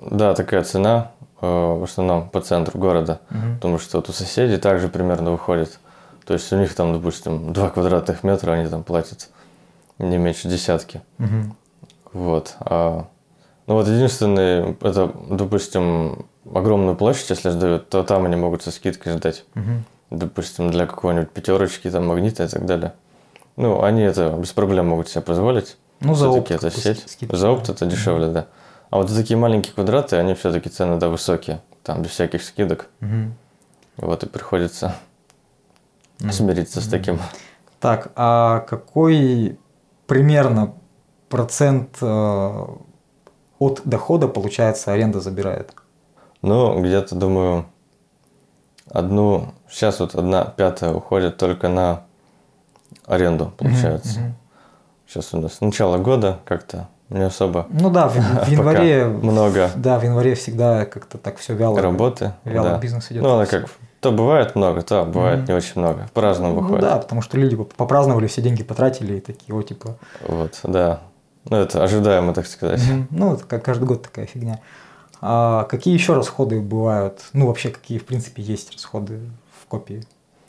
да, 0.02 0.34
такая 0.34 0.64
цена, 0.64 1.12
в 1.42 1.84
основном 1.84 2.30
по 2.30 2.42
центру 2.42 2.80
города. 2.80 3.20
Мгм. 3.30 3.56
Потому 3.56 3.80
что 3.80 3.98
вот 3.98 4.10
у 4.10 4.14
соседей 4.14 4.58
также 4.58 4.88
примерно 4.90 5.32
выходит. 5.32 5.80
То 6.26 6.34
есть 6.34 6.52
у 6.54 6.58
них 6.58 6.74
там, 6.76 6.94
допустим, 6.94 7.54
2 7.54 7.70
квадратных 7.70 8.24
метра, 8.24 8.52
они 8.52 8.68
там 8.68 8.84
платят 8.84 9.30
не 9.98 10.18
меньше 10.18 10.48
десятки. 10.48 11.02
Мгм. 11.18 11.56
Вот. 12.14 12.56
А, 12.60 13.08
ну 13.68 13.74
вот 13.76 13.88
единственное, 13.88 14.76
это, 14.82 15.12
допустим, 15.30 16.26
огромную 16.54 16.96
площадь, 16.96 17.30
если 17.30 17.50
сдают, 17.50 17.90
то 17.90 18.04
там 18.04 18.26
они 18.26 18.36
могут 18.36 18.64
со 18.64 18.72
скидкой 18.72 19.14
сдать. 19.14 19.46
Мгм. 19.56 19.86
Допустим, 20.10 20.72
для 20.72 20.88
какой-нибудь 20.88 21.30
пятерочки, 21.30 21.90
там, 21.90 22.08
магнита 22.08 22.44
и 22.44 22.48
так 22.48 22.66
далее. 22.66 22.94
Ну, 23.58 23.84
они 23.84 24.02
это 24.02 24.32
без 24.32 24.52
проблем 24.54 24.88
могут 24.88 25.10
себе 25.10 25.22
позволить. 25.22 25.78
Ну, 26.00 26.16
за 26.16 26.30
опт 26.30 26.50
это 26.52 26.72
сеть. 26.72 27.00
ски- 27.00 27.10
скидки, 27.10 27.36
за 27.36 27.50
опт 27.52 27.68
да. 27.68 27.74
это 27.74 27.86
дешевле, 27.86 28.28
да. 28.28 28.46
А 28.90 28.98
вот 28.98 29.14
такие 29.14 29.38
маленькие 29.38 29.74
квадраты, 29.74 30.16
они 30.18 30.34
все-таки 30.34 30.70
цены, 30.70 30.98
да, 30.98 31.10
высокие. 31.10 31.62
Там 31.84 32.02
без 32.02 32.12
всяких 32.12 32.44
скидок. 32.44 32.88
Мгм. 33.00 33.36
Вот 33.98 34.24
и 34.24 34.28
приходится 34.28 34.96
Мгм. 36.20 36.32
смириться 36.32 36.82
с 36.82 36.88
таким. 36.88 37.20
Так, 37.80 38.12
а 38.16 38.60
какой 38.62 39.60
примерно 40.08 40.74
процент 41.30 41.98
э, 42.02 42.66
от 43.60 43.82
дохода, 43.86 44.28
получается, 44.28 44.92
аренда 44.92 45.22
забирает? 45.22 45.74
Ну, 46.42 46.82
где-то, 46.82 47.16
думаю, 47.16 47.66
одну... 48.92 49.54
Сейчас 49.70 50.00
вот 50.00 50.16
одна 50.16 50.46
пятая 50.46 50.94
уходит 50.94 51.38
только 51.38 51.70
на 51.70 52.04
аренду, 53.06 53.54
получается. 53.58 54.20
Мгм. 54.20 54.36
Сейчас 55.06 55.34
у 55.34 55.40
нас 55.40 55.62
начало 55.62 55.98
года 55.98 56.40
как-то 56.46 56.88
не 57.10 57.22
особо 57.26 57.66
Ну 57.70 57.89
да, 57.89 58.07
в, 58.07 58.14
в 58.16 58.47
январе, 58.49 59.05
много 59.05 59.70
да, 59.76 59.99
в 59.99 60.03
январе 60.03 60.36
всегда 60.36 60.86
как-то 60.86 61.18
так 61.18 61.38
все 61.38 61.53
вяло. 61.55 61.82
работы. 61.82 62.34
Вяло 62.45 62.70
да. 62.72 62.78
бизнес 62.78 63.12
идет. 63.12 63.24
Ну, 63.24 63.34
она 63.36 63.45
как... 63.45 63.66
То 63.99 64.12
бывает 64.14 64.55
много, 64.55 64.82
то 64.82 65.03
бывает 65.03 65.39
Мгм. 65.39 65.47
не 65.49 65.53
очень 65.55 65.74
много. 65.76 66.07
По-разному 66.14 66.53
Ну 66.55 66.62
выходит. 66.62 66.82
да, 66.82 66.97
потому 66.99 67.22
что 67.22 67.38
люди 67.38 67.57
попраздновали, 67.57 68.28
все 68.28 68.41
деньги 68.41 68.64
потратили 68.64 69.18
и 69.18 69.20
такие, 69.20 69.53
вот 69.53 69.68
типа, 69.68 69.97
Вот, 70.26 70.60
да. 70.64 71.01
Ну, 71.49 71.57
это 71.57 71.84
ожидаемо, 71.84 72.34
так 72.34 72.47
сказать. 72.47 72.82
Мгм. 72.88 73.07
Ну, 73.12 73.34
это 73.34 73.43
как 73.43 73.66
каждый 73.66 73.86
год 73.86 74.03
такая 74.03 74.26
фигня. 74.26 74.60
А 75.22 75.66
какие 75.66 75.93
еще 75.93 76.14
расходы 76.14 76.62
бывают? 76.62 77.24
Ну, 77.34 77.47
вообще, 77.47 77.70
какие, 77.70 77.97
в 77.97 78.05
принципе, 78.05 78.41
есть 78.41 78.72
расходы 78.72 79.20
в 79.62 79.66
копии 79.68 80.03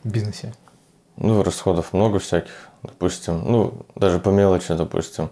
в 0.05 0.09
бизнесе? 0.09 0.53
Ну, 1.17 1.43
расходов 1.43 1.91
много 1.91 2.19
всяких, 2.19 2.53
допустим, 2.83 3.43
ну, 3.45 3.73
даже 3.95 4.19
по 4.19 4.29
мелочи, 4.29 4.73
допустим. 4.73 5.29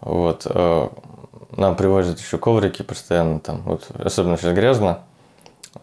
Вот, 0.00 0.46
э, 0.46 0.88
нам 1.56 1.76
привозят 1.76 2.18
еще 2.18 2.38
коврики 2.38 2.82
постоянно 2.82 3.40
там, 3.40 3.62
вот, 3.62 3.88
особенно 3.98 4.36
сейчас 4.36 4.54
грязно, 4.54 5.00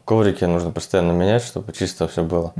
коврики 0.05 0.43
нужно 0.45 0.71
постоянно 0.71 1.11
менять, 1.11 1.43
чтобы 1.43 1.71
чисто 1.73 2.07
все 2.07 2.23
было. 2.23 2.53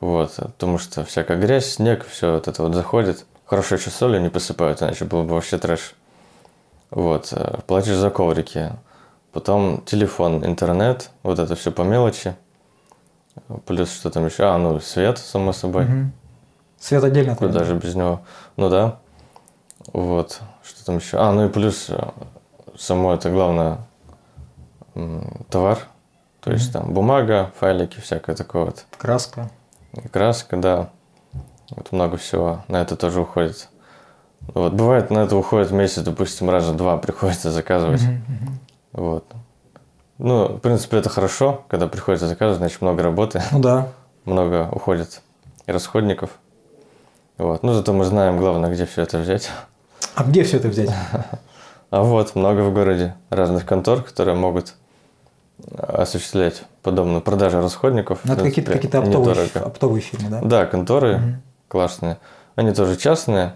Вот, 0.00 0.34
потому 0.36 0.78
что 0.78 1.04
всякая 1.04 1.38
грязь, 1.38 1.74
снег, 1.74 2.06
все 2.06 2.34
вот 2.34 2.46
это 2.46 2.62
вот 2.62 2.74
заходит. 2.74 3.26
Хорошо 3.44 3.74
еще 3.74 3.90
солью 3.90 4.20
не 4.22 4.28
посыпают, 4.28 4.80
иначе 4.82 5.04
было 5.04 5.24
бы 5.24 5.34
вообще 5.34 5.58
трэш. 5.58 5.94
Вот, 6.90 7.32
э, 7.32 7.58
платишь 7.66 7.96
за 7.96 8.10
коврики. 8.10 8.70
Потом 9.32 9.82
телефон, 9.84 10.44
интернет, 10.44 11.10
вот 11.22 11.38
это 11.38 11.54
все 11.56 11.72
по 11.72 11.82
мелочи. 11.82 12.36
Плюс 13.66 13.92
что 13.92 14.10
там 14.10 14.26
еще? 14.26 14.44
А, 14.44 14.58
ну, 14.58 14.78
свет, 14.80 15.18
само 15.18 15.52
собой. 15.52 15.84
Мгм. 15.84 16.12
Свет 16.78 17.02
отдельно. 17.04 17.32
от 17.32 17.38
Куда 17.38 17.60
аренды. 17.60 17.64
же 17.66 17.74
без 17.76 17.94
него? 17.94 18.20
Ну 18.56 18.68
да. 18.68 18.98
Вот. 19.92 20.40
Что 20.70 20.84
там 20.84 20.96
еще? 20.98 21.18
А, 21.18 21.32
ну 21.32 21.46
и 21.46 21.48
плюс 21.48 21.86
э, 21.90 21.98
само 22.78 23.12
это 23.14 23.28
главное 23.30 23.78
товар. 25.50 25.78
То 26.40 26.52
есть 26.52 26.72
там 26.72 26.92
бумага, 26.94 27.50
файлики, 27.58 28.00
всякое 28.00 28.36
такое 28.36 28.66
вот. 28.66 28.86
Краска. 28.96 29.50
И 29.92 30.06
краска, 30.08 30.56
да. 30.56 30.90
Вот 31.70 31.90
много 31.92 32.16
всего 32.16 32.64
на 32.68 32.80
это 32.80 32.96
тоже 32.96 33.20
уходит. 33.20 33.68
Вот, 34.54 34.72
бывает, 34.72 35.10
на 35.10 35.18
это 35.18 35.36
уходит 35.36 35.70
месяц, 35.70 36.02
допустим, 36.02 36.48
раза 36.48 36.72
два 36.72 36.96
приходится 36.98 37.50
заказывать. 37.50 38.02
Мгм. 38.02 38.58
Вот. 38.92 39.24
Ну, 40.18 40.48
в 40.54 40.58
принципе, 40.60 40.98
это 40.98 41.08
хорошо, 41.08 41.64
когда 41.68 41.88
приходится 41.88 42.26
заказывать, 42.26 42.58
значит, 42.58 42.80
много 42.80 43.02
работы, 43.02 43.42
Ну 43.52 43.58
да. 43.60 43.88
много 44.24 44.68
уходит 44.72 45.22
и 45.66 45.72
расходников. 45.72 46.30
Вот. 47.38 47.62
Ну, 47.62 47.72
зато 47.72 47.92
мы 47.92 48.04
знаем, 48.04 48.38
главное, 48.38 48.70
где 48.70 48.86
все 48.86 49.02
это 49.02 49.18
взять. 49.18 49.50
А 50.14 50.24
где 50.24 50.42
все 50.44 50.56
это 50.58 50.68
взять? 50.68 50.90
А 51.90 52.04
вот, 52.04 52.36
много 52.36 52.60
в 52.60 52.72
городе 52.72 53.16
разных 53.30 53.66
контор, 53.66 54.02
которые 54.02 54.36
могут 54.36 54.74
осуществлять 55.76 56.62
подобную 56.82 57.20
продажу 57.20 57.60
расходников. 57.60 58.20
Ну, 58.22 58.32
это 58.32 58.42
В 58.42 58.44
какие-то 58.44 58.72
какие-то 58.72 58.98
оптовые, 59.00 59.48
оптовые 59.56 60.00
фирмы, 60.00 60.30
да? 60.30 60.40
Да, 60.40 60.66
конторы 60.66 61.16
Мгм. 61.18 61.42
классные. 61.66 62.18
Они 62.54 62.72
тоже 62.72 62.96
частные. 62.96 63.54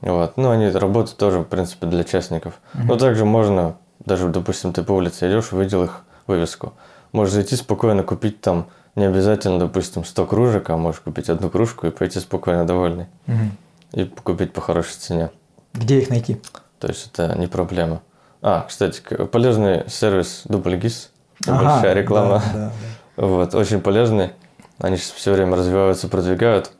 Вот. 0.00 0.38
Ну, 0.38 0.48
они 0.48 0.68
работают 0.70 1.18
тоже, 1.18 1.40
в 1.40 1.44
принципе, 1.44 1.86
для 1.86 2.04
частников. 2.04 2.54
Но 2.72 2.96
также 2.96 3.26
можно, 3.26 3.76
даже, 4.04 4.28
допустим, 4.28 4.72
ты 4.72 4.82
по 4.82 4.92
улице 4.92 5.28
идешь, 5.28 5.52
увидел 5.52 5.84
их 5.84 6.04
вывеску. 6.26 6.72
Можешь 7.12 7.34
зайти 7.34 7.54
спокойно, 7.54 8.02
купить 8.02 8.40
там 8.40 8.66
не 8.96 9.04
обязательно, 9.04 9.58
допустим, 9.58 10.04
100 10.04 10.26
кружек, 10.26 10.70
а 10.70 10.76
можешь 10.76 11.00
купить 11.00 11.28
одну 11.28 11.50
кружку 11.50 11.86
и 11.86 11.90
пойти 11.90 12.18
спокойно 12.20 12.66
довольный. 12.66 13.06
Мгм. 13.26 13.56
И 13.92 14.04
купить 14.06 14.52
по 14.52 14.60
хорошей 14.60 14.94
цене. 14.98 15.30
Где 15.74 15.98
их 16.00 16.10
найти? 16.10 16.40
То 16.78 16.88
есть 16.88 17.10
это 17.12 17.36
не 17.38 17.46
проблема. 17.46 18.02
А, 18.42 18.64
кстати, 18.68 19.00
полезный 19.26 19.88
сервис 19.88 20.42
Дубльгиз. 20.44 21.10
Ага, 21.46 21.64
Большая 21.64 21.94
реклама. 21.94 22.42
да, 22.52 22.52
да, 22.52 22.72
да. 23.16 23.26
Вот, 23.26 23.54
очень 23.54 23.80
полезный. 23.80 24.32
Они 24.78 24.96
сейчас 24.96 25.10
все 25.12 25.32
время 25.32 25.56
развиваются, 25.56 26.08
продвигают. 26.08 26.72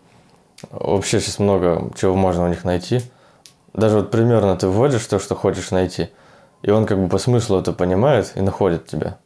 Вообще 0.71 1.21
сейчас 1.21 1.39
много 1.39 1.91
чего 1.97 2.15
можно 2.15 2.45
у 2.45 2.49
них 2.49 2.65
найти. 2.65 3.03
Даже 3.73 3.97
вот 3.97 4.11
примерно 4.11 4.57
ты 4.57 4.69
вводишь 4.69 5.05
то, 5.07 5.19
что 5.19 5.35
хочешь 5.35 5.71
найти, 5.71 6.11
и 6.63 6.71
он 6.71 6.87
как 6.87 6.99
бы 6.99 7.09
по 7.09 7.19
смыслу 7.19 7.59
это 7.59 7.73
понимает 7.73 8.33
и 8.37 8.41
находит 8.41 8.87
тебя. 8.87 9.19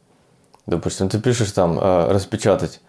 Допустим, 0.65 1.07
ты 1.09 1.19
пишешь 1.19 1.51
там 1.51 1.77
э, 1.79 2.11
распечатать, 2.11 2.81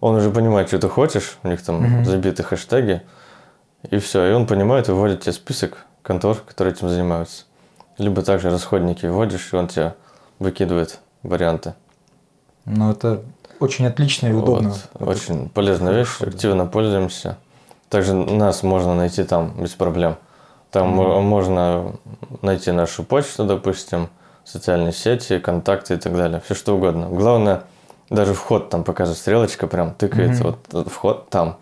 он 0.00 0.16
уже 0.16 0.30
понимает, 0.30 0.68
что 0.68 0.78
ты 0.78 0.88
хочешь, 0.88 1.38
у 1.42 1.48
них 1.48 1.62
там 1.62 1.82
Мгм. 1.82 2.04
забиты 2.04 2.42
хэштеги, 2.42 3.02
и 3.90 3.98
все, 3.98 4.26
и 4.26 4.32
он 4.32 4.46
понимает 4.46 4.88
и 4.88 4.92
вводит 4.92 5.22
тебе 5.22 5.32
список 5.32 5.86
контор, 6.06 6.36
которые 6.38 6.72
этим 6.74 6.88
занимаются. 6.88 7.44
Либо 7.98 8.22
также 8.22 8.50
расходники 8.50 9.06
вводишь, 9.06 9.52
и 9.52 9.56
он 9.56 9.68
тебе 9.68 9.94
выкидывает 10.38 11.00
варианты. 11.22 11.74
Ну, 12.64 12.90
это 12.92 13.22
очень 13.58 13.86
отлично 13.86 14.28
и 14.28 14.32
удобно. 14.32 14.74
Вот, 14.94 15.08
очень 15.08 15.48
полезная 15.48 15.92
вещь, 15.94 16.16
да. 16.20 16.26
активно 16.28 16.66
пользуемся. 16.66 17.38
Также 17.88 18.14
нас 18.14 18.62
можно 18.62 18.94
найти 18.94 19.24
там 19.24 19.54
без 19.62 19.70
проблем. 19.70 20.16
Там 20.70 20.88
мо- 20.88 21.20
можно 21.22 21.96
найти 22.42 22.70
нашу 22.72 23.02
почту, 23.04 23.44
допустим, 23.44 24.08
социальные 24.44 24.92
сети, 24.92 25.38
контакты 25.38 25.94
и 25.94 25.96
так 25.96 26.14
далее. 26.14 26.42
Все 26.44 26.54
что 26.54 26.76
угодно. 26.76 27.08
Главное, 27.08 27.62
даже 28.10 28.34
вход 28.34 28.68
там 28.68 28.84
показывает 28.84 29.18
стрелочка, 29.18 29.66
прям 29.68 29.94
тыкает, 29.94 30.38
Мгм. 30.40 30.56
вот 30.72 30.88
вход 30.92 31.30
там. 31.30 31.56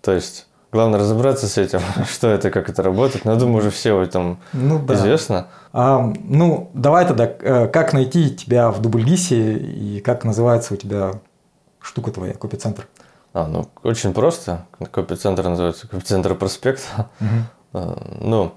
То 0.00 0.12
есть 0.12 0.46
главное 0.72 0.98
разобраться 1.00 1.46
с 1.48 1.58
этим, 1.58 1.80
что 2.10 2.28
это, 2.28 2.50
как 2.50 2.68
это 2.68 2.82
работает. 2.82 3.24
Но 3.24 3.32
я 3.32 3.38
думаю, 3.38 3.58
уже 3.58 3.70
все 3.70 3.94
в 3.94 4.00
этом 4.00 4.38
Ну 4.52 4.78
да. 4.78 4.94
известно. 4.94 5.48
А, 5.72 6.12
ну, 6.24 6.70
давай 6.74 7.06
тогда, 7.06 7.26
э, 7.26 7.68
как 7.68 7.92
найти 7.92 8.30
тебя 8.34 8.70
в 8.70 8.80
Дубльгисе 8.80 9.54
и 9.54 10.00
как 10.00 10.24
называется 10.24 10.74
у 10.74 10.76
тебя 10.76 11.12
штука 11.80 12.10
твоя, 12.10 12.34
копицентр? 12.34 12.86
А, 13.32 13.46
ну, 13.46 13.68
очень 13.82 14.12
просто. 14.14 14.66
Копицентр 14.90 15.44
называется 15.46 15.86
Копицентр 15.88 16.34
Проспект. 16.34 16.82
Э, 17.72 17.94
Ну, 18.20 18.54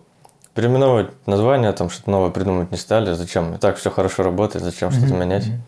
переименовывать 0.53 1.11
название, 1.27 1.71
там 1.73 1.89
что-то 1.89 2.09
новое 2.11 2.29
придумать 2.31 2.71
не 2.71 2.77
стали. 2.77 3.13
Зачем? 3.13 3.55
И 3.55 3.57
так 3.57 3.77
все 3.77 3.89
хорошо 3.91 4.23
работает, 4.23 4.63
зачем 4.63 4.91
что-то 4.91 5.13
менять? 5.13 5.47
мгм. 5.47 5.61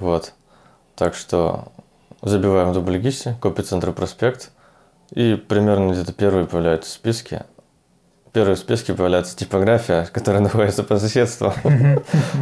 Вот. 0.00 0.32
Так 0.96 1.14
что 1.14 1.64
забиваем 2.22 2.70
в 2.70 2.74
дубльгисе, 2.74 3.36
Копицентр 3.40 3.92
Проспект. 3.92 4.50
И 5.12 5.34
примерно 5.36 5.92
где-то 5.92 6.12
первые 6.12 6.46
появляются 6.46 6.90
списки. 6.92 7.42
Первые 8.32 8.56
в 8.56 8.58
списке 8.58 8.92
появляется 8.92 9.36
типография, 9.36 10.06
которая 10.12 10.42
находится 10.42 10.82
по 10.82 10.98
соседству. 10.98 11.52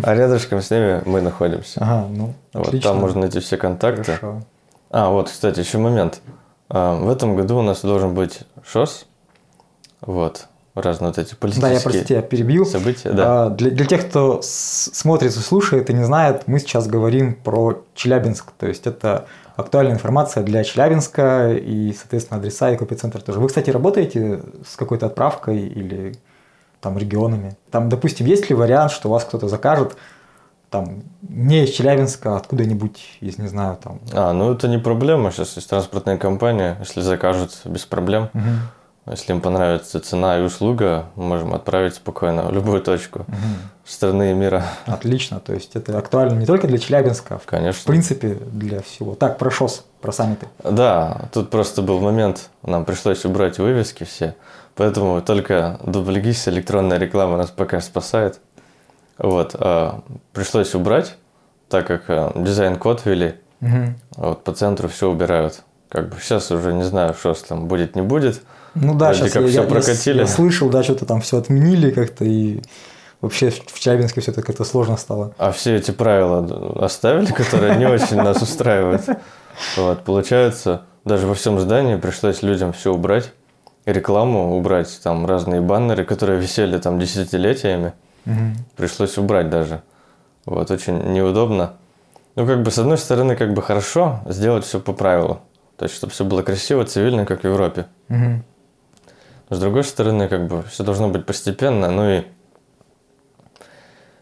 А 0.03 0.15
рядышком 0.15 0.61
с 0.61 0.71
ними 0.71 1.01
мы 1.07 1.21
находимся. 1.21 1.81
Ага, 1.81 2.07
ну, 2.11 2.35
Вот 2.53 2.83
там 2.83 2.99
можно 2.99 3.21
найти 3.21 3.41
все 3.41 3.57
контакты. 3.57 4.19
А, 4.91 5.11
вот, 5.11 5.29
кстати, 5.31 5.61
еще 5.61 5.79
момент. 5.79 6.21
А, 6.69 6.97
В 7.01 7.09
этом 7.11 7.37
году 7.37 7.59
у 7.59 7.63
нас 7.63 7.83
должен 7.83 8.15
быть 8.15 8.41
ШОС. 8.65 9.07
Вот. 10.01 10.47
Разные 10.75 11.09
вот 11.09 11.19
эти 11.19 11.31
Да, 11.31 11.37
политические 11.41 11.75
я 11.75 11.81
просто 11.81 12.05
тебя 12.05 12.23
перебил. 12.23 12.67
события. 12.67 13.11
Да. 13.13 13.47
А, 13.47 13.51
Для, 13.51 13.71
для 13.71 13.87
тех, 13.87 14.09
кто 14.09 14.41
смотрит 14.43 15.35
и 15.35 15.41
слушает 15.41 15.89
и 15.89 15.95
не 15.95 16.05
знает, 16.05 16.47
мы 16.47 16.59
сейчас 16.59 16.87
говорим 16.87 17.35
про 17.35 17.83
Челябинск. 17.95 18.51
То 18.59 18.67
есть 18.67 18.87
это 18.87 19.27
актуальная 19.57 19.95
информация 19.95 20.43
для 20.43 20.63
Челябинска 20.63 21.53
и, 21.53 21.93
соответственно, 21.93 22.39
адреса 22.39 22.71
и 22.71 22.77
копицентр 22.77 23.23
тоже. 23.23 23.41
Вы, 23.41 23.49
кстати, 23.49 23.71
работаете 23.71 24.43
с 24.67 24.77
какой-то 24.77 25.07
отправкой 25.07 25.59
или 25.59 26.15
там 26.81 26.99
регионами? 26.99 27.57
Там, 27.71 27.89
допустим, 27.89 28.27
есть 28.27 28.49
ли 28.49 28.55
вариант, 28.55 28.93
что 28.93 29.09
вас 29.09 29.25
кто-то 29.25 29.49
закажет 29.49 29.97
там 30.69 31.05
не 31.23 31.65
из 31.65 31.71
Челябинска, 31.71 32.35
а 32.35 32.37
откуда-нибудь 32.37 33.19
из, 33.21 33.39
не 33.39 33.49
знаю, 33.49 33.79
там... 33.83 34.01
А, 34.13 34.33
ну 34.33 34.53
это 34.53 34.69
не 34.69 34.79
проблема. 34.79 35.31
Сейчас 35.31 35.57
есть 35.57 35.71
транспортная 35.71 36.19
компания. 36.19 36.77
Если 36.81 37.01
закажут, 37.01 37.53
без 37.65 37.87
проблем. 37.87 38.31
Мгм, 38.33 38.59
Если 39.09 39.33
им 39.33 39.41
понравится 39.41 40.01
цена 40.01 40.39
и 40.39 40.43
услуга, 40.43 41.07
мы 41.15 41.25
можем 41.27 41.55
отправить 41.55 41.95
спокойно 41.95 42.43
в 42.43 42.53
любую 42.53 42.83
точку 42.83 43.21
мгм. 43.29 43.39
страны 43.85 44.33
и 44.33 44.35
мира. 44.35 44.65
Отлично. 44.87 45.39
То 45.39 45.55
есть 45.55 45.77
это 45.77 45.97
актуально 45.97 46.39
не 46.41 46.47
только 46.47 46.67
для 46.67 46.79
Челябинска, 46.79 47.37
а 47.37 47.39
в 47.39 47.47
Конечно. 47.47 47.87
принципе 47.87 48.35
для 48.35 48.83
всего. 48.83 49.15
Так, 49.15 49.39
про 49.39 49.49
ШОС, 49.51 49.85
про 50.01 50.11
саммиты. 50.11 50.49
Да, 50.65 51.29
тут 51.33 51.51
просто 51.51 51.83
был 51.83 52.01
момент, 52.01 52.51
нам 52.63 52.85
пришлось 52.85 53.25
убрать 53.25 53.59
вывески 53.59 54.03
все, 54.03 54.35
поэтому 54.75 55.23
только 55.23 55.79
дубльгиз, 55.85 56.49
электронная 56.49 56.99
реклама 56.99 57.37
нас 57.37 57.51
пока 57.51 57.81
спасает. 57.81 58.41
Вот, 59.19 59.55
а, 59.55 60.01
пришлось 60.33 60.75
убрать, 60.75 61.17
так 61.69 61.87
как 61.87 62.03
а, 62.09 62.33
дизайн-код 62.35 63.03
ввели, 63.05 63.37
Мгм. 63.61 63.99
а 64.17 64.29
вот 64.31 64.43
по 64.43 64.53
центру 64.53 64.89
все 64.89 65.09
убирают. 65.09 65.63
Как 65.89 66.09
бы 66.09 66.17
сейчас 66.21 66.51
уже 66.51 66.75
не 66.75 66.83
знаю, 66.83 67.15
что 67.15 67.33
там 67.35 67.69
будет, 67.69 67.95
не 67.95 68.03
будет. 68.03 68.43
Ну 68.81 68.95
да, 68.95 69.07
Вроде 69.07 69.21
сейчас 69.21 69.33
как 69.33 69.43
я, 69.43 69.49
всё 69.49 69.63
я- 69.63 69.69
прокатили. 69.69 70.19
я 70.19 70.27
слышал, 70.27 70.69
да, 70.69 70.83
что-то 70.83 71.07
там 71.07 71.21
все 71.21 71.39
отменили 71.39 71.91
как-то, 71.91 72.25
и 72.25 72.61
вообще 73.21 73.51
в 73.51 73.79
Челябинске 73.81 74.21
все 74.21 74.31
это 74.33 74.43
как-то 74.43 74.65
сложно 74.65 74.97
стало. 74.97 75.33
А 75.39 75.51
все 75.53 75.77
эти 75.77 75.91
правила 75.91 76.85
оставили, 76.85 77.33
которые 77.33 77.77
не 77.77 77.87
очень 77.87 78.17
нас 78.17 78.43
устраивают. 78.43 79.03
Вот, 79.77 80.05
получается, 80.05 80.83
даже 81.05 81.27
во 81.27 81.35
всем 81.35 81.59
здании 81.59 81.97
пришлось 81.97 82.43
людям 82.43 82.73
все 82.75 82.93
убрать, 82.93 83.33
рекламу 83.87 84.57
убрать, 84.59 85.01
там 85.03 85.25
разные 85.27 85.61
баннеры, 85.63 86.05
которые 86.05 86.39
висели 86.39 86.79
там 86.79 86.99
десятилетиями. 86.99 87.93
Мгм. 88.27 88.57
пришлось 88.77 89.17
убрать 89.19 89.49
даже. 89.51 89.83
Вот, 90.47 90.71
очень 90.73 90.99
неудобно. 91.13 91.75
Ну, 92.35 92.45
как 92.45 92.63
бы, 92.63 92.73
с 92.73 92.79
одной 92.79 92.99
стороны, 92.99 93.37
как 93.37 93.55
бы 93.55 93.63
хорошо 93.63 94.19
сделать 94.27 94.65
все 94.65 94.81
по 94.81 94.93
правилу. 94.93 95.39
То 95.77 95.85
есть, 95.85 95.95
чтобы 95.95 96.13
все 96.13 96.25
было 96.25 96.43
красиво, 96.43 96.85
цивильно, 96.85 97.25
как 97.25 97.43
в 97.43 97.45
Европе. 97.45 97.87
Мгм. 98.09 98.45
С 99.49 99.59
другой 99.59 99.85
стороны, 99.85 100.29
как 100.29 100.49
бы, 100.49 100.65
все 100.65 100.83
должно 100.83 101.09
быть 101.09 101.25
постепенно, 101.25 101.91
ну 101.91 102.11
и 102.11 102.25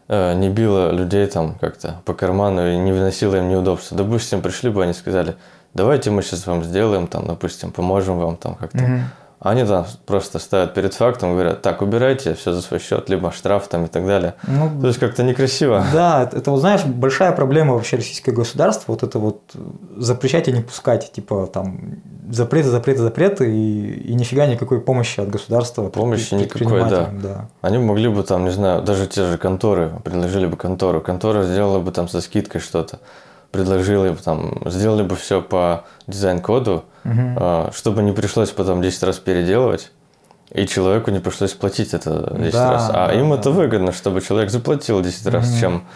э, 0.07 0.33
не 0.35 0.49
било 0.49 0.91
людей 0.91 1.25
там 1.25 1.55
как-то 1.55 2.01
по 2.05 2.13
карману 2.13 2.67
и 2.71 2.77
не 2.77 2.91
выносило 2.91 3.35
им 3.35 3.49
неудобства. 3.49 3.97
Допустим, 3.97 4.41
пришли 4.41 4.69
бы, 4.69 4.83
они 4.83 4.93
сказали, 4.93 5.35
давайте 5.73 6.11
мы 6.11 6.21
сейчас 6.21 6.45
вам 6.45 6.63
сделаем, 6.63 7.07
там, 7.07 7.25
допустим, 7.25 7.71
поможем 7.71 8.19
вам 8.19 8.37
там 8.37 8.55
как-то. 8.55 8.83
Мгм. 8.83 9.01
Они 9.45 9.63
там 9.63 9.85
просто 10.07 10.39
ставят 10.39 10.73
перед 10.73 10.95
фактом, 10.95 11.33
говорят, 11.33 11.61
так, 11.61 11.83
убирайте, 11.83 12.33
все 12.33 12.51
за 12.51 12.63
свой 12.63 12.79
счет, 12.79 13.09
либо 13.09 13.31
штраф 13.31 13.67
там 13.67 13.85
и 13.85 13.87
так 13.87 14.07
далее. 14.07 14.33
То 14.41 14.51
Ну, 14.51 14.87
есть 14.87 14.97
как-то 14.97 15.21
некрасиво. 15.21 15.85
да, 15.93 16.27
это, 16.33 16.49
вот 16.49 16.61
знаешь, 16.61 16.83
большая 16.83 17.31
проблема 17.31 17.75
вообще 17.75 17.97
российского 17.97 18.33
государства, 18.33 18.93
вот 18.93 19.03
это 19.03 19.19
вот 19.19 19.41
запрещать 19.97 20.47
и 20.47 20.51
не 20.51 20.61
пускать, 20.63 21.11
типа 21.11 21.47
там 21.53 21.99
запреты, 22.31 22.69
запреты, 22.69 23.03
запреты, 23.03 23.55
и, 23.55 23.91
и 24.09 24.15
нифига 24.15 24.47
никакой 24.47 24.81
помощи 24.81 25.19
от 25.19 25.29
государства. 25.29 25.89
Помощи 25.89 26.33
никакой, 26.33 26.89
да. 26.89 27.09
да. 27.13 27.49
Они 27.61 27.77
могли 27.77 28.07
бы 28.09 28.23
там, 28.23 28.45
не 28.45 28.51
знаю, 28.51 28.81
даже 28.81 29.05
те 29.05 29.25
же 29.25 29.37
конторы, 29.37 29.91
предложили 30.03 30.47
бы 30.47 30.57
контору. 30.57 31.01
Контора 31.01 31.43
сделала 31.43 31.77
бы 31.77 31.91
там 31.91 32.07
со 32.07 32.19
скидкой 32.21 32.61
что-то. 32.61 32.97
Предложили 33.51 34.09
бы 34.09 34.17
там, 34.17 34.63
сделали 34.65 35.03
бы 35.03 35.15
все 35.15 35.43
по 35.43 35.83
дизайн-коду, 36.07 36.83
А, 37.05 37.71
чтобы 37.73 38.01
не 38.03 38.11
пришлось 38.11 38.49
потом 38.51 38.81
10 38.81 39.03
раз 39.03 39.19
переделывать. 39.19 39.91
И 40.51 40.65
человеку 40.67 41.11
не 41.11 41.19
пришлось 41.19 41.53
платить 41.53 41.93
это 41.93 42.33
10 42.37 42.53
Да, 42.53 42.71
раз. 42.71 42.89
А 42.89 43.07
да, 43.07 43.13
им 43.13 43.29
да. 43.31 43.35
это 43.37 43.51
выгодно, 43.51 43.91
чтобы 43.91 44.21
человек 44.21 44.49
заплатил 44.51 45.01
10 45.01 45.27
раз, 45.27 45.49
Мгм. 45.51 45.59
чем 45.59 45.87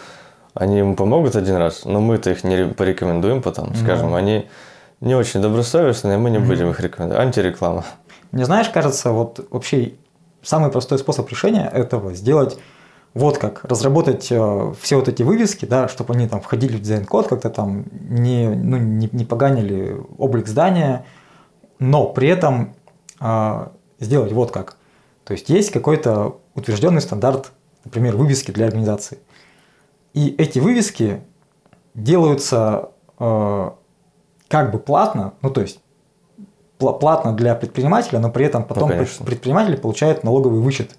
они 0.54 0.78
ему 0.78 0.96
помогут 0.96 1.36
один 1.36 1.56
раз, 1.56 1.84
но 1.84 2.00
мы-то 2.00 2.30
их 2.30 2.42
не 2.44 2.56
ре- 2.56 2.66
порекомендуем 2.68 3.42
потом, 3.42 3.74
скажем, 3.76 4.10
Ну. 4.10 4.16
они 4.16 4.48
не 5.00 5.14
очень 5.14 5.40
добросовестные, 5.40 6.18
мы 6.18 6.30
не 6.30 6.38
Мгм. 6.38 6.48
будем 6.48 6.70
их 6.70 6.80
рекомендовать. 6.80 7.24
Антиреклама. 7.26 7.84
Мне 8.32 8.44
знаешь, 8.44 8.68
кажется, 8.68 9.12
вот 9.12 9.46
вообще 9.50 9.92
самый 10.42 10.70
простой 10.70 10.98
способ 10.98 11.28
решения 11.30 11.68
этого 11.72 12.12
сделать 12.14 12.58
вот 13.14 13.38
как 13.38 13.64
разработать 13.64 14.28
э, 14.30 14.74
все 14.80 14.96
вот 14.96 15.08
эти 15.08 15.22
вывески, 15.22 15.64
да, 15.64 15.88
чтобы 15.88 16.14
они 16.14 16.28
там 16.28 16.40
входили 16.40 16.76
в 16.76 16.80
дизайн-код, 16.80 17.28
как-то 17.28 17.50
там 17.50 17.84
не, 17.92 18.48
ну, 18.48 18.76
не, 18.76 19.08
не 19.10 19.24
поганили 19.24 19.96
облик 20.16 20.46
здания, 20.46 21.04
но 21.78 22.06
при 22.06 22.28
этом 22.28 22.74
э, 23.20 23.66
сделать 23.98 24.32
вот 24.32 24.52
как. 24.52 24.76
То 25.24 25.32
есть 25.32 25.48
есть 25.48 25.70
какой-то 25.72 26.40
утвержденный 26.54 27.00
стандарт, 27.00 27.52
например, 27.84 28.16
вывески 28.16 28.52
для 28.52 28.66
организации. 28.66 29.18
И 30.14 30.34
эти 30.38 30.58
вывески 30.58 31.20
делаются 31.94 32.90
э, 33.18 33.70
как 34.48 34.70
бы 34.70 34.78
платно, 34.78 35.34
ну 35.42 35.50
то 35.50 35.60
есть 35.60 35.80
платно 36.78 37.34
для 37.34 37.54
предпринимателя, 37.54 38.20
но 38.20 38.30
при 38.30 38.46
этом 38.46 38.64
потом 38.64 38.90
ну, 38.90 39.24
предприниматель 39.24 39.76
получает 39.76 40.24
налоговый 40.24 40.60
вычет 40.60 40.96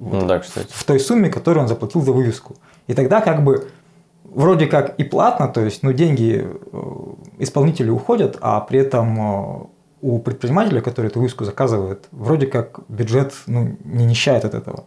ну 0.00 0.26
да, 0.26 0.38
кстати. 0.38 0.68
В 0.70 0.84
той 0.84 0.98
сумме, 0.98 1.28
которую 1.28 1.62
он 1.62 1.68
заплатил 1.68 2.00
за 2.00 2.12
вывеску. 2.12 2.56
И 2.86 2.94
тогда 2.94 3.20
как 3.20 3.44
бы 3.44 3.70
вроде 4.24 4.66
как 4.66 4.98
и 4.98 5.04
платно, 5.04 5.48
то 5.48 5.60
есть 5.60 5.82
ну, 5.82 5.92
деньги 5.92 6.46
э, 6.46 6.80
исполнителю 7.38 7.94
уходят, 7.94 8.38
а 8.40 8.60
при 8.60 8.80
этом 8.80 9.20
э, 9.20 9.66
у 10.00 10.18
предпринимателя, 10.18 10.80
который 10.80 11.08
эту 11.08 11.20
вывеску 11.20 11.44
заказывает, 11.44 12.08
вроде 12.12 12.46
как 12.46 12.80
бюджет 12.88 13.34
ну, 13.46 13.76
не 13.84 14.06
нищает 14.06 14.44
от 14.44 14.54
этого. 14.54 14.84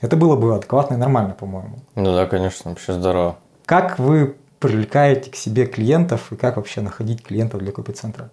Это 0.00 0.16
было 0.16 0.36
бы 0.36 0.54
адекватно 0.54 0.94
и 0.94 0.96
нормально, 0.98 1.34
по-моему. 1.34 1.78
Ну 1.94 2.12
да, 2.14 2.26
конечно, 2.26 2.70
вообще 2.70 2.92
здорово. 2.92 3.36
Как 3.64 3.98
вы 3.98 4.36
привлекаете 4.58 5.30
к 5.30 5.36
себе 5.36 5.66
клиентов 5.66 6.32
и 6.32 6.36
как 6.36 6.56
вообще 6.56 6.82
находить 6.82 7.22
клиентов 7.22 7.60
для 7.60 7.72
копицентра? 7.72 8.30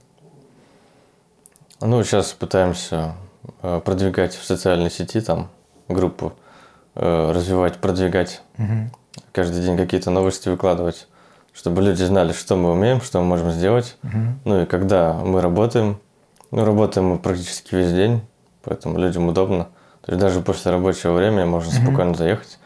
Ну, 1.79 2.03
сейчас 2.03 2.33
пытаемся 2.33 3.13
э, 3.61 3.79
продвигать 3.83 4.35
в 4.35 4.43
социальной 4.43 4.89
сети 4.89 5.21
там 5.21 5.49
группу 5.87 6.33
э, 6.95 7.31
развивать, 7.31 7.77
продвигать. 7.77 8.41
Угу. 8.57 8.91
Каждый 9.31 9.61
день 9.61 9.77
какие-то 9.77 10.09
новости 10.09 10.49
выкладывать, 10.49 11.07
чтобы 11.53 11.81
люди 11.81 12.03
знали, 12.03 12.33
что 12.33 12.55
мы 12.55 12.71
умеем, 12.71 13.01
что 13.01 13.19
мы 13.19 13.25
можем 13.25 13.51
сделать. 13.51 13.97
Угу. 14.03 14.17
Ну 14.45 14.61
и 14.61 14.65
когда 14.65 15.13
мы 15.13 15.41
работаем, 15.41 15.99
ну 16.51 16.65
работаем 16.65 17.07
мы 17.07 17.17
практически 17.17 17.75
весь 17.75 17.91
день, 17.91 18.21
поэтому 18.63 18.97
людям 18.97 19.27
удобно. 19.27 19.67
То 20.05 20.11
есть 20.11 20.21
даже 20.21 20.41
после 20.41 20.71
рабочего 20.71 21.13
времени 21.13 21.43
можно 21.43 21.71
угу. 21.71 21.83
спокойно 21.83 22.15
заехать. 22.15 22.59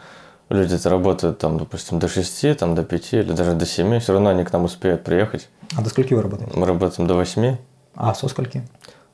Люди 0.50 0.76
это 0.76 0.90
работают 0.90 1.38
там, 1.40 1.58
допустим, 1.58 1.98
до 2.00 2.10
6, 2.10 2.58
там, 2.58 2.76
до 2.76 2.84
5 2.84 3.14
или 3.14 3.32
даже 3.32 3.54
до 3.54 3.66
7, 3.66 4.00
все 4.00 4.12
равно 4.12 4.32
они 4.32 4.44
к 4.44 4.52
нам 4.52 4.66
успеют 4.66 5.02
приехать. 5.02 5.48
А 5.78 5.82
до 5.82 5.90
скольки 5.90 6.14
вы 6.14 6.22
работаете? 6.22 6.52
Мы 6.58 6.68
работаем 6.68 7.08
до 7.08 7.16
8. 7.16 7.56
А 7.96 8.14
со 8.14 8.28
скольки? 8.28 8.62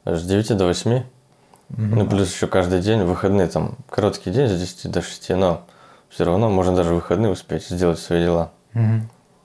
С 0.03 0.23
9 0.23 0.57
до 0.57 0.65
8. 0.65 1.03
Ну, 1.69 2.07
плюс 2.07 2.33
еще 2.33 2.47
каждый 2.47 2.81
день, 2.81 3.03
выходные, 3.03 3.47
там, 3.47 3.75
короткий 3.89 4.31
день 4.31 4.47
с 4.47 4.59
10 4.59 4.91
до 4.91 5.01
6, 5.01 5.29
но 5.31 5.65
все 6.09 6.23
равно 6.23 6.49
можно 6.49 6.75
даже 6.75 6.93
выходные 6.93 7.31
успеть 7.31 7.67
сделать 7.67 7.99
свои 7.99 8.23
дела. 8.23 8.51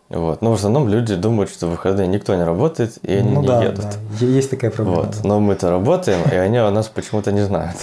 Вот. 0.08 0.42
Но 0.42 0.50
в 0.50 0.54
основном 0.54 0.88
люди 0.88 1.14
думают, 1.14 1.50
что 1.50 1.66
в 1.66 1.70
выходные 1.70 2.06
никто 2.06 2.34
не 2.34 2.44
работает, 2.44 2.98
и 3.02 3.14
они 3.14 3.30
ну, 3.30 3.40
не 3.40 3.46
да, 3.46 3.62
едут. 3.64 3.86
Да. 4.20 4.26
Есть 4.26 4.50
такая 4.50 4.70
проблема. 4.70 5.04
Вот. 5.04 5.24
Но 5.24 5.40
мы-то 5.40 5.70
работаем, 5.70 6.20
и 6.30 6.34
они 6.34 6.58
о 6.58 6.70
нас 6.70 6.88
почему-то 6.88 7.32
не 7.32 7.40
знают. 7.40 7.78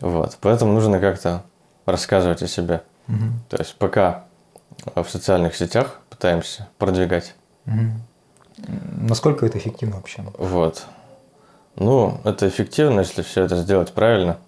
Вот. 0.00 0.36
Поэтому 0.40 0.72
нужно 0.72 0.98
как-то 0.98 1.44
рассказывать 1.86 2.42
о 2.42 2.48
себе. 2.48 2.82
Угу. 3.06 3.16
То 3.48 3.56
есть 3.58 3.76
пока 3.76 4.24
в 4.96 5.04
социальных 5.08 5.54
сетях 5.54 6.00
пытаемся 6.10 6.66
продвигать. 6.78 7.34
Угу. 7.66 8.66
Насколько 9.02 9.46
это 9.46 9.58
эффективно 9.58 9.96
вообще? 9.96 10.24
Вот. 10.36 10.84
Ну, 11.76 12.20
это 12.24 12.48
эффективно, 12.48 13.00
если 13.00 13.22
все 13.22 13.42
это 13.44 13.56
сделать 13.56 13.92
правильно. 13.92 14.38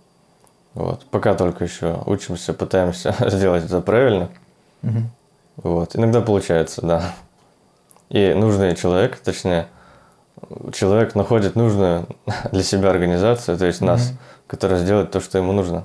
Вот. 0.74 1.07
Пока 1.11 1.35
только 1.35 1.64
еще 1.64 2.03
учимся, 2.07 2.53
пытаемся 2.53 3.14
сделать 3.31 3.64
это 3.64 3.81
правильно. 3.81 4.29
Угу. 4.83 4.99
Вот. 5.57 5.97
Иногда 5.97 6.20
получается, 6.20 6.83
да. 6.83 7.14
И 8.09 8.35
нужный 8.35 8.77
человек, 8.77 9.16
точнее, 9.18 9.66
человек 10.72 11.14
находит 11.14 11.57
нужную 11.57 12.07
для 12.53 12.62
себя 12.62 12.91
организацию, 12.91 13.59
то 13.59 13.66
есть 13.66 13.81
угу. 13.81 13.87
нас, 13.87 14.12
которая 14.47 14.79
сделает 14.79 15.11
то, 15.11 15.20
что 15.20 15.39
ему 15.39 15.53
нужно. 15.53 15.85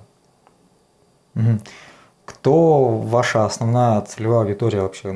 Угу. 1.35 1.59
Кто 2.25 2.97
ваша 2.97 3.45
основная 3.45 4.01
целевая 4.01 4.41
аудитория 4.41 4.81
вообще? 4.81 5.15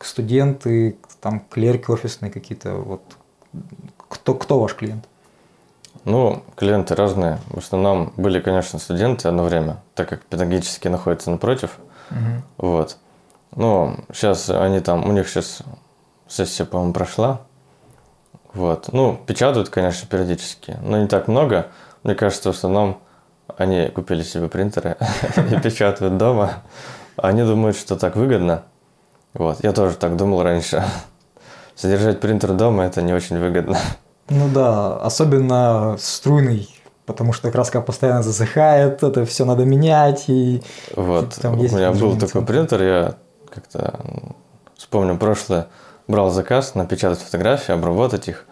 Студенты, 0.00 0.98
там 1.20 1.40
клерки 1.40 1.90
офисные 1.90 2.30
какие-то, 2.30 2.74
вот 2.74 3.02
кто, 4.08 4.34
кто 4.34 4.60
ваш 4.60 4.74
клиент? 4.74 5.06
Ну, 6.04 6.44
клиенты 6.54 6.94
разные. 6.94 7.38
В 7.48 7.58
основном 7.58 8.12
были, 8.16 8.40
конечно, 8.40 8.78
студенты 8.78 9.28
одно 9.28 9.42
время, 9.42 9.78
так 9.94 10.08
как 10.08 10.22
педагогически 10.24 10.88
находятся 10.88 11.30
напротив. 11.30 11.78
Угу. 12.10 12.68
Вот. 12.68 12.96
Ну, 13.56 13.96
сейчас 14.12 14.48
они 14.50 14.80
там, 14.80 15.08
у 15.08 15.12
них 15.12 15.28
сейчас 15.28 15.62
сессия, 16.28 16.64
по-моему, 16.64 16.92
прошла. 16.92 17.40
Вот. 18.52 18.92
Ну, 18.92 19.18
печатают, 19.26 19.68
конечно, 19.68 20.08
периодически, 20.08 20.78
но 20.82 20.98
не 20.98 21.08
так 21.08 21.28
много. 21.28 21.68
Мне 22.04 22.14
кажется, 22.14 22.52
в 22.52 22.56
основном 22.56 23.00
они 23.56 23.88
купили 23.88 24.22
себе 24.22 24.48
принтеры 24.48 24.96
и 25.50 25.60
печатают 25.60 26.16
дома. 26.16 26.62
Они 27.16 27.42
думают, 27.42 27.76
что 27.76 27.96
так 27.96 28.16
выгодно. 28.16 28.62
Вот. 29.34 29.62
Я 29.62 29.72
тоже 29.72 29.96
так 29.96 30.16
думал 30.16 30.42
раньше. 30.42 30.84
Содержать 31.76 32.20
принтер 32.20 32.54
дома– 32.54 32.84
это 32.86 33.02
не 33.02 33.12
очень 33.12 33.38
выгодно. 33.38 33.78
Ну 34.30 34.48
да, 34.48 34.96
особенно 34.96 35.96
струйный, 36.00 36.68
потому 37.04 37.32
что 37.32 37.50
краска 37.50 37.80
постоянно 37.82 38.22
засыхает, 38.22 39.02
это 39.02 39.24
все 39.26 39.44
надо 39.44 39.64
менять. 39.64 40.24
И 40.28 40.62
вот, 40.96 41.34
там 41.34 41.60
у 41.60 41.62
меня 41.62 41.92
был 41.92 42.18
такой 42.18 42.44
принтер, 42.44 42.82
я 42.82 43.14
как-то 43.54 44.00
вспомню 44.76 45.18
прошлое, 45.18 45.68
брал 46.08 46.30
заказ 46.30 46.74
напечатать 46.74 47.20
фотографии, 47.20 47.72
обработать 47.72 48.28
их. 48.28 48.46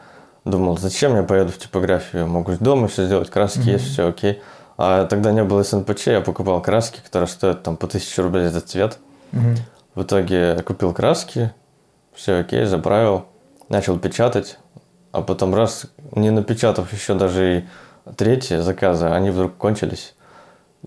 Думал, 0.45 0.77
зачем 0.77 1.17
я 1.17 1.23
поеду 1.23 1.51
в 1.51 1.59
типографию, 1.59 2.27
могу 2.27 2.53
дома 2.61 2.87
все 2.87 3.07
сделать, 3.07 3.31
краски 3.31 3.61
mm-hmm. 3.61 3.73
есть, 3.73 3.87
все 3.87 4.09
окей. 4.09 4.43
А 4.77 5.07
тогда 5.07 5.33
не 5.33 5.43
было 5.43 5.63
СНПЧ, 5.63 6.09
я 6.09 6.21
покупал 6.21 6.61
краски, 6.61 7.01
которые 7.01 7.29
стоят 7.29 7.63
там 7.63 7.77
по 7.79 7.87
1000 7.87 8.23
рублей 8.23 8.49
за 8.49 8.61
цвет. 8.61 8.99
Mm-hmm. 9.33 9.59
В 9.95 10.03
итоге 10.03 10.63
купил 10.63 10.93
краски, 10.93 11.55
все 12.15 12.41
окей, 12.41 12.65
заправил, 12.65 13.27
начал 13.69 13.99
печатать, 13.99 14.59
а 15.13 15.23
потом 15.23 15.55
раз, 15.55 15.87
не 16.13 16.31
напечатав 16.31 16.93
еще 16.93 17.15
даже 17.15 17.59
и 17.59 17.65
третьи 18.17 18.57
заказы, 18.57 19.07
они 19.07 19.31
вдруг 19.31 19.57
кончились. 19.57 20.15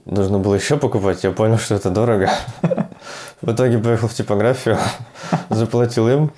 Нужно 0.05 0.39
было 0.39 0.55
еще 0.55 0.77
покупать, 0.77 1.23
я 1.23 1.31
понял, 1.31 1.57
что 1.57 1.75
это 1.75 1.89
дорого. 1.89 2.29
В 3.41 3.51
итоге 3.51 3.79
поехал 3.79 4.07
в 4.07 4.13
типографию, 4.13 4.77
заплатил 5.49 6.07
им, 6.07 6.31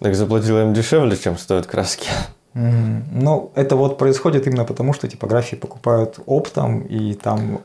так 0.00 0.14
заплатил 0.14 0.58
им 0.58 0.74
дешевле, 0.74 1.16
чем 1.16 1.38
стоят 1.38 1.66
краски. 1.66 2.08
Ну, 2.52 3.52
это 3.54 3.76
вот 3.76 3.96
происходит 3.96 4.46
именно 4.46 4.64
потому, 4.64 4.92
что 4.92 5.06
типографии 5.06 5.54
покупают 5.54 6.18
оптом, 6.26 6.80
и 6.80 7.14
там 7.14 7.60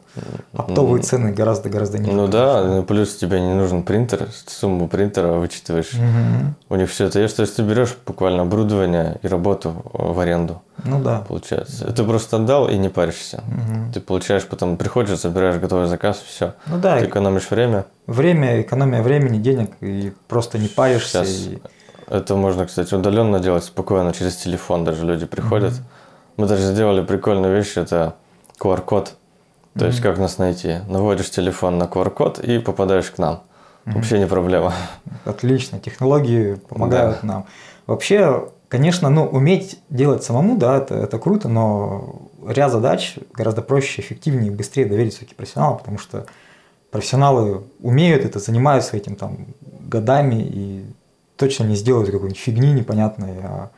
оптовые 0.53 1.01
цены 1.01 1.31
гораздо-гораздо 1.31 1.97
ниже. 1.97 2.11
Ну 2.11 2.27
да, 2.27 2.63
ну, 2.63 2.83
плюс 2.83 3.15
тебе 3.15 3.41
не 3.41 3.53
нужен 3.53 3.81
принтер, 3.83 4.27
сумму 4.45 4.87
принтера 4.87 5.33
вычитываешь. 5.33 5.93
Угу. 5.93 6.53
У 6.69 6.75
них 6.75 6.89
все 6.89 7.05
это 7.05 7.19
есть. 7.19 7.35
То 7.35 7.41
есть 7.41 7.55
ты 7.55 7.63
берешь 7.63 7.97
буквально 8.05 8.43
оборудование 8.43 9.17
и 9.23 9.27
работу 9.27 9.75
в 9.91 10.19
аренду. 10.19 10.61
Ну 10.83 11.01
да. 11.01 11.23
Получается. 11.27 11.91
Ты 11.91 12.03
просто 12.03 12.37
отдал 12.37 12.69
и 12.69 12.77
не 12.77 12.89
паришься. 12.89 13.43
Угу. 13.47 13.93
Ты 13.93 14.01
получаешь, 14.01 14.45
потом 14.45 14.77
приходишь, 14.77 15.19
забираешь 15.19 15.59
готовый 15.59 15.87
заказ, 15.87 16.21
все. 16.25 16.53
Ну 16.67 16.77
да. 16.77 16.99
Ты 16.99 17.05
экономишь 17.05 17.49
время. 17.49 17.85
Время, 18.05 18.61
экономия 18.61 19.01
времени, 19.01 19.39
денег, 19.39 19.71
и 19.81 20.13
просто 20.27 20.59
не 20.59 20.67
паришься. 20.67 21.25
Сейчас 21.25 21.47
и... 21.47 21.61
Это 22.07 22.35
можно, 22.35 22.65
кстати, 22.65 22.93
удаленно 22.93 23.39
делать 23.39 23.63
спокойно 23.63 24.13
через 24.13 24.35
телефон. 24.35 24.83
Даже 24.83 25.05
люди 25.05 25.25
приходят. 25.25 25.73
Mm-hmm. 25.73 26.37
Мы 26.37 26.47
даже 26.47 26.63
сделали 26.63 27.03
прикольную 27.03 27.55
вещь, 27.55 27.77
это 27.77 28.15
QR-код. 28.59 29.13
То 29.73 29.79
mm-hmm. 29.79 29.87
есть 29.87 30.01
как 30.01 30.17
нас 30.17 30.37
найти? 30.37 30.79
Наводишь 30.87 31.31
телефон 31.31 31.77
на 31.77 31.85
QR-код 31.85 32.39
и 32.39 32.59
попадаешь 32.59 33.09
к 33.09 33.17
нам. 33.17 33.41
Mm-hmm. 33.85 33.93
Вообще 33.93 34.19
не 34.19 34.27
проблема. 34.27 34.73
Отлично, 35.25 35.79
технологии 35.79 36.55
помогают 36.69 37.19
да. 37.21 37.27
нам. 37.27 37.45
Вообще, 37.87 38.49
конечно, 38.67 39.09
ну, 39.09 39.25
уметь 39.25 39.79
делать 39.89 40.23
самому, 40.23 40.57
да, 40.57 40.77
это, 40.77 40.95
это 40.95 41.19
круто, 41.19 41.49
но 41.49 42.29
ряд 42.47 42.71
задач 42.71 43.15
гораздо 43.33 43.61
проще, 43.61 44.01
эффективнее 44.01 44.47
и 44.47 44.55
быстрее 44.55 44.85
доверить 44.85 45.13
все-таки 45.13 45.35
профессионалам, 45.35 45.77
потому 45.77 45.97
что 45.97 46.25
профессионалы 46.91 47.63
умеют 47.81 48.25
это, 48.25 48.39
занимаются 48.39 48.97
этим 48.97 49.15
там 49.15 49.47
годами, 49.81 50.41
и 50.41 50.85
точно 51.37 51.63
не 51.65 51.75
сделают 51.75 52.09
какой-нибудь 52.09 52.39
фигни 52.39 52.71
непонятной, 52.73 53.33
а 53.43 53.69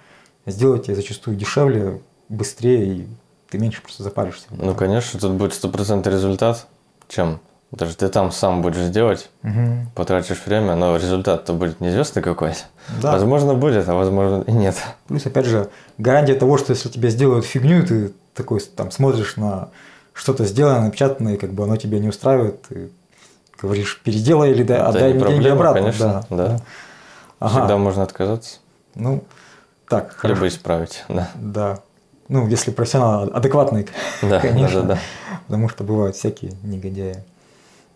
сделать 0.46 0.86
тебе 0.86 0.96
зачастую 0.96 1.36
дешевле, 1.38 2.00
быстрее, 2.30 2.86
и 2.86 3.08
ты 3.50 3.58
меньше 3.58 3.82
просто 3.82 4.04
запаришься. 4.04 4.48
Ну, 4.52 4.76
конечно, 4.76 5.20
тут 5.20 5.32
будет 5.34 5.54
стопроцентный 5.54 6.12
результат, 6.12 6.68
чем 7.08 7.40
Даже 7.72 7.98
ты 7.98 8.08
там 8.08 8.32
сам 8.32 8.62
будешь 8.62 8.90
делать, 8.92 9.30
Мгм. 9.42 9.90
потратишь 9.94 10.42
время, 10.46 10.76
но 10.76 10.96
результат-то 10.96 11.52
будет 11.52 11.82
неизвестно 11.82 12.22
какой. 12.22 12.54
Да. 13.02 13.12
Возможно, 13.12 13.56
будет, 13.56 13.90
а 13.90 13.94
возможно 13.94 14.44
и 14.48 14.54
нет. 14.54 14.76
Плюс, 15.10 15.26
опять 15.26 15.46
же, 15.46 15.68
гарантия 15.98 16.36
того, 16.36 16.58
что 16.58 16.72
если 16.72 16.88
тебе 16.88 17.10
сделают 17.10 17.46
фигню, 17.46 17.86
ты 17.86 18.14
такой 18.34 18.62
там 18.62 18.90
смотришь 18.90 19.36
на 19.36 19.68
что-то 20.14 20.46
сделанное, 20.46 20.84
напечатанное, 20.86 21.34
и 21.34 21.38
как 21.38 21.52
бы 21.52 21.66
оно 21.66 21.76
тебя 21.76 22.00
не 22.00 22.08
устраивает, 22.08 22.62
ты 22.70 22.90
говоришь, 23.62 24.00
переделай 24.02 24.52
или 24.52 24.64
да, 24.64 24.88
отдай 24.88 25.12
не 25.12 25.20
мне 25.20 25.28
деньги 25.28 25.48
обратно. 25.50 25.82
конечно, 25.82 26.26
да. 26.30 26.62
Ага. 27.40 27.60
Всегда 27.60 27.78
можно 27.78 28.04
отказаться, 28.04 28.60
Ну, 28.96 29.24
так, 29.88 30.12
хорошо. 30.14 30.36
либо 30.36 30.48
исправить. 30.48 31.04
Да, 31.08 31.30
Да. 31.36 31.80
Ну, 32.30 32.46
если 32.48 32.72
профессионал 32.72 33.30
адекватный, 33.34 33.88
да, 34.22 34.40
Конечно. 34.42 34.82
да, 34.82 34.96
да. 34.96 35.00
потому 35.48 35.70
что 35.70 35.84
бывают 35.86 36.16
всякие 36.18 36.52
негодяи 36.64 37.24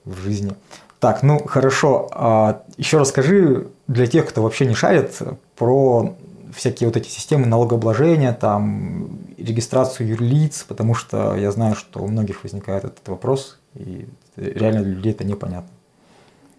в 0.06 0.18
жизни. 0.20 0.54
Так, 1.00 1.22
ну 1.24 1.44
хорошо. 1.46 2.08
А 2.14 2.62
еще 2.78 3.00
расскажи 3.00 3.68
для 3.88 4.08
тех, 4.08 4.30
кто 4.30 4.42
вообще 4.44 4.66
не 4.68 4.74
шарит, 4.74 5.20
про 5.58 6.16
всякие 6.56 6.88
вот 6.88 6.96
эти 6.96 7.10
системы 7.10 7.46
налогообложения, 7.48 8.34
там 8.34 9.10
регистрацию 9.38 10.08
юрлиц, 10.08 10.64
потому 10.64 10.94
что 10.96 11.36
я 11.36 11.52
знаю, 11.52 11.76
что 11.76 12.02
у 12.02 12.08
многих 12.08 12.44
возникает 12.44 12.86
этот 12.86 13.06
вопрос, 13.08 13.58
и 13.76 14.08
реально 14.38 14.84
для 14.84 14.94
людей 14.94 15.12
это 15.12 15.24
непонятно. 15.24 15.70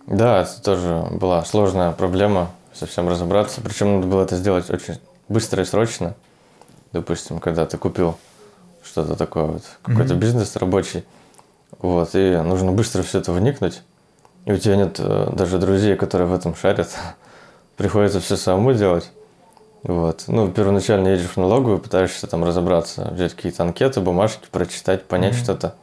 Да, 0.07 0.43
это 0.43 0.63
тоже 0.63 1.07
была 1.13 1.45
сложная 1.45 1.93
проблема, 1.93 2.51
совсем 2.75 3.09
разобраться. 3.09 3.61
Причем 3.61 3.97
надо 3.97 4.07
было 4.07 4.23
это 4.23 4.37
сделать 4.37 4.71
очень 4.71 4.99
быстро 5.29 5.63
и 5.63 5.67
срочно. 5.67 6.15
Допустим, 6.93 7.39
когда 7.39 7.67
ты 7.67 7.79
купил 7.79 8.19
что-то 8.83 9.17
такое, 9.17 9.45
вот, 9.45 9.63
какой-то 9.83 10.15
Мгм. 10.15 10.21
бизнес 10.21 10.57
рабочий, 10.57 11.05
вот, 11.79 12.11
и 12.15 12.37
нужно 12.45 12.73
быстро 12.73 13.03
все 13.03 13.21
это 13.21 13.33
вникнуть, 13.33 13.83
и 14.45 14.53
у 14.53 14.59
тебя 14.59 14.77
нет 14.77 14.97
э, 14.99 15.31
даже 15.33 15.59
друзей, 15.59 15.97
которые 15.97 16.29
в 16.29 16.35
этом 16.35 16.55
шарят, 16.55 16.91
приходится 17.77 18.21
все 18.21 18.37
самому 18.37 18.75
делать. 18.75 19.11
Вот. 19.85 20.25
Ну, 20.27 20.49
первоначально 20.51 21.09
едешь 21.09 21.31
в 21.31 21.37
налоговую, 21.39 21.79
пытаешься 21.79 22.27
там 22.27 22.45
разобраться, 22.45 23.09
взять 23.13 23.35
какие-то 23.35 23.63
анкеты, 23.65 24.01
бумажки, 24.01 24.47
прочитать, 24.51 25.05
понять 25.05 25.35
Мгм. 25.35 25.43
что-то. 25.43 25.75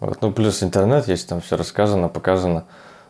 Вот. 0.00 0.20
Ну, 0.20 0.32
плюс 0.32 0.62
интернет 0.62 1.06
есть, 1.08 1.28
там 1.28 1.40
все 1.40 1.56
рассказано, 1.56 2.08
показано. 2.08 2.64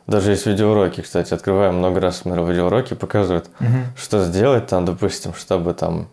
Даже 0.06 0.32
есть 0.32 0.46
видеоуроки, 0.46 1.00
кстати, 1.00 1.32
открываем 1.32 1.76
много 1.76 2.00
раз, 2.00 2.18
смотрю 2.18 2.44
видеоуроки, 2.46 2.94
показывают, 2.94 3.48
что 3.96 4.24
сделать 4.24 4.66
там, 4.66 4.84
допустим, 4.84 5.32
чтобы 5.34 5.74
там 5.74 6.08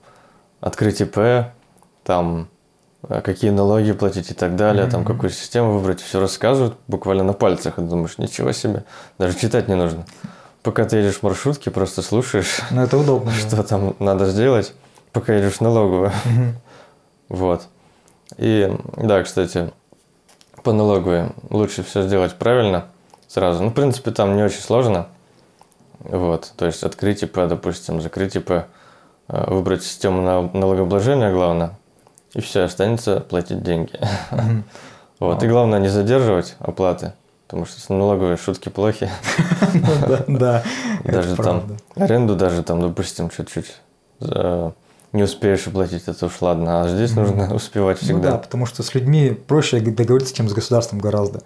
открыть 0.62 1.02
ИП, 1.02 1.48
там 2.04 2.48
э, 3.08 3.22
какие 3.22 3.50
налоги 3.50 3.92
платить 3.94 4.30
и 4.30 4.34
так 4.34 4.56
далее, 4.56 4.86
там 4.88 5.02
Мгм. 5.02 5.14
какую 5.14 5.32
систему 5.32 5.72
выбрать, 5.74 6.02
все 6.02 6.20
рассказывают 6.20 6.76
буквально 6.88 7.24
на 7.24 7.34
пальцах, 7.34 7.80
и 7.80 7.82
думаешь, 7.82 8.18
ничего 8.20 8.52
себе, 8.52 8.84
даже 9.18 9.38
читать 9.38 9.68
не 9.68 9.76
нужно. 9.76 10.06
Пока 10.62 10.84
ты 10.86 10.98
едешь 10.98 11.16
в 11.20 11.24
маршрутке, 11.24 11.72
просто 11.72 12.02
слушаешь, 12.02 12.60
Ну, 12.72 12.82
это 12.84 12.98
удобно. 12.98 13.32
да. 13.32 13.38
что 13.38 13.64
там 13.64 13.96
надо 14.00 14.26
сделать, 14.28 14.74
пока 15.14 15.34
едешь 15.34 15.54
в 15.56 15.62
налоговую. 15.62 16.12
Мгм. 16.26 16.56
Вот. 17.30 17.64
И 18.38 18.76
да, 18.98 19.24
кстати, 19.24 19.72
по 20.64 20.74
налоговой 20.74 21.30
лучше 21.50 21.84
все 21.84 22.02
сделать 22.04 22.36
правильно 22.36 22.86
сразу. 23.30 23.64
Ну, 23.64 23.70
в 23.70 23.74
принципе, 23.74 24.12
там 24.12 24.36
не 24.36 24.44
очень 24.44 24.60
сложно. 24.60 25.08
Вот. 26.00 26.52
То 26.58 26.66
есть 26.66 26.84
открыть 26.84 27.24
ИП, 27.24 27.36
допустим, 27.48 28.02
закрыть 28.02 28.36
ИП, 28.36 28.52
э, 28.52 28.64
выбрать 29.28 29.84
систему 29.84 30.22
на- 30.22 30.50
налогообложения, 30.58 31.32
главное, 31.32 31.78
и 32.34 32.42
все, 32.42 32.64
останется 32.64 33.20
платить 33.22 33.64
деньги. 33.64 33.94
Вот. 35.20 35.44
И 35.44 35.48
главное 35.50 35.80
не 35.80 35.90
задерживать 35.90 36.56
оплаты, 36.60 37.12
потому 37.46 37.66
что 37.66 37.82
с 37.82 37.90
налоговой 37.90 38.38
шутки 38.38 38.70
плохи. 38.70 39.10
Ну 39.74 40.08
да, 40.08 40.24
да. 40.28 40.64
Даже 41.04 41.36
там 41.36 41.78
аренду 41.96 42.36
даже 42.38 42.64
там, 42.64 42.80
допустим, 42.82 43.30
чуть-чуть 43.30 43.76
э, 44.22 44.72
не 45.12 45.24
успеешь 45.24 45.68
оплатить, 45.68 46.04
это 46.08 46.26
уж 46.28 46.42
ладно. 46.42 46.84
А 46.84 46.88
здесь 46.88 47.14
нужно 47.16 47.54
успевать 47.54 47.98
Ну 48.02 48.08
да, 48.08 48.14
всегда. 48.14 48.38
потому 48.38 48.66
что 48.66 48.82
с 48.82 48.96
людьми 48.96 49.32
проще 49.32 49.82
договориться, 49.82 50.34
чем 50.34 50.48
с 50.48 50.54
государством 50.54 51.00
гораздо. 51.00 51.42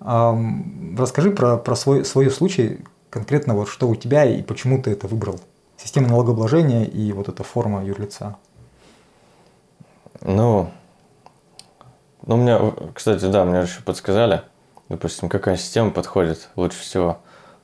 Расскажи 0.00 1.30
про, 1.30 1.56
про 1.56 1.76
свой, 1.76 2.04
свой 2.04 2.30
случай, 2.30 2.84
конкретно 3.10 3.54
вот 3.54 3.68
что 3.68 3.88
у 3.88 3.96
тебя 3.96 4.24
и 4.24 4.42
почему 4.42 4.80
ты 4.80 4.90
это 4.92 5.08
выбрал. 5.08 5.40
Система 5.76 6.08
налогообложения 6.08 6.84
и 6.84 7.12
вот 7.12 7.28
эта 7.28 7.42
форма 7.44 7.84
юрлица. 7.84 8.36
Ну, 10.20 10.70
ну, 12.26 12.34
у 12.34 12.38
меня, 12.38 12.60
кстати, 12.94 13.24
да, 13.30 13.44
мне 13.44 13.60
еще 13.60 13.80
подсказали, 13.82 14.42
допустим, 14.88 15.28
какая 15.28 15.56
система 15.56 15.90
подходит 15.90 16.48
лучше 16.56 16.80
всего. 16.80 17.18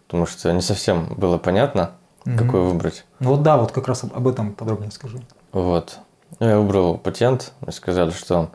Потому 0.07 0.27
что 0.27 0.53
не 0.53 0.61
совсем 0.61 1.07
было 1.17 1.39
понятно, 1.39 1.93
Мгм. 2.25 2.39
какую 2.39 2.65
выбрать. 2.65 3.05
Ну 3.21 3.31
вот 3.31 3.43
да, 3.43 3.57
вот 3.57 3.73
как 3.73 3.89
раз 3.89 4.05
об 4.05 4.15
об 4.15 4.29
этом 4.29 4.53
подробнее 4.53 4.91
скажи. 4.91 5.21
Вот. 5.53 5.99
Ну, 6.41 6.49
Я 6.49 6.59
выбрал 6.59 6.99
патент, 6.99 7.53
мне 7.61 7.73
сказали, 7.73 8.11
что 8.11 8.37
он 8.39 8.49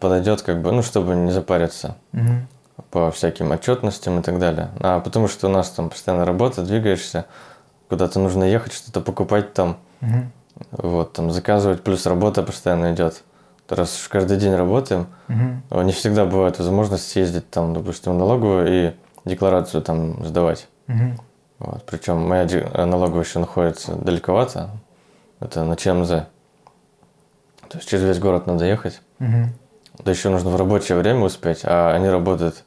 подойдет, 0.00 0.42
как 0.42 0.60
бы, 0.62 0.70
ну, 0.72 0.82
чтобы 0.82 1.14
не 1.14 1.30
запариться 1.32 1.96
Мгм. 2.12 2.46
По 2.90 3.10
всяким 3.10 3.52
отчетностям 3.52 4.20
и 4.20 4.22
так 4.22 4.38
далее. 4.38 4.70
А 4.80 5.00
потому 5.00 5.28
что 5.28 5.48
у 5.48 5.50
нас 5.50 5.70
там 5.70 5.90
постоянно 5.90 6.24
работа, 6.24 6.62
двигаешься, 6.62 7.24
куда-то 7.88 8.18
нужно 8.20 8.44
ехать, 8.44 8.72
что-то 8.72 9.00
покупать 9.00 9.52
там, 9.54 9.76
Мгм. 10.00 10.32
вот, 10.72 11.12
там 11.12 11.30
заказывать, 11.30 11.82
плюс 11.82 12.06
работа 12.06 12.42
постоянно 12.42 12.94
идет. 12.94 13.22
Раз 13.68 14.00
уж 14.00 14.08
каждый 14.08 14.38
день 14.38 14.54
работаем. 14.54 15.08
А 15.70 15.82
Не 15.82 15.92
всегда 15.92 16.24
бывает 16.24 16.58
возможность 16.58 17.08
съездить 17.10 17.50
там, 17.50 17.74
допустим, 17.74 18.12
в 18.12 18.18
налоговую 18.18 18.66
и 18.88 18.94
декларацию 19.26 19.82
там 19.82 20.24
сдавать. 20.24 20.68
Мгм. 20.86 21.18
Вот. 21.58 21.84
Причем 21.84 22.26
моя 22.26 22.46
налоговая 22.86 23.24
еще 23.24 23.40
находится 23.40 23.92
далековато. 23.96 24.70
Это 25.40 25.64
на 25.64 25.76
ЧМЗ. 25.76 26.08
То 27.68 27.76
есть 27.76 27.88
через 27.88 28.04
весь 28.04 28.18
город 28.18 28.46
надо 28.46 28.64
ехать. 28.64 29.00
Мгм. 29.18 29.52
Да 29.98 30.10
еще 30.10 30.30
нужно 30.30 30.48
в 30.50 30.56
рабочее 30.56 30.96
время 30.96 31.20
успеть, 31.24 31.60
а 31.64 31.92
они 31.94 32.08
работают 32.08 32.64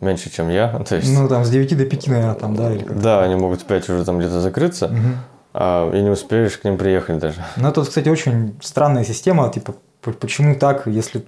меньше, 0.00 0.30
чем 0.30 0.48
я. 0.50 0.68
То 0.88 0.96
есть, 0.96 1.12
Ну 1.12 1.28
там 1.28 1.44
с 1.44 1.50
9 1.50 1.76
до 1.76 1.84
5, 1.84 2.06
наверное, 2.08 2.34
там, 2.34 2.54
да? 2.56 2.72
Или 2.72 2.84
как? 2.84 3.00
да, 3.00 3.22
они 3.22 3.34
могут 3.36 3.62
в 3.62 3.64
5 3.64 3.88
уже 3.90 4.04
там 4.04 4.18
где-то 4.18 4.40
закрыться, 4.40 4.88
Мгм. 4.88 5.16
а, 5.54 5.90
и 5.92 6.00
не 6.02 6.10
успеешь 6.10 6.56
к 6.58 6.64
ним 6.64 6.76
приехать 6.78 7.18
даже. 7.18 7.44
Ну, 7.56 7.68
это, 7.68 7.82
кстати, 7.82 8.08
очень 8.08 8.54
странная 8.62 9.04
система, 9.04 9.50
типа, 9.50 9.74
почему 10.20 10.54
так, 10.54 10.86
если 10.86 11.24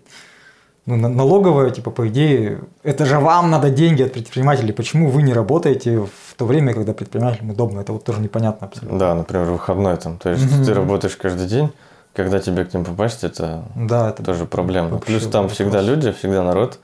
ну, 0.85 0.97
на- 0.97 1.09
налоговая, 1.09 1.71
типа, 1.71 1.91
по 1.93 2.09
идее, 2.09 2.59
это 2.83 3.07
же 3.07 3.19
вам 3.21 3.51
надо 3.53 3.71
деньги 3.71 4.03
от 4.03 4.15
предпринимателей, 4.15 4.73
почему 4.73 5.11
вы 5.11 5.23
не 5.23 5.33
работаете 5.33 6.01
в 6.01 6.35
то 6.37 6.45
время, 6.45 6.75
когда 6.75 6.93
предпринимателям 6.93 7.51
удобно, 7.51 7.81
это 7.81 7.93
вот 7.93 8.03
тоже 8.05 8.21
непонятно 8.21 8.67
абсолютно. 8.67 8.99
Да, 8.99 9.15
например, 9.15 9.45
выходной 9.45 9.97
там. 9.97 10.19
То 10.19 10.31
есть 10.31 10.45
Мгм. 10.51 10.65
ты 10.65 10.75
работаешь 10.75 11.15
каждый 11.17 11.47
день, 11.47 11.71
когда 12.15 12.41
тебе 12.41 12.65
к 12.65 12.75
ним 12.75 12.85
попасть, 12.85 13.23
это 13.23 13.63
Да, 13.77 14.11
это 14.11 14.25
тоже 14.25 14.45
проблема. 14.45 14.99
Плюс 14.99 15.23
там 15.23 15.43
вопрос. 15.43 15.53
всегда 15.53 15.83
люди, 15.83 16.11
всегда 16.11 16.43
народ, 16.43 16.81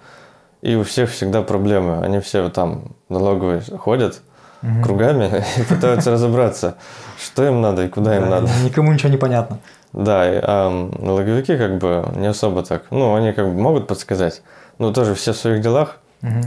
и 0.63 0.75
у 0.75 0.83
всех 0.83 1.11
всегда 1.11 1.43
проблемы. 1.43 2.03
Они 2.03 2.21
все 2.21 2.49
там 2.49 2.93
налоговые 3.09 3.63
ходят 3.79 4.21
Мгм. 4.61 4.83
кругами 4.83 5.45
и 5.57 5.63
пытаются 5.63 6.11
разобраться, 6.11 6.75
что 7.23 7.47
им 7.47 7.61
надо 7.61 7.85
и 7.85 7.89
куда 7.89 8.17
им 8.17 8.29
надо. 8.29 8.49
Никому 8.65 8.93
ничего 8.93 9.11
не 9.11 9.17
понятно. 9.17 9.59
Да, 9.93 10.23
а 10.25 10.91
налоговики 10.99 11.57
как 11.57 11.79
бы 11.79 12.05
не 12.17 12.27
особо 12.27 12.63
так. 12.63 12.83
Ну, 12.91 13.15
они 13.15 13.33
как 13.33 13.47
бы 13.47 13.55
могут 13.61 13.87
подсказать, 13.87 14.43
но 14.79 14.93
тоже 14.93 15.15
все 15.15 15.33
в 15.33 15.37
своих 15.37 15.61
делах. 15.63 15.99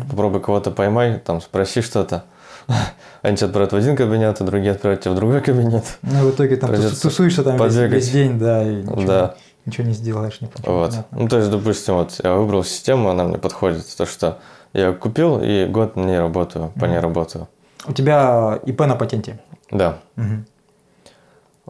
Попробуй 0.10 0.42
кого-то 0.42 0.72
поймай, 0.72 1.20
там 1.20 1.42
спроси 1.42 1.82
что-то. 1.82 2.26
Они 3.22 3.38
тебя 3.38 3.48
отправят 3.48 3.72
в 3.72 3.76
один 3.76 3.96
кабинет, 3.96 4.42
а 4.42 4.44
другие 4.44 4.74
отправят 4.74 5.02
тебя 5.02 5.12
в 5.12 5.16
другой 5.16 5.42
кабинет. 5.42 5.84
Ну, 6.02 6.28
в 6.28 6.32
итоге 6.32 6.58
там 6.58 6.70
тусуешься 6.76 7.44
там 7.44 7.58
весь, 7.58 8.10
день, 8.12 8.38
да, 8.38 8.64
и 8.64 8.84
Да. 9.06 9.36
Ничего 9.66 9.88
не 9.88 9.94
сделаешь, 9.94 10.42
не 10.42 10.48
Вот. 10.64 10.92
понятно. 10.92 11.18
Ну, 11.20 11.28
то 11.28 11.38
есть, 11.38 11.52
допустим, 11.52 11.96
вот 11.96 12.20
я 12.24 12.34
выбрал 12.34 12.64
систему, 12.64 13.10
она 13.10 13.24
мне 13.24 13.38
подходит. 13.38 13.86
То, 13.96 14.06
что 14.06 14.40
я 14.74 14.94
купил 14.94 15.40
и 15.42 15.66
год 15.66 15.96
не 15.96 16.20
работаю, 16.20 16.72
по 16.80 16.86
ней 16.86 17.00
работаю. 17.00 17.48
У 17.86 17.94
тебя 17.94 18.60
ИП 18.66 18.82
на 18.82 18.96
патенте. 18.96 19.40
Да. 19.72 20.00
Мгм. 20.16 20.46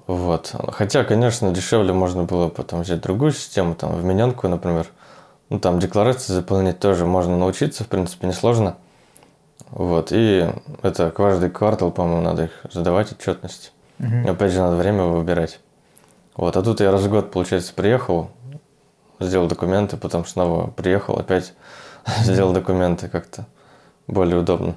Вот. 0.08 0.56
Хотя, 0.70 1.04
конечно, 1.04 1.52
дешевле 1.52 1.94
можно 1.94 2.24
было 2.24 2.50
потом 2.50 2.82
взять 2.82 3.02
другую 3.02 3.32
систему, 3.32 3.76
там, 3.76 3.96
вмененку, 3.96 4.48
например. 4.48 4.88
Ну, 5.50 5.60
там 5.60 5.80
декларации 5.80 6.34
заполнять 6.34 6.80
тоже 6.80 7.06
можно 7.06 7.38
научиться, 7.38 7.84
в 7.84 7.88
принципе, 7.88 8.28
несложно. 8.28 8.78
Вот. 9.70 10.10
И 10.12 10.50
это 10.82 11.12
каждый 11.12 11.50
квартал, 11.50 11.92
по-моему, 11.92 12.22
надо 12.22 12.46
их 12.46 12.52
задавать 12.72 13.12
отчетность. 13.12 13.74
Мгм. 14.00 14.30
Опять 14.30 14.52
же, 14.52 14.60
надо 14.60 14.76
время 14.76 15.04
выбирать. 15.04 15.60
Вот. 16.36 16.56
А 16.58 16.62
тут 16.62 16.80
я 16.80 16.92
раз 16.92 17.02
в 17.02 17.10
год, 17.10 17.32
получается, 17.32 17.74
приехал, 17.74 18.30
сделал 19.20 19.48
документы, 19.48 19.98
потом 19.98 20.26
снова 20.26 20.68
приехал, 20.68 21.16
опять 21.18 21.54
сделал 22.24 22.54
документы 22.54 23.10
как-то 23.10 23.46
более 24.08 24.40
удобно. 24.40 24.76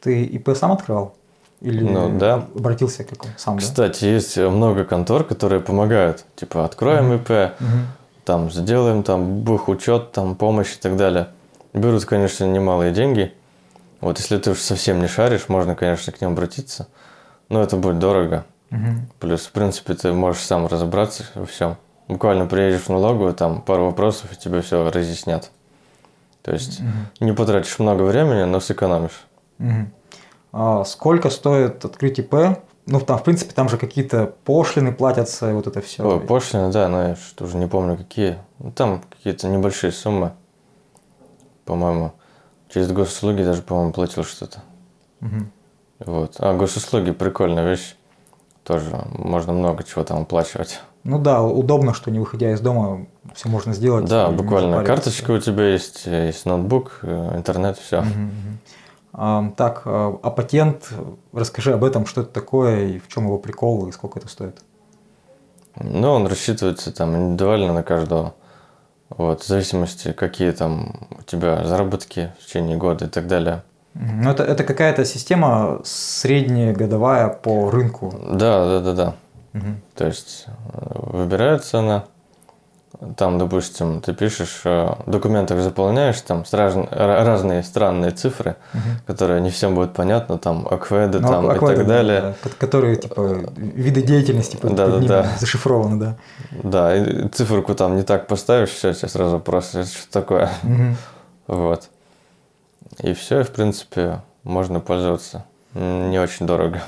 Ты 0.00 0.24
ИП 0.24 0.50
сам 0.56 0.72
открывал? 0.72 1.14
Или 1.60 1.82
Ну, 1.82 2.18
да. 2.18 2.46
обратился 2.54 3.04
к 3.04 3.08
какому 3.08 3.32
сам, 3.38 3.56
да? 3.56 3.62
Кстати, 3.62 4.04
есть 4.04 4.36
много 4.36 4.84
контор, 4.84 5.24
которые 5.24 5.60
помогают. 5.60 6.24
Типа, 6.36 6.64
откроем. 6.64 7.14
ИП, 7.14 7.54
там 8.24 8.50
сделаем 8.50 9.02
там 9.02 9.40
бух 9.40 9.68
учет, 9.68 10.12
там 10.12 10.34
помощь 10.34 10.74
и 10.74 10.78
так 10.78 10.96
далее. 10.96 11.28
Берут, 11.72 12.04
конечно, 12.04 12.44
немалые 12.44 12.92
деньги. 12.92 13.32
Вот 14.00 14.18
если 14.18 14.36
ты 14.36 14.50
уж 14.50 14.58
совсем 14.58 15.00
не 15.00 15.08
шаришь, 15.08 15.48
можно, 15.48 15.74
конечно, 15.74 16.12
к 16.12 16.20
ним 16.20 16.32
обратиться, 16.32 16.88
но 17.48 17.62
это 17.62 17.76
будет 17.76 17.98
дорого. 17.98 18.44
Мгм. 18.70 19.08
Плюс, 19.20 19.46
в 19.46 19.52
принципе, 19.52 19.94
ты 19.94 20.12
можешь 20.12 20.42
сам 20.42 20.66
разобраться 20.66 21.24
во 21.34 21.46
всем. 21.46 21.76
Буквально 22.08 22.46
приедешь 22.46 22.82
в 22.82 22.88
налоговую, 22.90 23.34
там 23.34 23.62
пару 23.62 23.86
вопросов, 23.86 24.32
и 24.32 24.36
тебе 24.36 24.60
все 24.60 24.90
разъяснят. 24.90 25.50
То 26.42 26.52
есть 26.52 26.80
Мгм. 26.80 27.06
не 27.20 27.32
потратишь 27.32 27.78
много 27.78 28.02
времени, 28.02 28.42
но 28.44 28.60
сэкономишь. 28.60 29.24
Мгм. 29.58 29.92
А 30.52 30.84
сколько 30.84 31.30
стоит 31.30 31.84
открыть 31.84 32.18
ИП? 32.18 32.34
Ну, 32.86 33.00
там, 33.00 33.18
в 33.18 33.22
принципе, 33.22 33.54
там 33.54 33.70
же 33.70 33.78
какие-то 33.78 34.34
пошлины 34.44 34.92
платятся, 34.92 35.50
и 35.50 35.54
вот 35.54 35.66
это 35.66 35.80
все. 35.80 36.06
Ой, 36.06 36.20
пошлины, 36.20 36.70
да, 36.70 36.88
но 36.88 37.08
я 37.08 37.16
что 37.16 37.44
уже 37.44 37.56
не 37.56 37.66
помню 37.66 37.96
какие. 37.96 38.36
Ну, 38.58 38.70
Там 38.72 39.02
какие-то 39.10 39.48
небольшие 39.48 39.90
суммы, 39.90 40.32
по-моему. 41.64 42.12
Через 42.68 42.92
госуслуги 42.92 43.42
даже, 43.42 43.62
по-моему, 43.62 43.92
платил 43.92 44.24
что-то. 44.24 44.62
Вот. 46.00 46.34
А 46.38 46.52
госуслуги 46.54 47.12
прикольная 47.12 47.66
вещь. 47.66 47.96
Тоже 48.64 49.04
можно 49.12 49.52
много 49.52 49.84
чего 49.84 50.04
там 50.04 50.22
оплачивать. 50.22 50.80
Ну 51.04 51.18
да, 51.18 51.42
удобно, 51.42 51.92
что 51.92 52.10
не 52.10 52.18
выходя 52.18 52.52
из 52.52 52.60
дома, 52.60 53.06
все 53.34 53.48
можно 53.48 53.74
сделать. 53.74 54.06
Да, 54.06 54.30
буквально 54.30 54.82
карточка 54.82 55.32
у 55.32 55.38
тебя 55.38 55.68
есть, 55.68 56.06
есть 56.06 56.46
ноутбук, 56.46 57.00
э, 57.02 57.36
интернет, 57.36 57.78
все. 57.78 58.00
Мгм, 58.00 58.22
мгм. 58.22 58.58
А, 59.12 59.52
так, 59.56 59.82
а 59.84 60.18
а 60.22 60.30
патент, 60.30 60.90
расскажи 61.32 61.72
об 61.74 61.84
этом, 61.84 62.06
что 62.06 62.22
это 62.22 62.30
такое, 62.30 62.86
и 62.86 62.98
в 62.98 63.08
чем 63.08 63.26
его 63.26 63.38
прикол, 63.38 63.86
и 63.86 63.92
сколько 63.92 64.18
это 64.18 64.28
стоит. 64.28 64.56
Ну, 65.76 66.10
он 66.10 66.26
рассчитывается 66.26 66.90
там 66.90 67.14
индивидуально 67.14 67.74
на 67.74 67.82
каждого. 67.82 68.34
Вот, 69.10 69.42
в 69.42 69.46
зависимости, 69.46 70.12
какие 70.12 70.52
там 70.52 71.06
у 71.18 71.22
тебя 71.22 71.64
заработки 71.64 72.32
в 72.40 72.46
течение 72.46 72.76
года 72.76 73.04
и 73.04 73.08
так 73.08 73.26
далее. 73.26 73.62
Ну, 73.94 74.30
это, 74.30 74.42
это 74.42 74.64
какая-то 74.64 75.04
система 75.04 75.80
средняя 75.84 76.74
годовая 76.74 77.28
по 77.28 77.70
рынку. 77.70 78.12
Да, 78.32 78.64
да, 78.66 78.80
да, 78.80 78.92
да. 78.92 79.14
Мгм. 79.52 79.80
То 79.94 80.06
есть 80.06 80.46
э, 80.48 80.50
выбирается 81.12 81.78
она, 81.78 82.04
там, 83.16 83.38
допустим, 83.38 84.00
ты 84.00 84.12
пишешь, 84.12 84.62
э, 84.64 84.88
документах 85.06 85.60
заполняешь 85.60 86.20
там 86.22 86.44
с 86.44 86.52
раз- 86.52 86.74
ра- 86.74 87.24
разные 87.24 87.62
странные 87.62 88.10
цифры, 88.10 88.56
Мгм. 88.72 88.82
которые 89.06 89.40
не 89.40 89.50
всем 89.50 89.76
будут 89.76 89.92
понятны, 89.92 90.38
там, 90.38 90.66
акведы 90.68 91.20
Ну, 91.20 91.28
там, 91.28 91.46
и 91.50 91.54
аквариум, 91.54 91.78
так 91.80 91.86
да, 91.86 91.94
далее. 91.94 92.20
да, 92.20 92.34
ко- 92.42 92.56
которые, 92.58 92.96
типа, 92.96 93.44
виды 93.56 94.02
деятельности 94.02 94.56
под, 94.56 94.74
Да, 94.74 94.84
под 94.86 94.94
да, 94.94 94.98
ними 94.98 95.08
да. 95.08 95.26
зашифрованы, 95.38 96.00
да. 96.00 96.16
Да, 96.64 96.96
и 96.96 97.28
циферку 97.28 97.74
там 97.76 97.94
не 97.96 98.02
так 98.02 98.26
поставишь, 98.26 98.70
все, 98.70 98.92
тебе 98.92 99.08
сразу 99.08 99.32
вопрос, 99.32 99.74
это 99.74 99.86
что 99.88 100.10
такое? 100.10 100.50
Мгм. 100.64 100.96
Вот. 101.46 101.90
И 102.98 103.12
все, 103.14 103.42
в 103.42 103.50
принципе, 103.50 104.22
можно 104.42 104.80
пользоваться. 104.80 105.44
Не 105.74 106.18
очень 106.20 106.46
дорого. 106.46 106.82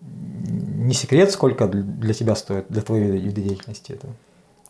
Не 0.00 0.94
секрет, 0.94 1.30
сколько 1.30 1.68
для- 1.68 2.14
тебя 2.14 2.34
стоит, 2.34 2.66
для 2.68 2.82
твоей 2.82 3.10
вида 3.12 3.40
деятельности 3.40 3.92
это? 3.92 4.08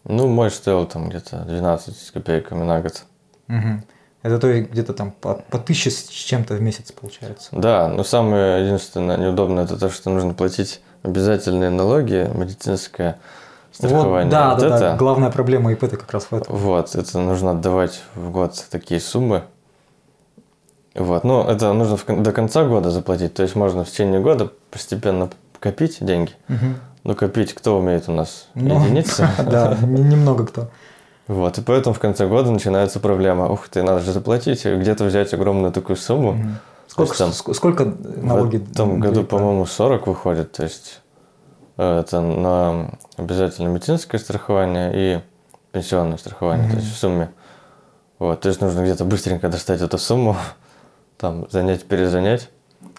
Ну, 0.04 0.26
мой 0.28 0.50
стоил 0.50 0.84
там 0.86 1.08
где-то 1.08 1.44
12 1.46 1.96
с 1.96 2.10
копейками 2.10 2.64
на 2.64 2.80
год. 2.80 3.04
Мгм. 3.46 3.84
Это 4.22 4.38
то 4.38 4.48
есть 4.48 4.70
где-то 4.70 4.92
там 4.92 5.10
по, 5.12 5.34
по 5.34 5.58
тысяче 5.58 5.90
с 5.90 6.04
чем-то 6.08 6.54
в 6.54 6.60
месяц 6.60 6.92
получается. 6.92 7.48
Да, 7.52 7.88
но 7.88 8.04
самое 8.04 8.64
единственное 8.64 9.16
неудобное 9.16 9.64
это 9.64 9.76
то, 9.78 9.88
что 9.90 10.10
нужно 10.10 10.34
платить 10.34 10.80
обязательные 11.02 11.70
налоги, 11.70 12.30
медицинское 12.34 13.18
страхование. 13.72 14.24
Вот, 14.26 14.30
да, 14.30 14.50
Вот 14.54 14.60
да, 14.60 14.68
да. 14.68 14.76
это, 14.76 14.96
Главная 14.96 15.30
проблема 15.30 15.72
ИП 15.72 15.84
это 15.84 15.96
как 15.96 16.12
раз 16.12 16.24
в 16.30 16.34
этом. 16.34 16.54
Вот, 16.54 16.94
это 16.94 17.18
нужно 17.18 17.52
отдавать 17.52 18.02
в 18.14 18.30
год 18.30 18.64
такие 18.70 19.00
суммы. 19.00 19.42
Вот, 20.94 21.24
ну, 21.24 21.42
это 21.44 21.72
нужно 21.72 21.96
в 21.96 22.04
до 22.22 22.32
конца 22.32 22.64
года 22.64 22.90
заплатить, 22.90 23.34
то 23.34 23.42
есть 23.42 23.54
можно 23.56 23.84
в 23.84 23.90
течение 23.90 24.20
года 24.20 24.50
постепенно 24.70 25.30
копить 25.58 25.98
деньги. 26.00 26.32
Мгм. 26.48 26.76
Ну, 27.04 27.14
копить 27.14 27.54
кто 27.54 27.78
умеет 27.78 28.08
у 28.08 28.12
нас? 28.12 28.48
Ну, 28.54 28.78
Единицы. 28.84 29.26
Да, 29.38 29.76
не- 29.82 30.02
немного 30.02 30.46
кто. 30.46 30.68
Вот, 31.28 31.56
и 31.58 31.62
поэтому 31.62 31.94
в 31.94 31.98
конце 31.98 32.26
года 32.26 32.50
начинается 32.50 33.00
проблема. 33.00 33.48
Ух 33.48 33.68
ты, 33.68 33.82
надо 33.82 34.00
же 34.00 34.12
заплатить, 34.12 34.64
где-то 34.66 35.04
взять 35.04 35.32
огромную 35.32 35.72
такую 35.72 35.96
сумму. 35.96 36.36
Сколько, 36.88 37.16
там 37.16 37.30
ск- 37.30 37.54
сколько 37.54 37.84
налоги? 37.86 38.58
В 38.58 38.70
этом 38.72 39.00
году, 39.00 39.24
по-моему, 39.24 39.64
40 39.64 40.06
выходит. 40.08 40.52
То 40.52 40.64
есть 40.64 41.00
э, 41.78 42.00
это 42.00 42.20
на 42.20 42.90
обязательно 43.16 43.68
медицинское 43.68 44.18
страхование 44.18 44.92
и 44.94 45.20
пенсионное 45.72 46.18
страхование, 46.18 46.66
то 46.66 46.72
Мгм. 46.74 46.80
есть 46.82 46.92
в 46.94 46.98
сумме. 46.98 47.30
Вот, 48.18 48.40
то 48.42 48.48
есть 48.48 48.60
нужно 48.60 48.82
где-то 48.82 49.04
быстренько 49.06 49.48
достать 49.48 49.80
эту 49.80 49.96
сумму, 49.96 50.36
там 51.22 51.46
занять, 51.50 51.84
перезанять. 51.84 52.50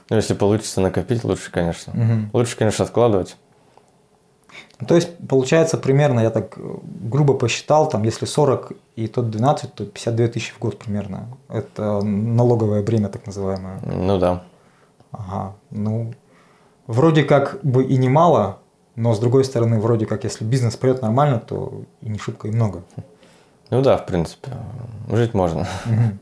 Ну, 0.09 0.15
если 0.15 0.34
получится 0.34 0.80
накопить, 0.80 1.26
лучше, 1.26 1.51
конечно. 1.51 1.91
Мгм. 1.93 2.30
Лучше, 2.32 2.57
конечно, 2.57 2.86
откладывать. 2.86 3.36
Ну, 4.80 4.88
То 4.88 4.95
есть, 4.95 5.09
получается, 5.28 5.78
примерно, 5.78 6.21
я 6.21 6.30
так 6.30 6.57
э, 6.57 6.61
грубо 6.84 7.34
посчитал, 7.34 7.89
там, 7.89 8.03
если 8.03 8.26
40 8.26 8.71
и 8.95 9.07
тот 9.07 9.30
12, 9.30 9.74
то 9.74 9.86
52 9.86 10.28
тысячи 10.28 10.53
в 10.53 10.59
год 10.59 10.80
примерно. 10.80 11.28
Это 11.49 12.01
налоговое 12.01 12.82
бремя, 12.82 13.09
так 13.09 13.26
называемое. 13.26 13.80
Ну 13.84 14.17
да. 14.17 14.43
Ага, 15.11 15.55
ну, 15.69 16.13
вроде 16.88 17.24
как 17.24 17.59
бы 17.61 17.84
и 17.84 17.97
немало, 17.97 18.59
но 18.95 19.13
с 19.13 19.19
другой 19.19 19.43
стороны, 19.43 19.80
вроде 19.80 20.05
как, 20.05 20.24
если 20.24 20.45
бизнес 20.45 20.78
прет 20.78 21.01
нормально, 21.01 21.39
то 21.39 21.84
и 22.01 22.07
не 22.09 22.19
шибко 22.19 22.47
и 22.47 22.51
много. 22.51 22.84
Ну 23.69 23.82
да, 23.82 23.97
в 23.97 24.05
принципе, 24.05 24.51
жить 25.09 25.34
можно. 25.34 25.67
Мгм. 25.86 26.19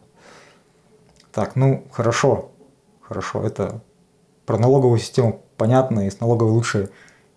Так, 1.32 1.56
ну, 1.56 1.86
хорошо, 1.92 2.52
хорошо, 3.02 3.44
это 3.44 3.82
про 4.46 4.58
налоговую 4.58 5.00
систему 5.00 5.44
понятно, 5.58 6.08
и 6.08 6.10
с 6.10 6.20
налоговой 6.20 6.52
лучше 6.52 6.90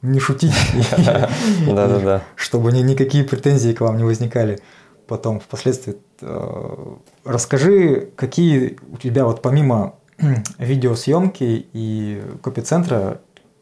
не 0.03 0.19
шутить, 0.21 0.53
чтобы 2.37 2.73
ни- 2.73 2.81
никакие 2.83 3.25
претензии 3.25 3.73
к 3.73 3.81
вам 3.81 3.97
не 3.97 4.05
возникали 4.05 4.61
потом 5.07 5.39
впоследствии. 5.41 5.97
Э, 6.23 6.97
Расскажи, 7.25 8.11
какие 8.17 8.79
у 8.91 8.97
тебя 8.97 9.25
вот 9.27 9.43
помимо 9.43 9.95
видеосъемки 10.59 11.67
и 11.73 12.23
копицентра, 12.43 13.21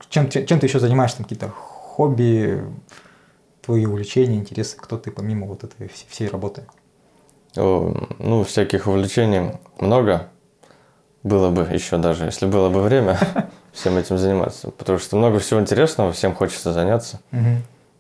чем, 0.09 0.29
чем, 0.29 0.59
ты 0.61 0.67
еще 0.67 0.81
занимаешься, 0.81 1.19
там 1.19 1.25
какие-то 1.25 1.49
хобби, 1.49 2.65
твои 3.61 3.87
увлечения, 3.87 4.37
интересы, 4.37 4.77
кто 4.77 4.97
ты 4.99 5.11
помимо 5.11 5.47
вот 5.47 5.65
этой 5.65 5.87
вс- 5.87 6.05
всей 6.09 6.29
работы? 6.29 6.65
Ну, 7.55 8.45
всяких 8.45 8.87
увлечений 8.87 9.53
много 9.79 10.29
было 11.23 11.51
бы 11.51 11.63
еще 11.63 11.99
даже, 11.99 12.25
если 12.25 12.47
было 12.47 12.69
бы 12.71 12.81
время 12.83 13.19
всем 13.73 13.97
этим 13.97 14.19
заниматься. 14.19 14.71
Потому 14.71 14.99
что 14.99 15.17
много 15.17 15.39
всего 15.39 15.61
интересного, 15.61 16.13
всем 16.13 16.35
хочется 16.35 16.73
заняться. 16.73 17.21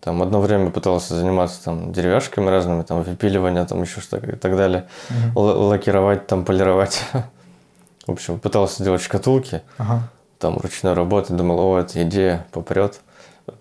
Там 0.00 0.20
одно 0.20 0.40
время 0.40 0.70
пытался 0.70 1.14
заниматься 1.14 1.62
там 1.64 1.92
деревяшками 1.92 2.50
разными, 2.50 2.82
там 2.82 3.02
выпиливание, 3.04 3.64
там 3.64 3.82
еще 3.82 4.00
что-то 4.00 4.26
и 4.32 4.36
так 4.36 4.56
далее. 4.56 4.88
Л- 5.36 5.68
лакировать, 5.68 6.26
там 6.26 6.44
полировать. 6.44 7.04
В 8.06 8.10
общем, 8.12 8.40
пытался 8.40 8.82
делать 8.82 9.00
шкатулки, 9.00 9.62
Ага. 9.78 10.08
там 10.40 10.58
ручной 10.58 10.94
работы, 10.94 11.34
думал, 11.34 11.60
о, 11.60 11.78
эта 11.78 12.02
идея 12.02 12.44
попрет, 12.50 13.00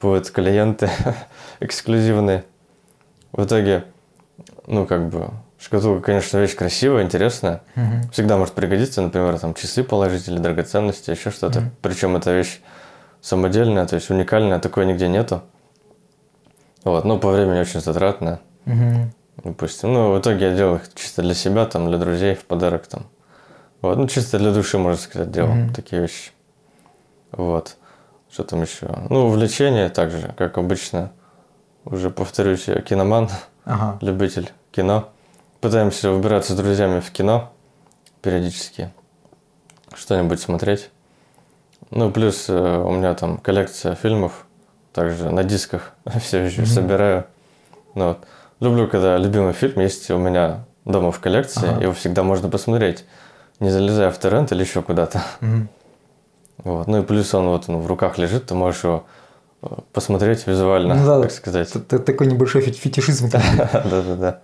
будут 0.01 0.31
клиенты 0.31 0.89
эксклюзивные. 1.59 2.43
В 3.33 3.45
итоге, 3.45 3.83
ну, 4.65 4.87
как 4.87 5.09
бы, 5.09 5.29
шкатулка, 5.61 6.05
конечно, 6.07 6.37
вещь 6.39 6.55
красивая, 6.55 7.03
интересная. 7.03 7.61
Мгм. 7.75 8.09
Всегда 8.11 8.37
может 8.37 8.53
пригодиться, 8.53 9.01
например, 9.01 9.37
там 9.39 9.53
часы 9.53 9.83
положить 9.83 10.27
или 10.27 10.37
драгоценности, 10.39 11.11
еще 11.11 11.29
что-то. 11.31 11.61
Мгм. 11.61 11.71
Причем 11.81 12.15
эта 12.15 12.31
вещь 12.33 12.61
самодельная, 13.21 13.85
то 13.85 13.95
есть 13.95 14.09
уникальная, 14.09 14.59
такой 14.59 14.85
нигде 14.85 15.07
нету. 15.07 15.41
Вот, 16.83 17.05
ну, 17.05 17.19
по 17.19 17.29
времени 17.31 17.59
очень 17.59 17.79
затратная, 17.79 18.39
Мгм. 18.65 19.11
допустим. 19.43 19.93
Ну, 19.93 20.13
в 20.13 20.19
итоге 20.19 20.49
я 20.49 20.55
делал 20.55 20.75
их 20.77 20.93
чисто 20.95 21.21
для 21.21 21.35
себя, 21.35 21.65
там, 21.67 21.87
для 21.87 21.99
друзей, 21.99 22.33
в 22.33 22.43
подарок 22.45 22.87
там. 22.87 23.05
Вот, 23.81 23.97
ну, 23.97 24.07
чисто 24.07 24.39
для 24.39 24.51
души, 24.51 24.79
можно 24.79 24.99
сказать, 24.99 25.29
делал 25.31 25.53
Мгм. 25.53 25.73
такие 25.73 26.01
вещи. 26.01 26.31
Вот. 27.31 27.77
Что 28.31 28.43
там 28.43 28.61
еще? 28.63 28.87
Ну, 29.09 29.27
увлечение 29.27 29.89
также, 29.89 30.33
как 30.37 30.57
обычно. 30.57 31.11
Уже 31.85 32.09
повторюсь, 32.09 32.67
я 32.67 32.81
киноман, 32.81 33.29
Ага. 33.65 33.97
любитель 34.01 34.51
кино. 34.71 35.09
Пытаемся 35.61 36.09
выбираться 36.11 36.53
с 36.53 36.55
друзьями 36.55 36.99
в 37.01 37.11
кино 37.11 37.51
периодически. 38.21 38.91
Что-нибудь 39.93 40.39
смотреть. 40.39 40.89
Ну, 41.91 42.09
плюс 42.11 42.45
э, 42.49 42.77
у 42.83 42.91
меня 42.91 43.13
там 43.13 43.37
коллекция 43.37 43.95
фильмов. 43.95 44.45
Также 44.93 45.29
на 45.29 45.43
дисках 45.43 45.93
все 46.21 46.39
еще 46.43 46.61
Мгм. 46.61 46.69
собираю. 46.69 47.25
Ну, 47.95 48.07
вот. 48.09 48.19
Люблю, 48.59 48.87
когда 48.87 49.17
любимый 49.17 49.53
фильм 49.53 49.79
есть 49.81 50.09
у 50.11 50.17
меня 50.17 50.65
дома 50.85 51.11
в 51.11 51.19
коллекции. 51.19 51.69
Ага. 51.69 51.81
Его 51.81 51.93
всегда 51.93 52.23
можно 52.23 52.49
посмотреть, 52.49 53.05
не 53.59 53.69
залезая 53.69 54.09
в 54.11 54.17
торрент 54.17 54.51
или 54.51 54.61
еще 54.63 54.81
куда-то. 54.81 55.21
Мгм. 55.41 55.69
Вот. 56.63 56.87
Ну 56.87 57.01
и 57.01 57.05
плюс 57.05 57.33
он 57.35 57.47
вот 57.49 57.69
он 57.69 57.77
в 57.81 57.87
руках 57.87 58.17
лежит, 58.17 58.47
ты 58.47 58.55
можешь 58.55 58.83
его 58.83 59.03
э, 59.63 59.67
посмотреть 59.93 60.47
визуально, 60.47 60.95
Ну 60.95 61.05
да, 61.05 61.21
так 61.21 61.31
сказать. 61.31 61.71
Т- 61.71 61.99
Такой 61.99 62.27
небольшой 62.27 62.61
фет- 62.61 62.75
фетишизм. 62.77 63.29
Да-да-да. 63.31 64.39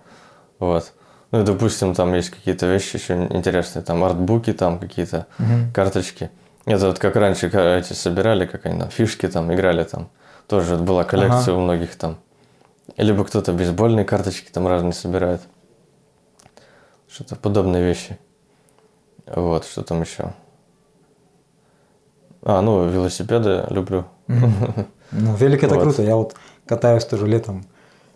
Вот. 0.58 0.92
Ну, 1.30 1.44
допустим, 1.44 1.94
там 1.94 2.14
есть 2.14 2.30
какие-то 2.30 2.66
вещи 2.66 2.96
еще 2.96 3.14
интересные, 3.30 3.82
там 3.82 4.02
артбуки, 4.02 4.52
там 4.52 4.78
какие-то 4.78 5.26
Мгм. 5.38 5.72
карточки. 5.74 6.30
Это 6.64 6.86
вот 6.86 6.98
как 6.98 7.16
раньше 7.16 7.48
эти 7.48 7.92
собирали, 7.92 8.46
как 8.46 8.66
они 8.66 8.80
там, 8.80 8.88
фишки 8.90 9.28
там 9.28 9.52
играли 9.52 9.84
там. 9.84 10.08
Тоже 10.46 10.76
вот 10.76 10.84
была 10.84 11.04
коллекция 11.04 11.54
у 11.54 11.60
многих 11.60 11.96
там. 11.96 12.16
Либо 12.96 13.24
кто-то 13.24 13.52
бейсбольные 13.52 14.04
карточки 14.06 14.50
там 14.50 14.66
разные 14.66 14.92
собирает. 14.94 15.42
Что-то 17.10 17.36
подобные 17.36 17.84
вещи. 17.84 18.18
Вот, 19.26 19.66
что 19.66 19.82
там 19.82 20.00
еще? 20.02 20.32
А, 22.42 22.60
ну, 22.62 22.88
велосипеды 22.88 23.64
люблю. 23.70 24.04
Ну, 25.10 25.34
велик 25.36 25.64
это 25.64 25.74
Вот. 25.74 25.82
круто. 25.84 26.02
Я 26.02 26.16
вот 26.16 26.34
катаюсь 26.66 27.04
тоже 27.06 27.26
летом. 27.26 27.64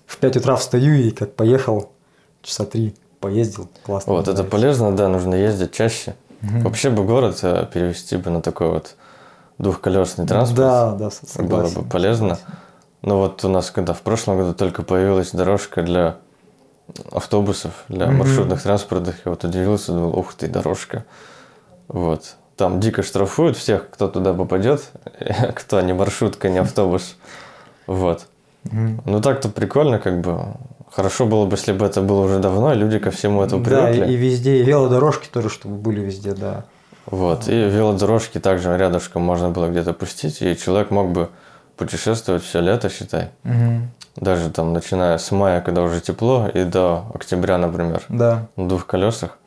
В 0.05 0.19
5 0.19 0.37
утра 0.37 0.57
встаю 0.57 0.93
и 0.93 1.11
как 1.11 1.35
поехал, 1.37 1.91
часа 2.43 2.67
три 2.67 2.95
поездил. 3.23 3.68
Классно. 3.87 4.12
Вот, 4.12 4.23
это 4.29 4.33
нравится. 4.33 4.51
полезно, 4.51 4.95
да, 4.97 5.09
нужно 5.09 5.35
ездить 5.35 5.73
чаще. 5.73 6.14
Мгм. 6.43 6.61
Вообще 6.64 6.91
бы 6.91 7.05
город 7.05 7.39
э, 7.43 7.66
перевести 7.73 8.16
бы 8.16 8.31
на 8.31 8.43
такой 8.43 8.68
вот 8.68 8.97
двухколесный 9.59 10.27
транспорт. 10.27 10.59
Да, 10.59 10.93
да, 10.93 11.11
с- 11.11 11.20
Было 11.37 11.66
согласен. 11.66 11.81
бы 11.83 11.89
полезно. 11.89 12.39
Но 13.03 13.18
вот 13.18 13.45
у 13.45 13.49
нас, 13.49 13.70
когда 13.70 13.95
в 13.95 14.03
прошлом 14.03 14.37
году 14.39 14.53
только 14.55 14.83
появилась 14.83 15.31
дорожка 15.31 15.83
для 15.83 16.16
автобусов, 17.12 17.85
для 17.89 18.07
Мгм. 18.07 18.18
маршрутных 18.18 18.62
транспортов, 18.62 19.14
я 19.25 19.31
вот 19.31 19.45
удивился, 19.45 19.93
думал, 19.93 20.18
ух 20.18 20.35
ты, 20.35 20.49
дорожка. 20.49 21.05
Вот. 21.89 22.35
Там 22.57 22.81
дико 22.81 23.03
штрафуют 23.03 23.57
всех, 23.57 23.89
кто 23.91 24.09
туда 24.09 24.35
попадет, 24.35 24.91
кто 25.55 25.81
не 25.81 25.93
маршрутка, 25.95 26.49
не 26.51 26.59
автобус. 26.59 27.16
Вот. 27.87 28.27
Ну 28.64 29.20
так-то 29.20 29.49
прикольно, 29.49 29.99
как 29.99 30.20
бы. 30.20 30.45
Хорошо 30.93 31.26
было 31.26 31.47
бы, 31.47 31.57
если 31.57 31.72
бы 31.72 31.86
это 31.86 32.03
было 32.03 32.20
уже 32.26 32.38
давно, 32.38 32.72
и 32.74 32.76
люди 32.76 32.99
ко 32.99 33.11
всему 33.11 33.43
этому 33.43 33.64
Да, 33.64 33.86
привыкли. 33.86 34.11
и, 34.11 34.14
и 34.14 34.16
везде, 34.16 34.57
и 34.59 34.62
велодорожки 34.62 35.28
тоже, 35.28 35.49
чтобы 35.49 35.76
были 35.76 36.01
везде, 36.01 36.34
да. 36.34 36.64
Вот. 37.07 37.49
И 37.49 37.53
велодорожки 37.53 38.38
также 38.38 38.76
рядышком 38.76 39.22
можно 39.22 39.49
было 39.49 39.68
где-то 39.68 39.95
пустить, 39.95 40.43
и 40.43 40.57
человек 40.57 40.90
мог 40.90 41.11
бы 41.12 41.30
путешествовать 41.78 42.43
все 42.45 42.61
лето, 42.61 42.90
считай. 42.90 43.30
Мгм. 43.43 43.90
Даже 44.16 44.51
там, 44.51 44.74
начиная 44.74 45.16
с 45.16 45.30
мая, 45.30 45.62
когда 45.62 45.82
уже 45.82 46.03
тепло, 46.03 46.47
и 46.53 46.64
до 46.64 47.07
октября, 47.14 47.57
например, 47.57 48.03
Да. 48.11 48.49
на 48.57 48.68
двух 48.68 48.86
колесах. 48.86 49.38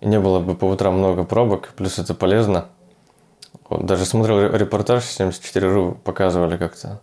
И 0.00 0.06
не 0.06 0.18
было 0.18 0.40
бы 0.40 0.56
по 0.56 0.64
утрам 0.64 0.98
много 0.98 1.22
пробок, 1.22 1.70
плюс 1.76 1.98
это 2.00 2.14
полезно. 2.14 2.64
Вот, 3.68 3.86
даже 3.86 4.04
смотрел 4.04 4.40
ре- 4.40 4.58
репортаж 4.58 5.04
74.ru, 5.04 5.94
показывали 6.02 6.56
как-то 6.56 7.00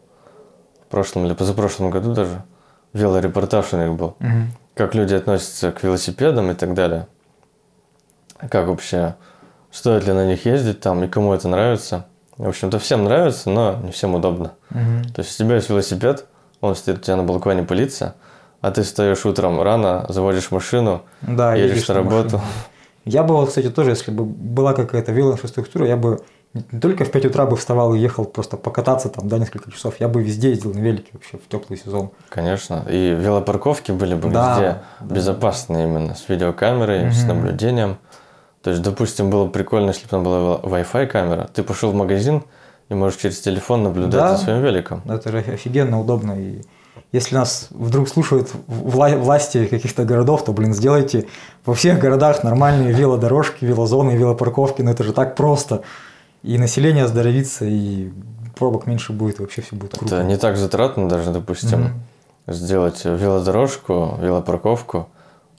в 0.85 0.91
прошлом 0.91 1.25
или 1.25 1.33
позапрошлом 1.33 1.89
году 1.89 2.13
даже. 2.13 2.43
Велорепортаж 2.98 3.74
у 3.74 3.78
них 3.78 3.93
был. 3.93 4.16
Мгм. 4.20 4.52
Как 4.76 4.95
люди 4.95 5.14
относятся 5.16 5.72
к 5.72 5.84
велосипедам 5.84 6.52
и 6.52 6.54
так 6.54 6.74
далее. 6.74 7.08
Как 8.52 8.68
вообще, 8.68 9.16
стоит 9.72 10.06
ли 10.06 10.14
на 10.14 10.26
них 10.26 10.45
ездить 10.45 10.80
там, 10.80 11.04
и 11.04 11.08
кому 11.08 11.34
это 11.34 11.48
нравится. 11.48 12.06
В 12.38 12.48
общем-то, 12.48 12.78
всем 12.80 13.04
нравится, 13.04 13.50
но 13.50 13.76
не 13.84 13.91
всем 13.91 14.14
удобно. 14.16 14.54
Мгм. 14.70 15.06
То 15.16 15.22
есть 15.22 15.39
у 15.39 15.43
тебя 15.43 15.56
есть 15.56 15.70
велосипед, 15.70 16.26
он 16.62 16.76
стоит 16.76 16.98
у 16.98 17.02
тебя 17.02 17.16
на 17.16 17.24
балконе 17.24 17.64
пылится, 17.64 18.16
а 18.62 18.72
ты 18.72 18.84
встаешь 18.84 19.26
утром 19.26 19.62
рано, 19.62 20.06
заводишь 20.10 20.52
машину, 20.52 21.04
Да, 21.22 21.56
едешь 21.56 21.88
на 21.88 21.95
работу. 21.95 22.38
машине. 22.38 22.41
Я 23.06 23.24
бы 23.24 23.36
вот, 23.36 23.50
кстати, 23.50 23.70
тоже, 23.70 23.91
если 23.91 24.12
бы 24.12 24.26
была 24.26 24.74
какая-то 24.74 25.12
велоинфраструктура, 25.14 25.88
я 25.88 25.95
бы 25.98 26.20
не 26.54 26.80
только 26.80 27.06
в 27.06 27.12
5 27.12 27.26
утра 27.26 27.45
бы 27.45 27.56
вставал 27.56 27.93
и 27.93 28.00
ехал 28.00 28.26
просто 28.26 28.58
покататься 28.58 29.10
там, 29.10 29.28
да, 29.28 29.38
несколько 29.38 29.72
часов, 29.72 29.95
я 30.00 30.08
бы 30.08 30.24
везде 30.24 30.50
ездил 30.50 30.74
на 30.74 30.80
велике 30.80 31.10
вообще 31.14 31.38
в 31.38 31.48
теплый 31.48 31.78
сезон. 31.78 32.10
Конечно. 32.30 32.84
И 32.89 33.10
велопарковки 33.20 33.91
были 33.91 34.16
бы 34.16 34.30
Да, 34.30 34.54
везде 34.56 34.82
да. 35.02 35.16
безопасные 35.16 35.86
именно, 35.86 36.16
с 36.16 36.28
видеокамерой, 36.30 37.12
с 37.12 37.20
Мгм. 37.24 37.28
наблюдением. 37.28 37.98
То 38.64 38.72
есть, 38.72 38.82
допустим, 38.82 39.30
было 39.30 39.45
бы 39.45 39.52
прикольно, 39.52 39.89
если 39.89 40.04
бы 40.04 40.10
там 40.10 40.24
была 40.24 40.58
Wi-Fi 40.58 41.06
камера. 41.08 41.48
Ты 41.54 41.64
пошел 41.64 41.91
в 41.91 41.95
магазин 41.95 42.43
и 42.89 42.93
можешь 42.95 43.20
через 43.20 43.39
телефон 43.39 43.84
наблюдать 43.84 44.12
Да. 44.14 44.36
за 44.36 44.43
своим 44.43 44.62
великом. 44.64 45.02
Это 45.08 45.32
же 45.32 45.38
офигенно 45.39 46.00
удобно. 46.02 46.34
И 46.39 46.62
если 47.12 47.36
нас 47.36 47.68
вдруг 47.70 48.10
слушают 48.10 48.50
вла- 48.68 49.18
власти 49.18 49.68
каких-то 49.68 50.04
городов, 50.06 50.43
то, 50.43 50.52
блин, 50.54 50.74
сделайте 50.74 51.28
во 51.66 51.74
всех 51.76 52.00
городах 52.00 52.43
нормальные 52.43 52.93
велодорожки, 52.93 53.64
велозоны, 53.64 54.12
велопарковки. 54.18 54.82
Ну 54.82 54.89
это 54.91 55.04
же 55.04 55.14
так 55.14 55.36
просто. 55.36 55.84
И 56.48 56.58
население 56.58 57.04
оздоровится, 57.04 57.66
и 57.66 58.10
пробок 58.56 58.88
меньше 58.88 59.12
будет, 59.12 59.39
и 59.39 59.41
вообще 59.41 59.62
все 59.62 59.76
будет 59.76 59.98
круто. 59.98 60.16
Это 60.16 60.24
не 60.24 60.38
так 60.38 60.56
затратно 60.56 61.10
даже, 61.10 61.32
допустим, 61.32 61.80
Мгм. 61.82 62.04
сделать 62.48 63.04
велодорожку, 63.04 64.18
велопарковку, 64.22 65.10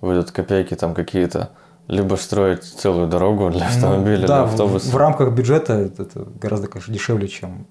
выйдут 0.01 0.31
копейки 0.31 0.75
там 0.77 0.95
какие-то, 0.95 1.51
либо 1.89 2.15
строить 2.15 2.65
целую 2.65 3.07
дорогу 3.07 3.51
для 3.51 3.67
автомобиля, 3.67 4.21
Ну, 4.23 4.27
для 4.27 4.29
да, 4.29 4.45
в- 4.45 4.49
автобуса. 4.49 4.89
В, 4.91 4.97
рамках 4.97 5.33
бюджета 5.35 5.75
это, 5.75 6.25
гораздо, 6.41 6.69
конечно, 6.69 6.95
дешевле, 6.95 7.29
чем 7.29 7.67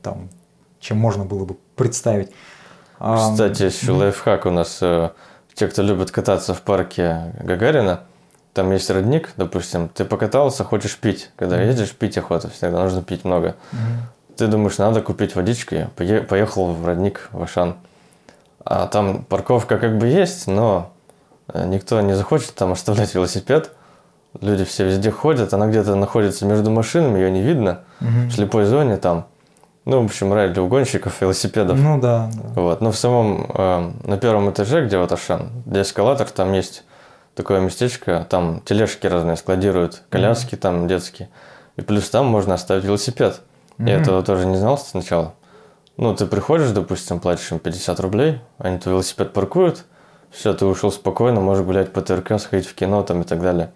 там, 0.00 0.30
чем 0.80 0.96
можно 0.96 1.26
было 1.26 1.44
бы 1.44 1.56
представить. 1.76 2.30
Кстати, 2.98 3.64
еще 3.64 3.92
мгм. 3.92 4.00
лайфхак 4.00 4.46
у 4.46 4.50
нас. 4.50 4.78
э, 4.80 5.10
Те, 5.52 5.66
кто 5.68 5.82
любит 5.82 6.10
кататься 6.12 6.54
в 6.54 6.62
парке 6.62 7.34
Гагарина, 7.42 8.04
там 8.54 8.72
есть 8.72 8.90
родник, 8.90 9.30
допустим, 9.36 9.88
ты 9.88 10.04
покатался, 10.04 10.64
хочешь 10.64 10.96
пить. 10.96 11.30
Когда 11.36 11.56
Мгм. 11.56 11.66
едешь, 11.66 11.92
пить 11.92 12.18
охота 12.18 12.48
всегда, 12.48 12.82
нужно 12.82 13.02
пить 13.02 13.24
много. 13.24 13.54
Мгм. 13.72 13.82
Ты 14.36 14.46
думаешь, 14.46 14.78
надо 14.78 15.00
купить 15.02 15.34
водички, 15.34 15.88
пое- 15.96 16.22
поехал 16.22 16.72
в 16.72 16.86
родник, 16.86 17.28
в 17.32 17.42
Ашан. 17.42 17.74
А 18.64 18.86
там 18.86 19.24
парковка 19.24 19.78
как 19.78 19.98
бы 19.98 20.06
есть, 20.06 20.46
но 20.46 20.90
э, 21.52 21.66
никто 21.66 22.00
не 22.00 22.14
захочет 22.14 22.54
там 22.54 22.72
оставлять 22.72 23.14
велосипед. 23.14 23.70
Люди 24.40 24.64
все 24.64 24.84
везде 24.84 25.10
ходят, 25.10 25.54
она 25.54 25.66
где-то 25.68 25.94
находится 25.94 26.44
между 26.44 26.70
машинами, 26.70 27.18
ее 27.18 27.30
не 27.30 27.42
видно. 27.42 27.80
Мгм. 28.00 28.28
В 28.28 28.32
слепой 28.32 28.64
зоне 28.66 28.96
там. 28.98 29.26
Ну, 29.86 30.02
в 30.02 30.04
общем, 30.04 30.32
рай 30.34 30.50
для 30.50 30.62
угонщиков 30.62 31.18
велосипедов. 31.22 31.78
Ну 31.80 31.98
да, 31.98 32.28
да. 32.34 32.60
Вот. 32.60 32.80
Но 32.82 32.92
в 32.92 32.96
самом, 32.98 33.50
э, 33.54 33.90
на 34.04 34.18
первом 34.18 34.50
этаже, 34.50 34.84
где 34.84 34.98
вот 34.98 35.10
Ашан, 35.12 35.48
где 35.64 35.80
эскалатор, 35.80 36.28
там 36.28 36.52
есть 36.52 36.84
такое 37.38 37.60
местечко, 37.60 38.26
там 38.28 38.60
тележки 38.64 39.06
разные 39.06 39.36
складируют, 39.36 40.02
коляски 40.10 40.56
там 40.56 40.86
детские. 40.88 41.28
И 41.76 41.80
плюс 41.82 42.10
там 42.10 42.26
можно 42.26 42.54
оставить 42.54 42.84
велосипед. 42.84 43.40
Я 43.78 43.94
Мгм. 43.94 44.02
этого 44.02 44.22
тоже 44.24 44.44
не 44.46 44.56
знал 44.56 44.76
сначала. 44.76 45.34
Ну, 45.96 46.14
ты 46.14 46.26
приходишь, 46.26 46.70
допустим, 46.70 47.20
платишь 47.20 47.50
им 47.52 47.60
50 47.60 48.00
рублей, 48.00 48.40
они 48.58 48.78
твой 48.78 48.94
велосипед 48.94 49.32
паркуют, 49.32 49.84
все, 50.30 50.52
ты 50.52 50.66
ушел 50.66 50.90
спокойно, 50.92 51.40
можешь 51.40 51.64
гулять 51.64 51.92
по 51.92 52.00
ТРК, 52.02 52.38
сходить 52.40 52.66
в 52.66 52.74
кино 52.74 53.02
там 53.04 53.22
и 53.22 53.24
так 53.24 53.40
далее. 53.40 53.70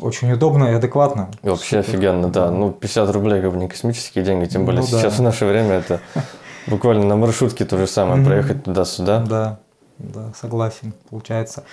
Очень 0.00 0.32
удобно 0.32 0.64
и 0.64 0.72
адекватно. 0.74 1.28
И 1.42 1.48
вообще 1.50 1.82
Супер. 1.82 1.90
офигенно, 1.98 2.28
да. 2.28 2.50
Ну, 2.50 2.72
50 2.72 3.10
рублей 3.10 3.42
как 3.42 3.52
бы 3.52 3.58
не 3.58 3.68
космические 3.68 4.24
деньги, 4.24 4.46
тем 4.46 4.64
более 4.64 4.80
Ну 4.80 4.88
да. 4.90 4.98
сейчас 4.98 5.18
в 5.18 5.22
наше 5.22 5.44
время 5.44 5.74
это 5.74 6.00
буквально 6.66 7.04
на 7.04 7.16
маршрутке 7.16 7.66
то 7.66 7.76
же 7.76 7.86
самое, 7.86 8.24
проехать 8.24 8.64
туда-сюда. 8.64 9.20
Да, 9.28 9.58
да, 9.98 10.32
согласен. 10.40 10.94
Получается 11.10 11.64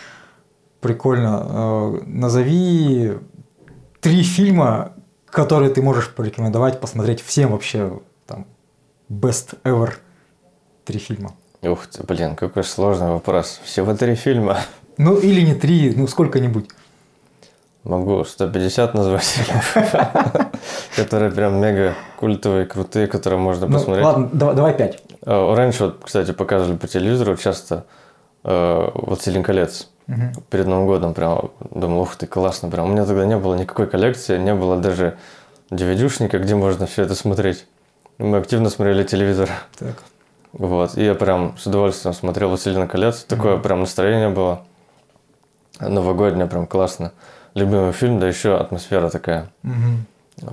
прикольно. 0.81 1.45
Э, 1.49 2.01
Назови 2.05 3.17
три 4.01 4.23
фильма, 4.23 4.93
которые 5.25 5.71
ты 5.71 5.81
можешь 5.81 6.09
порекомендовать 6.13 6.79
посмотреть 6.79 7.21
всем 7.21 7.51
вообще 7.51 7.99
там 8.25 8.45
best 9.09 9.57
ever 9.63 9.93
три 10.85 10.99
фильма. 10.99 11.33
Ух 11.61 11.87
ты, 11.87 12.03
блин, 12.03 12.35
какой 12.35 12.63
сложный 12.63 13.09
вопрос. 13.09 13.59
Всего 13.63 13.93
три 13.95 14.15
фильма. 14.15 14.57
Ну 14.97 15.17
или 15.17 15.41
не 15.41 15.53
три, 15.55 15.93
ну 15.95 16.07
сколько-нибудь. 16.07 16.69
Могу 17.83 18.23
150 18.25 18.93
назвать 18.93 19.23
фильмов, 19.23 19.77
которые 20.97 21.31
прям 21.31 21.61
мега 21.61 21.95
культовые, 22.17 22.65
крутые, 22.65 23.07
которые 23.07 23.39
можно 23.39 23.67
Ну, 23.67 23.73
посмотреть. 23.73 24.05
ладно, 24.05 24.29
давай, 24.33 24.73
пять. 24.77 25.01
Э, 25.25 25.53
Раньше, 25.55 25.85
вот, 25.85 26.01
кстати, 26.03 26.31
показывали 26.31 26.75
по 26.77 26.87
телевизору 26.87 27.37
часто 27.37 27.85
э, 28.43 28.89
«Властелин 28.93 29.43
колец». 29.43 29.87
Мгм. 30.07 30.31
Перед 30.49 30.65
Новым 30.65 30.87
годом 30.87 31.13
прям 31.13 31.51
думал, 31.71 32.01
ух 32.01 32.15
ты, 32.15 32.25
классно 32.25 32.69
прям. 32.69 32.89
У 32.89 32.91
меня 32.93 33.05
тогда 33.05 33.25
не 33.25 33.37
было 33.37 33.53
никакой 33.55 33.85
коллекции, 33.85 34.39
не 34.39 34.55
было 34.55 34.77
даже 34.77 35.17
DVD-шника, 35.69 36.39
где 36.39 36.55
можно 36.55 36.87
все 36.87 37.03
это 37.03 37.13
смотреть. 37.13 37.67
Мы 38.17 38.37
активно 38.37 38.69
смотрели 38.71 39.03
телевизор. 39.03 39.49
Так. 39.77 40.03
Вот, 40.51 40.97
и 40.97 41.05
я 41.05 41.13
прям 41.13 41.55
с 41.59 41.67
удовольствием 41.67 42.15
смотрел 42.15 42.49
«Властелина 42.49 42.87
колец». 42.87 43.23
Такое 43.23 43.57
прям 43.57 43.81
настроение 43.81 44.29
было. 44.29 44.63
Новогоднее, 45.79 46.47
прям 46.47 46.65
классно. 46.65 47.11
Любимый 47.53 47.91
фильм, 47.93 48.19
да 48.19 48.27
еще 48.27 48.57
атмосфера 48.57 49.09
такая 49.09 49.49
Мгм. 49.61 50.05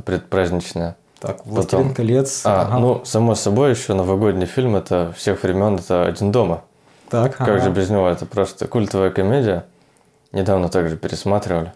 предпраздничная. 0.05 0.97
Так, 1.19 1.47
«Властелин 1.47 1.95
колец». 1.95 2.43
А, 2.45 2.63
ага. 2.63 2.79
ну, 2.79 3.05
само 3.07 3.35
собой, 3.35 3.71
еще 3.71 3.95
новогодний 3.95 4.47
фильм 4.47 4.77
это 4.77 5.15
всех 5.17 5.43
времен, 5.43 5.77
это 5.77 6.05
«Один 6.05 6.31
дома». 6.31 6.63
Так, 7.11 7.37
Как 7.37 7.49
ага. 7.49 7.59
же 7.61 7.71
без 7.71 7.91
него? 7.91 8.09
Это 8.09 8.27
просто 8.27 8.67
культовая 8.67 9.11
комедия. 9.11 9.65
Недавно 10.33 10.69
также 10.69 10.97
пересматривали. 10.97 11.73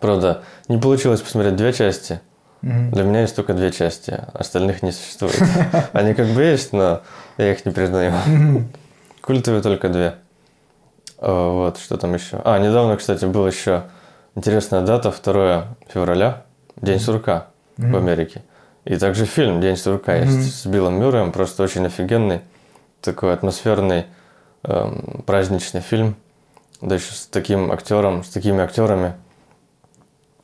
Правда, 0.00 0.42
не 0.68 0.78
получилось 0.78 1.20
посмотреть 1.20 1.56
две 1.56 1.72
части. 1.72 2.20
Мгм. 2.62 2.90
Для 2.92 3.04
меня 3.04 3.20
есть 3.22 3.36
только 3.36 3.54
две 3.54 3.70
части, 3.70 4.18
остальных 4.32 4.82
не 4.82 4.92
существует. 4.92 5.38
Они 5.92 6.14
как 6.14 6.26
бы 6.28 6.42
есть, 6.42 6.72
но 6.72 7.02
я 7.36 7.52
их 7.52 7.64
не 7.66 7.72
признаю. 7.72 8.12
Культовые 9.20 9.62
только 9.62 9.88
две. 9.88 10.14
Э, 11.18 11.50
Вот, 11.50 11.78
что 11.78 11.96
там 11.96 12.14
еще? 12.14 12.40
А, 12.44 12.58
недавно, 12.58 12.96
кстати, 12.96 13.24
была 13.26 13.48
еще 13.48 13.84
интересная 14.34 14.82
дата, 14.82 15.10
2 15.12 15.66
февраля, 15.92 16.42
День 16.76 17.00
сурка 17.00 17.46
в. 17.76 17.96
Америке. 17.96 18.42
И 18.84 18.96
также 18.96 19.24
фильм 19.26 19.60
«День 19.60 19.76
сурка» 19.76 20.14
есть 20.16 20.62
с 20.62 20.66
Биллом 20.66 20.94
Мюрреем, 21.00 21.32
просто 21.32 21.62
очень 21.62 21.84
офигенный, 21.86 22.40
такой 23.00 23.32
атмосферный, 23.32 24.06
эм, 24.64 25.22
праздничный 25.26 25.80
фильм, 25.80 26.16
да 26.80 26.94
еще 26.96 27.12
с 27.12 27.26
таким 27.26 27.72
актером, 27.72 28.24
с 28.24 28.28
такими 28.28 28.60
актерами. 28.62 29.14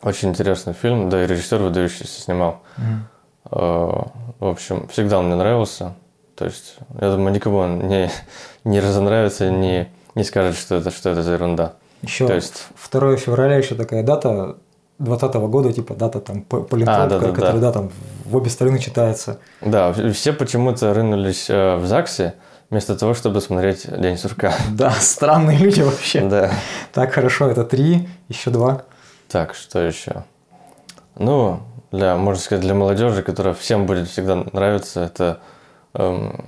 Очень 0.03 0.31
интересный 0.31 0.73
фильм, 0.73 1.09
да 1.11 1.23
и 1.23 1.27
режиссер 1.27 1.59
выдающийся 1.59 2.21
снимал. 2.21 2.61
Э, 3.51 3.57
В 4.41 4.47
общем, 4.47 4.89
всегда 4.89 5.19
он 5.21 5.27
мне 5.27 5.37
нравился. 5.37 5.95
То 6.35 6.47
есть, 6.47 6.77
я 7.01 7.11
думаю, 7.13 7.33
никому 7.33 7.59
он 7.59 7.87
не, 7.87 8.11
не 8.65 8.81
разонравится, 8.81 9.51
не, 9.51 9.89
не 10.17 10.25
скажет, 10.25 10.57
что 10.57 10.77
это, 10.77 10.91
что 10.91 11.11
это 11.11 11.23
за 11.23 11.35
ерунда. 11.35 11.75
Еще 12.03 12.27
То 12.27 12.35
есть- 12.35 12.67
2 12.91 13.17
февраля 13.17 13.57
еще 13.57 13.77
такая 13.77 14.03
дата 14.03 14.57
20 14.99 15.35
года, 15.35 15.73
типа 15.73 15.95
дата 15.95 16.21
там 16.21 16.43
п- 16.43 16.63
политровка, 16.63 17.05
А, 17.05 17.09
да-да-да. 17.09 17.33
которая, 17.33 17.61
да, 17.61 17.73
там 17.73 17.91
в 18.25 18.37
обе 18.37 18.51
стороны 18.51 18.79
читается. 18.79 19.39
Да, 19.61 19.93
все 20.13 20.33
почему-то 20.33 20.95
рынулись 20.95 21.51
э, 21.51 21.77
в 21.77 21.87
ЗАГСе, 21.87 22.35
вместо 22.71 22.97
того, 22.97 23.15
чтобы 23.15 23.41
смотреть 23.41 23.87
День 24.01 24.17
сурка. 24.17 24.55
Да, 24.71 24.91
странные 24.93 25.59
люди 25.59 25.81
вообще. 25.83 26.21
Да. 26.29 26.51
Так, 26.93 27.13
хорошо, 27.13 27.49
это 27.49 27.65
три, 27.65 28.09
еще 28.29 28.51
два. 28.51 28.83
Так, 29.29 29.55
что 29.55 29.81
еще? 29.81 30.25
Ну, 31.17 31.61
для, 31.91 32.17
можно 32.17 32.41
сказать, 32.43 32.63
для 32.65 32.75
молодежи, 32.75 33.23
которая 33.23 33.55
всем 33.55 33.87
будет 33.87 34.09
всегда 34.09 34.37
нравиться, 34.53 35.01
это 35.03 35.41
эм, 35.95 36.45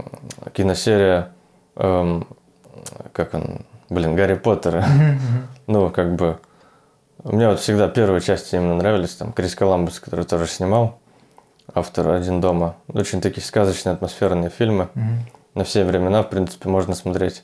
киносерия, 0.52 1.32
эм, 1.76 2.26
как 3.12 3.34
он, 3.34 3.60
блин, 3.90 4.14
Гарри 4.16 4.34
Поттер. 4.34 4.84
Ну, 5.66 5.90
как 5.90 6.14
бы, 6.14 6.38
мне 7.24 7.48
вот 7.48 7.60
всегда 7.60 7.88
первые 7.88 8.20
части 8.20 8.54
именно 8.54 8.74
нравились, 8.74 9.14
там, 9.14 9.32
Крис 9.32 9.54
Коламбус, 9.54 9.98
который 9.98 10.24
тоже 10.24 10.46
снимал, 10.46 10.98
автор 11.74 12.10
«Один 12.10 12.40
дома». 12.40 12.76
Очень 12.92 13.20
такие 13.20 13.42
сказочные, 13.42 13.94
атмосферные 13.94 14.50
фильмы. 14.50 14.88
Мгм. 14.94 15.18
На 15.54 15.64
все 15.64 15.84
времена, 15.84 16.22
в 16.22 16.28
принципе, 16.28 16.68
можно 16.68 16.94
смотреть. 16.94 17.42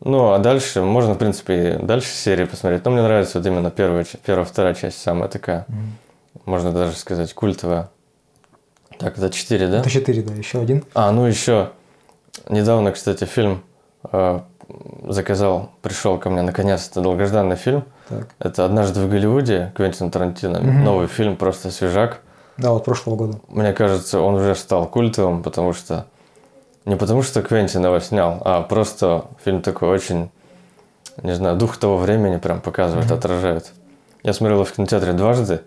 Ну, 0.00 0.32
а 0.32 0.38
дальше, 0.38 0.82
можно, 0.82 1.14
в 1.14 1.18
принципе, 1.18 1.74
и 1.74 1.82
дальше 1.82 2.08
серии 2.08 2.44
посмотреть. 2.44 2.84
Но 2.84 2.90
мне 2.90 3.02
нравится 3.02 3.38
вот 3.38 3.46
именно 3.46 3.70
первая, 3.70 4.04
первая, 4.24 4.44
вторая 4.44 4.74
часть, 4.74 5.00
самая 5.00 5.28
такая, 5.28 5.64
Мгм. 5.68 5.96
можно 6.44 6.72
даже 6.72 6.94
сказать, 6.96 7.32
культовая. 7.32 7.88
Так, 8.98 9.16
это 9.16 9.30
четыре, 9.30 9.68
да? 9.68 9.80
Это 9.80 9.90
четыре, 9.90 10.22
да, 10.22 10.34
еще 10.34 10.60
один. 10.60 10.84
А, 10.94 11.10
ну 11.12 11.24
еще 11.24 11.70
недавно, 12.48 12.92
кстати, 12.92 13.24
фильм 13.24 13.62
э, 14.12 14.40
заказал, 15.08 15.70
пришел 15.82 16.18
ко 16.18 16.28
мне 16.28 16.42
наконец-то 16.42 17.00
долгожданный 17.00 17.56
фильм. 17.56 17.84
Так. 18.08 18.28
Это 18.38 18.64
«Однажды 18.64 19.00
в 19.00 19.10
Голливуде» 19.10 19.72
Квентин 19.74 20.10
Тарантино. 20.10 20.60
Мгм. 20.60 20.84
Новый 20.84 21.06
фильм, 21.08 21.36
просто 21.36 21.70
свежак. 21.70 22.20
Да, 22.56 22.70
вот 22.72 22.84
прошлого 22.84 23.16
года. 23.16 23.40
Мне 23.48 23.72
кажется, 23.72 24.20
он 24.20 24.34
уже 24.36 24.54
стал 24.54 24.86
культовым, 24.86 25.42
потому 25.42 25.72
что... 25.72 26.06
Не 26.84 26.94
потому 26.96 27.22
что 27.22 27.42
Квентин 27.42 27.84
его 27.84 27.98
снял, 27.98 28.40
а 28.44 28.62
просто 28.62 29.24
фильм 29.44 29.60
такой 29.60 29.88
очень, 29.88 30.30
не 31.22 31.34
знаю, 31.34 31.56
дух 31.56 31.76
того 31.78 31.96
времени 31.98 32.36
прям 32.36 32.60
показывает, 32.60 33.10
отражает. 33.10 33.72
Я 34.22 34.32
смотрел 34.32 34.58
его 34.58 34.64
в 34.64 34.72
кинотеатре 34.72 35.12
дважды, 35.12 35.62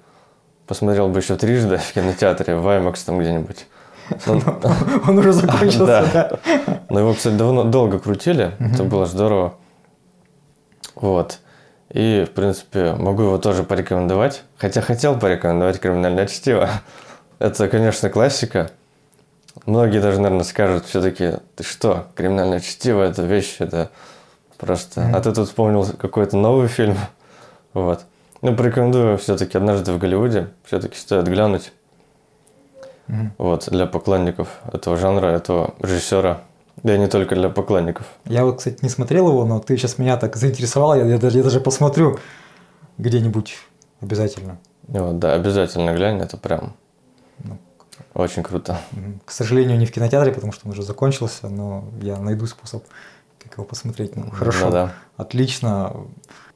посмотрел 0.66 1.10
бы 1.10 1.20
еще 1.20 1.36
трижды 1.36 1.78
в 1.78 1.94
кинотеатре, 1.94 2.56
в 2.56 2.66
IMAX 2.66 3.00
там 3.06 3.20
где-нибудь. 3.20 3.68
Ну, 4.26 4.42
Он 5.08 5.18
уже 5.20 5.34
закончился, 5.34 5.86
Да. 5.86 6.06
да. 6.14 6.32
Но 6.90 7.00
его, 7.02 7.14
кстати, 7.14 7.36
давно, 7.36 7.66
долго 7.66 8.00
крутили, 8.00 8.54
это 8.60 8.84
было 8.84 9.06
здорово. 9.06 9.54
Вот. 10.96 11.40
И, 11.92 12.26
в 12.30 12.34
принципе, 12.34 12.94
могу 12.94 13.24
его 13.24 13.38
тоже 13.38 13.64
порекомендовать. 13.64 14.44
Хотя 14.58 14.82
хотел 14.82 15.18
порекомендовать 15.18 15.80
«Криминальное 15.80 16.28
чтиво». 16.28 16.70
Это, 17.40 17.68
конечно, 17.68 18.10
классика. 18.10 18.72
Многие 19.66 20.00
даже, 20.00 20.22
наверное, 20.22 20.44
скажут 20.44 20.86
все-таки, 20.86 21.34
ты 21.56 21.64
что, 21.64 22.08
«Криминальное 22.16 22.60
чтиво»– 22.60 23.02
это 23.04 23.24
вещь, 23.24 23.56
это 23.60 23.90
просто... 24.58 25.12
А 25.14 25.20
ты 25.22 25.32
тут 25.32 25.48
вспомнил 25.48 25.86
какой-то 25.98 26.38
новый 26.38 26.68
фильм. 26.68 26.98
Вот. 27.74 28.02
Ну, 28.42 28.56
порекомендую 28.56 29.20
все-таки 29.20 29.56
«Однажды 29.56 29.92
в 29.92 30.00
Голливуде». 30.00 30.48
Все-таки 30.66 30.98
стоит 30.98 31.28
глянуть. 31.28 31.72
Вот, 33.38 33.70
для 33.70 33.86
поклонников 33.86 34.48
этого 34.72 34.98
жанра, 34.98 35.28
этого 35.28 35.76
режиссера. 35.80 36.42
Да 36.84 36.98
не 36.98 37.08
только 37.08 37.36
для 37.36 37.50
поклонников. 37.50 38.06
Я 38.26 38.46
вот, 38.46 38.58
кстати, 38.60 38.78
не 38.82 38.90
смотрел 38.90 39.28
его, 39.28 39.46
но 39.46 39.60
ты 39.60 39.76
сейчас 39.78 39.98
меня 39.98 40.18
так 40.18 40.36
заинтересовал, 40.36 40.96
я, 40.96 41.06
я 41.06 41.18
даже, 41.18 41.38
я 41.38 41.44
даже 41.44 41.60
посмотрю 41.60 42.20
где-нибудь 42.98 43.56
обязательно. 44.02 44.58
Вот, 44.88 45.20
да, 45.20 45.34
обязательно 45.34 45.94
глянь, 45.94 46.20
это 46.22 46.38
прям 46.38 46.74
Ну. 47.44 47.58
очень 48.14 48.44
круто. 48.44 48.80
К 49.26 49.32
сожалению, 49.32 49.78
не 49.78 49.86
в 49.86 49.92
кинотеатре, 49.92 50.32
потому 50.32 50.52
что 50.54 50.68
он 50.68 50.72
уже 50.72 50.84
закончился, 50.84 51.50
но 51.50 51.84
я 52.02 52.18
найду 52.18 52.46
способ, 52.48 52.84
как 53.44 53.54
его 53.54 53.64
посмотреть. 53.66 54.16
Ну, 54.16 54.30
хорошо, 54.32 54.66
Ну 54.68 54.72
да. 54.72 54.94
отлично. 55.18 55.94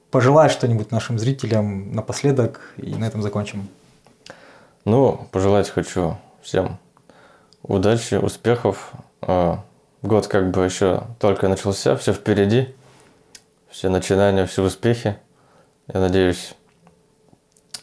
Пожелай 0.10 0.50
что-нибудь 0.50 0.92
нашим 0.92 1.20
зрителям 1.20 1.94
напоследок, 1.94 2.62
и 2.78 2.96
на 2.96 3.06
этом 3.06 3.22
закончим. 3.22 3.68
Ну, 4.86 5.28
пожелать 5.32 5.70
хочу 5.70 6.18
всем 6.42 6.78
удачи, 7.62 8.16
успехов. 8.16 8.92
Год 10.04 10.28
как 10.28 10.52
бы 10.52 10.66
еще 10.66 11.06
только 11.18 11.48
начался, 11.48 11.96
все 11.96 12.12
впереди. 12.12 12.76
Все 13.70 13.88
начинания, 13.90 14.46
все 14.46 14.62
успехи. 14.62 15.18
Я 15.92 16.02
надеюсь. 16.02 16.56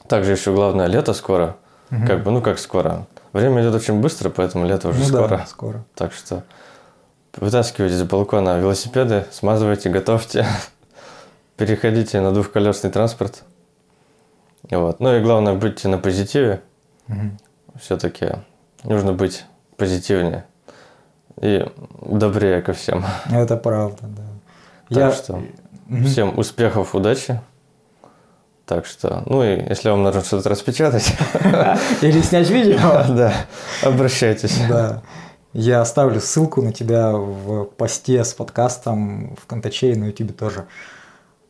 Также 0.07 0.33
еще 0.33 0.53
главное, 0.55 0.87
лето 0.87 1.15
скоро. 1.15 1.57
Мгм. 1.89 2.07
Как 2.07 2.23
бы, 2.23 2.31
ну 2.31 2.43
как 2.43 2.59
скоро. 2.59 3.07
Время 3.33 3.63
идет 3.63 3.75
очень 3.75 4.01
быстро, 4.01 4.29
поэтому 4.29 4.67
лето 4.67 4.89
уже 4.89 5.01
ну 5.01 5.07
скоро. 5.07 5.29
да, 5.29 5.47
скоро. 5.47 5.85
Так 5.95 6.13
что 6.13 6.45
вытаскивайте 7.37 7.97
с 7.97 8.03
балкона 8.03 8.59
велосипеды, 8.59 9.25
смазывайте, 9.31 9.89
готовьте, 9.89 10.47
переходите 11.57 12.21
на 12.21 12.33
двухколесный 12.33 12.91
транспорт. 12.91 13.45
Вот. 14.71 15.01
Ну 15.01 15.17
и 15.17 15.23
главное, 15.23 15.55
будьте 15.55 15.89
на 15.89 15.97
позитиве. 15.97 16.61
Мгм. 17.07 17.39
Все-таки 17.81 18.33
нужно 18.85 19.15
быть 19.15 19.47
позитивнее 19.79 20.45
и 21.41 21.67
добрее 22.03 22.63
ко 22.63 22.73
всем. 22.73 23.05
Это 23.31 23.57
правда, 23.57 24.03
да. 24.03 24.23
Так 24.95 25.15
что 25.15 25.43
Мгм. 25.87 26.05
всем 26.05 26.39
успехов, 26.39 26.95
удачи. 26.95 27.41
Так 28.67 28.87
что, 28.87 29.25
ну 29.27 29.43
и 29.43 29.69
если 29.69 29.89
вам 29.91 30.05
нужно 30.05 30.21
что-то 30.23 30.49
распечатать, 30.49 31.13
Или 32.03 32.21
снять 32.21 32.49
видео. 32.51 32.79
да, 33.09 33.35
обращайтесь. 33.83 34.57
Да. 34.69 35.03
Я 35.53 35.81
оставлю 35.81 36.21
ссылку 36.21 36.63
на 36.63 36.73
тебя 36.73 37.11
в 37.11 37.65
посте 37.65 38.23
с 38.23 38.33
подкастом 38.35 39.35
в 39.35 39.47
Контаче 39.47 39.93
и 39.93 39.97
на 39.97 40.05
YouTube 40.07 40.37
тоже. 40.37 40.67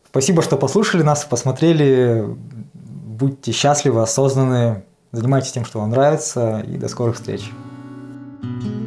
Спасибо, 0.09 0.41
что 0.41 0.57
послушали 0.57 1.03
нас, 1.03 1.25
посмотрели. 1.25 2.25
Будьте 2.73 3.53
счастливы, 3.53 4.01
осознанны, 4.01 4.85
занимайтесь 5.13 5.53
тем, 5.53 5.67
что 5.67 5.81
вам 5.81 5.91
нравится, 5.91 6.61
и 6.67 6.79
до 6.79 6.89
скорых 6.89 7.17
встреч. 7.17 7.51
thank 8.43 8.80